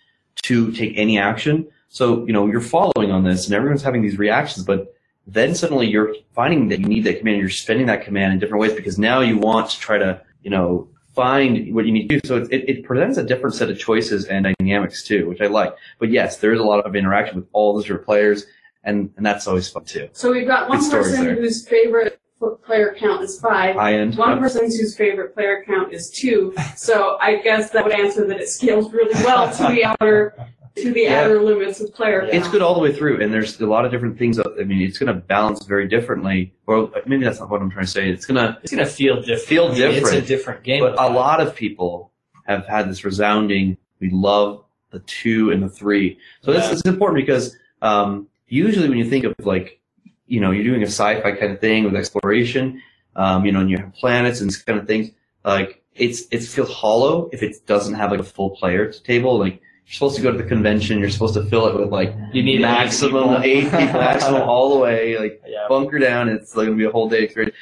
to 0.43 0.71
take 0.71 0.93
any 0.97 1.19
action. 1.19 1.67
So, 1.89 2.25
you 2.25 2.33
know, 2.33 2.47
you're 2.47 2.59
following 2.61 3.11
on 3.11 3.23
this 3.23 3.45
and 3.45 3.53
everyone's 3.53 3.83
having 3.83 4.01
these 4.01 4.17
reactions, 4.17 4.65
but 4.65 4.95
then 5.27 5.53
suddenly 5.53 5.87
you're 5.87 6.15
finding 6.33 6.69
that 6.69 6.79
you 6.79 6.87
need 6.87 7.03
that 7.03 7.19
command 7.19 7.35
and 7.35 7.41
you're 7.41 7.49
spending 7.51 7.85
that 7.85 8.03
command 8.03 8.33
in 8.33 8.39
different 8.39 8.61
ways 8.61 8.73
because 8.73 8.97
now 8.97 9.19
you 9.21 9.37
want 9.37 9.69
to 9.69 9.79
try 9.79 9.99
to, 9.99 10.19
you 10.41 10.49
know, 10.49 10.87
find 11.13 11.73
what 11.75 11.85
you 11.85 11.91
need 11.91 12.09
to 12.09 12.19
do. 12.19 12.27
So 12.27 12.37
it, 12.37 12.51
it, 12.51 12.67
it 12.67 12.83
presents 12.83 13.19
a 13.19 13.23
different 13.23 13.53
set 13.55 13.69
of 13.69 13.77
choices 13.77 14.25
and 14.25 14.47
dynamics 14.59 15.03
too, 15.03 15.29
which 15.29 15.39
I 15.39 15.45
like. 15.45 15.75
But 15.99 16.09
yes, 16.09 16.37
there 16.37 16.51
is 16.51 16.59
a 16.59 16.63
lot 16.63 16.83
of 16.83 16.95
interaction 16.95 17.35
with 17.37 17.47
all 17.53 17.75
those 17.75 17.83
different 17.83 18.05
players 18.05 18.47
and, 18.83 19.13
and 19.15 19.23
that's 19.25 19.47
always 19.47 19.69
fun 19.69 19.85
too. 19.85 20.09
So 20.13 20.31
we've 20.31 20.47
got 20.47 20.67
one 20.67 20.79
Good 20.79 20.91
person 20.91 21.23
there. 21.25 21.35
whose 21.35 21.65
favorite 21.67 22.13
f- 22.13 22.19
player 22.51 22.95
count 22.97 23.23
is 23.23 23.39
five. 23.39 23.75
High 23.75 23.95
end. 23.95 24.15
One 24.17 24.39
person 24.39 24.63
whose 24.65 24.95
favorite 24.95 25.33
player 25.33 25.63
count 25.65 25.93
is 25.93 26.09
two. 26.09 26.53
So 26.75 27.17
I 27.21 27.37
guess 27.37 27.69
that 27.71 27.83
would 27.83 27.93
answer 27.93 28.25
that 28.27 28.39
it 28.39 28.49
scales 28.49 28.91
really 28.93 29.13
well 29.23 29.51
to 29.55 29.63
the 29.67 29.85
outer 29.85 30.35
to 30.75 30.91
the 30.91 31.01
Yeah. 31.01 31.21
outer 31.21 31.39
limits 31.41 31.79
of 31.81 31.93
player 31.93 32.21
count. 32.21 32.33
It's 32.33 32.47
good 32.47 32.63
all 32.63 32.73
the 32.73 32.79
way 32.79 32.91
through, 32.91 33.21
and 33.21 33.31
there's 33.31 33.59
a 33.61 33.65
lot 33.67 33.85
of 33.85 33.91
different 33.91 34.17
things. 34.17 34.37
that- 34.37 34.55
I 34.59 34.63
mean, 34.63 34.81
it's 34.81 34.97
going 34.97 35.13
to 35.13 35.21
balance 35.21 35.65
very 35.65 35.87
differently, 35.87 36.51
or 36.65 36.89
maybe 37.05 37.23
that's 37.23 37.39
not 37.39 37.51
what 37.51 37.61
I'm 37.61 37.69
trying 37.69 37.85
to 37.85 37.91
say. 37.91 38.09
It's 38.09 38.25
going 38.25 38.37
to 38.43 38.57
it's 38.63 38.71
gonna 38.71 38.85
feel 38.87 39.17
different. 39.21 39.41
Feel 39.41 39.65
I 39.65 39.73
mean, 39.73 39.81
It's 39.83 39.95
different. 39.99 40.17
a 40.23 40.27
different 40.27 40.63
game. 40.63 40.79
But 40.81 40.93
a 40.99 41.09
lot 41.09 41.41
of 41.41 41.55
people 41.55 42.11
have 42.47 42.65
had 42.65 42.89
this 42.89 43.05
resounding, 43.05 43.77
we 43.99 44.09
love 44.09 44.63
the 44.91 44.99
two 45.01 45.51
and 45.51 45.61
the 45.61 45.69
three. 45.69 46.17
So 46.41 46.51
this 46.51 46.71
is 46.71 46.81
important 46.83 47.17
because 47.25 47.55
um, 47.83 48.27
usually 48.47 48.89
when 48.89 48.97
you 48.97 49.05
think 49.09 49.25
of 49.25 49.33
like, 49.43 49.79
you 50.27 50.39
know, 50.39 50.51
you're 50.51 50.63
doing 50.63 50.81
a 50.83 50.87
sci-fi 50.87 51.31
kind 51.33 51.51
of 51.53 51.59
thing 51.59 51.83
with 51.83 51.95
exploration, 51.95 52.81
um, 53.15 53.45
you 53.45 53.51
know, 53.51 53.59
and 53.59 53.69
you 53.69 53.77
have 53.77 53.93
planets 53.93 54.41
and 54.41 54.49
this 54.49 54.61
kind 54.61 54.79
of 54.79 54.87
things, 54.87 55.11
like 55.43 55.81
it's 55.95 56.23
it 56.31 56.41
feels 56.43 56.71
hollow 56.71 57.29
if 57.31 57.43
it 57.43 57.65
doesn't 57.67 57.93
have 57.95 58.11
like 58.11 58.19
a 58.19 58.23
full 58.23 58.51
player 58.51 58.91
table. 58.91 59.37
Like 59.37 59.53
you're 59.85 59.93
supposed 59.93 60.15
to 60.15 60.21
go 60.21 60.31
to 60.31 60.37
the 60.37 60.43
convention, 60.47 60.99
you're 60.99 61.09
supposed 61.09 61.33
to 61.35 61.43
fill 61.45 61.67
it 61.67 61.75
with 61.77 61.89
like 61.89 62.15
You 62.31 62.41
need 62.41 62.61
maximum 62.61 63.41
eight 63.43 63.45
eight 63.45 63.63
people. 63.65 63.79
people, 63.79 63.99
maximum 63.99 64.41
all 64.49 64.73
the 64.73 64.79
way, 64.79 65.17
like 65.19 65.41
Yeah. 65.45 65.65
bunker 65.69 65.99
down. 65.99 66.29
It's 66.29 66.55
like 66.55 66.67
going 66.67 66.77
to 66.77 66.81
be 66.81 66.87
a 66.87 66.91
whole 66.91 67.09
day 67.09 67.21
experience. 67.23 67.55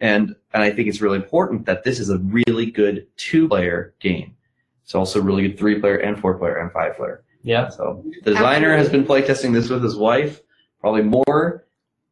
And 0.00 0.34
and 0.54 0.62
I 0.62 0.70
think 0.70 0.88
it's 0.88 1.00
really 1.02 1.16
important 1.18 1.66
that 1.66 1.84
this 1.84 2.00
is 2.00 2.08
a 2.10 2.18
really 2.18 2.66
good 2.70 3.06
two 3.16 3.46
player 3.48 3.94
game. 4.00 4.34
It's 4.82 4.94
also 4.94 5.20
a 5.20 5.22
really 5.22 5.42
good 5.48 5.58
three 5.58 5.78
player 5.80 5.96
and 5.96 6.18
four 6.18 6.38
player 6.38 6.56
and 6.56 6.72
five 6.72 6.96
player. 6.96 7.22
Yeah. 7.42 7.68
So 7.68 8.02
the 8.24 8.32
designer 8.32 8.76
has 8.76 8.88
been 8.88 9.04
playtesting 9.04 9.52
this 9.52 9.68
with 9.68 9.82
his 9.84 9.94
wife, 9.96 10.40
probably 10.80 11.02
more. 11.02 11.65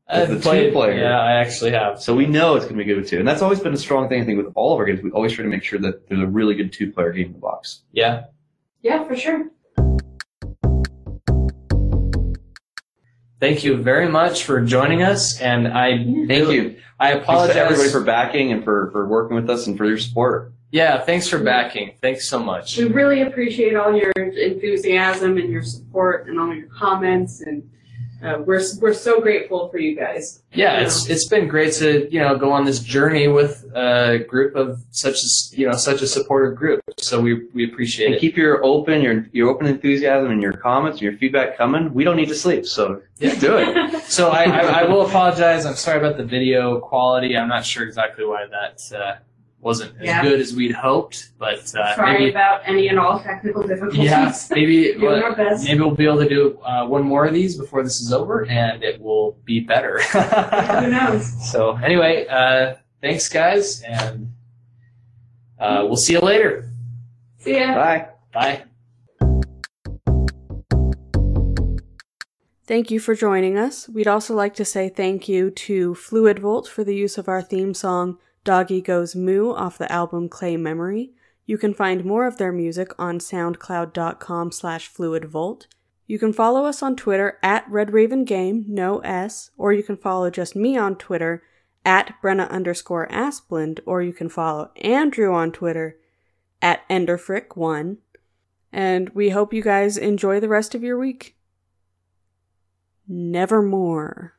I've 0.06 0.28
the 0.28 0.34
two 0.34 0.40
played, 0.42 0.72
player. 0.72 0.98
Yeah, 0.98 1.18
I 1.18 1.32
actually 1.32 1.70
have. 1.70 2.00
So 2.00 2.14
we 2.14 2.26
know 2.26 2.56
it's 2.56 2.66
going 2.66 2.76
to 2.76 2.84
be 2.84 2.86
good 2.86 3.00
with 3.00 3.08
two. 3.08 3.18
And 3.18 3.26
that's 3.26 3.40
always 3.40 3.60
been 3.60 3.72
a 3.72 3.78
strong 3.78 4.08
thing 4.08 4.22
I 4.22 4.24
think 4.24 4.36
with 4.36 4.52
all 4.54 4.74
of 4.74 4.78
our 4.78 4.84
games. 4.84 5.02
We 5.02 5.10
always 5.12 5.32
try 5.32 5.44
to 5.44 5.48
make 5.48 5.64
sure 5.64 5.78
that 5.78 6.08
there's 6.08 6.20
a 6.20 6.26
really 6.26 6.54
good 6.54 6.72
two 6.72 6.92
player 6.92 7.12
game 7.12 7.28
in 7.28 7.32
the 7.32 7.38
box. 7.38 7.82
Yeah. 7.92 8.24
yeah, 8.82 9.04
for 9.04 9.16
sure. 9.16 9.50
Thank 13.40 13.64
you 13.64 13.76
very 13.76 14.08
much 14.08 14.44
for 14.44 14.60
joining 14.62 15.02
us, 15.02 15.38
and 15.40 15.68
I 15.68 15.98
Thank 15.98 16.30
you. 16.50 16.76
I 16.98 17.12
Thanks 17.12 17.24
apologize 17.24 17.56
to 17.56 17.60
everybody 17.60 17.90
for 17.90 18.00
backing 18.02 18.52
and 18.52 18.64
for, 18.64 18.90
for 18.90 19.06
working 19.06 19.36
with 19.36 19.50
us 19.50 19.66
and 19.66 19.76
for 19.76 19.84
your 19.84 19.98
support. 19.98 20.52
Yeah, 20.70 21.00
thanks 21.00 21.28
for 21.28 21.38
backing. 21.38 21.94
Thanks 22.00 22.28
so 22.28 22.38
much. 22.38 22.78
We 22.78 22.84
really 22.84 23.22
appreciate 23.22 23.76
all 23.76 23.94
your 23.94 24.12
enthusiasm 24.12 25.36
and 25.36 25.50
your 25.50 25.62
support 25.62 26.26
and 26.28 26.40
all 26.40 26.54
your 26.54 26.68
comments, 26.68 27.42
and 27.42 27.68
uh, 28.22 28.38
we're 28.44 28.62
we're 28.80 28.94
so 28.94 29.20
grateful 29.20 29.68
for 29.68 29.78
you 29.78 29.96
guys. 29.96 30.42
Yeah, 30.52 30.80
it's 30.80 31.08
it's 31.08 31.26
been 31.28 31.48
great 31.48 31.72
to 31.74 32.08
you 32.12 32.20
know 32.20 32.36
go 32.36 32.52
on 32.52 32.64
this 32.64 32.80
journey 32.80 33.28
with 33.28 33.64
a 33.74 34.18
group 34.28 34.54
of 34.56 34.82
such 34.90 35.14
as 35.14 35.52
you 35.56 35.66
know 35.68 35.76
such 35.76 36.00
a 36.02 36.06
supportive 36.06 36.56
group. 36.56 36.80
So 36.98 37.20
we 37.20 37.44
we 37.54 37.64
appreciate 37.70 38.06
And 38.06 38.14
it. 38.16 38.20
keep 38.20 38.36
your 38.36 38.64
open, 38.64 39.02
your 39.02 39.26
your 39.32 39.48
open 39.50 39.66
enthusiasm 39.66 40.30
and 40.30 40.40
your 40.40 40.52
comments 40.54 40.96
and 40.98 41.02
your 41.02 41.16
feedback 41.18 41.56
coming. 41.56 41.92
We 41.92 42.04
don't 42.04 42.16
need 42.16 42.28
to 42.28 42.34
sleep, 42.34 42.66
so 42.66 43.02
Yeah. 43.18 43.34
do 43.38 43.56
it. 43.58 44.02
So 44.14 44.30
I, 44.30 44.44
I, 44.44 44.60
I 44.80 44.82
will 44.84 45.06
apologize. 45.06 45.64
I'm 45.66 45.74
sorry 45.74 45.98
about 45.98 46.16
the 46.16 46.24
video 46.24 46.78
quality. 46.78 47.36
I'm 47.36 47.48
not 47.48 47.64
sure 47.64 47.84
exactly 47.84 48.24
why 48.24 48.46
that 48.46 48.80
uh, 48.96 49.16
wasn't 49.64 49.96
as 49.98 50.04
Yeah. 50.04 50.22
good 50.22 50.40
as 50.40 50.54
we'd 50.54 50.72
hoped, 50.72 51.30
but 51.38 51.58
uh, 51.74 51.96
Sorry 51.96 52.12
maybe 52.18 52.30
about 52.30 52.60
any 52.66 52.88
and 52.88 52.98
all 52.98 53.18
technical 53.18 53.62
difficulties. 53.66 54.04
yeah, 54.04 54.30
maybe 54.50 54.92
Doing 54.92 55.02
well, 55.02 55.22
our 55.24 55.34
best. 55.34 55.64
maybe 55.64 55.80
we'll 55.80 55.94
be 55.94 56.04
able 56.04 56.18
to 56.22 56.28
do 56.28 56.58
uh, 56.60 56.86
one 56.86 57.02
more 57.02 57.24
of 57.24 57.32
these 57.32 57.56
before 57.56 57.82
this 57.82 57.98
is 58.00 58.12
over, 58.12 58.44
and 58.46 58.84
it 58.84 59.00
will 59.00 59.38
be 59.46 59.60
better. 59.60 60.00
Who 60.12 60.90
knows? 60.90 61.50
so 61.50 61.76
anyway, 61.76 62.26
uh, 62.28 62.74
thanks 63.00 63.28
guys, 63.30 63.80
and 63.82 64.30
uh, 65.58 65.80
we'll 65.86 65.96
see 65.96 66.12
you 66.12 66.20
later. 66.20 66.68
See 67.38 67.58
ya. 67.58 67.74
Bye. 67.74 68.08
Bye. 68.34 68.64
Thank 72.66 72.90
you 72.90 72.98
for 72.98 73.14
joining 73.14 73.58
us. 73.58 73.88
We'd 73.88 74.08
also 74.08 74.34
like 74.34 74.54
to 74.54 74.64
say 74.64 74.88
thank 74.88 75.28
you 75.28 75.50
to 75.50 75.94
Fluid 75.94 76.38
Volt 76.38 76.66
for 76.66 76.82
the 76.82 76.94
use 76.94 77.18
of 77.18 77.28
our 77.28 77.42
theme 77.42 77.74
song 77.74 78.18
Doggy 78.44 78.80
Goes 78.80 79.16
Moo 79.16 79.52
off 79.52 79.78
the 79.78 79.90
album 79.90 80.28
Clay 80.28 80.56
Memory. 80.56 81.12
You 81.46 81.58
can 81.58 81.74
find 81.74 82.04
more 82.04 82.26
of 82.26 82.38
their 82.38 82.52
music 82.52 82.92
on 82.98 83.18
soundcloud.com 83.18 84.52
slash 84.52 84.92
fluidvolt. 84.92 85.66
You 86.06 86.18
can 86.18 86.32
follow 86.32 86.66
us 86.66 86.82
on 86.82 86.96
Twitter 86.96 87.38
at 87.42 87.68
Red 87.70 87.92
Raven 87.92 88.24
Game, 88.24 88.64
no 88.68 88.98
S, 88.98 89.50
or 89.56 89.72
you 89.72 89.82
can 89.82 89.96
follow 89.96 90.30
just 90.30 90.54
me 90.54 90.76
on 90.76 90.96
Twitter 90.96 91.42
at 91.84 92.14
Brenna 92.22 92.48
underscore 92.50 93.08
Asplund, 93.08 93.80
or 93.86 94.02
you 94.02 94.12
can 94.12 94.28
follow 94.28 94.70
Andrew 94.76 95.34
on 95.34 95.52
Twitter 95.52 95.96
at 96.60 96.88
Enderfrick1. 96.88 97.98
And 98.72 99.10
we 99.10 99.30
hope 99.30 99.54
you 99.54 99.62
guys 99.62 99.96
enjoy 99.96 100.40
the 100.40 100.48
rest 100.48 100.74
of 100.74 100.82
your 100.82 100.98
week. 100.98 101.36
Nevermore. 103.08 104.34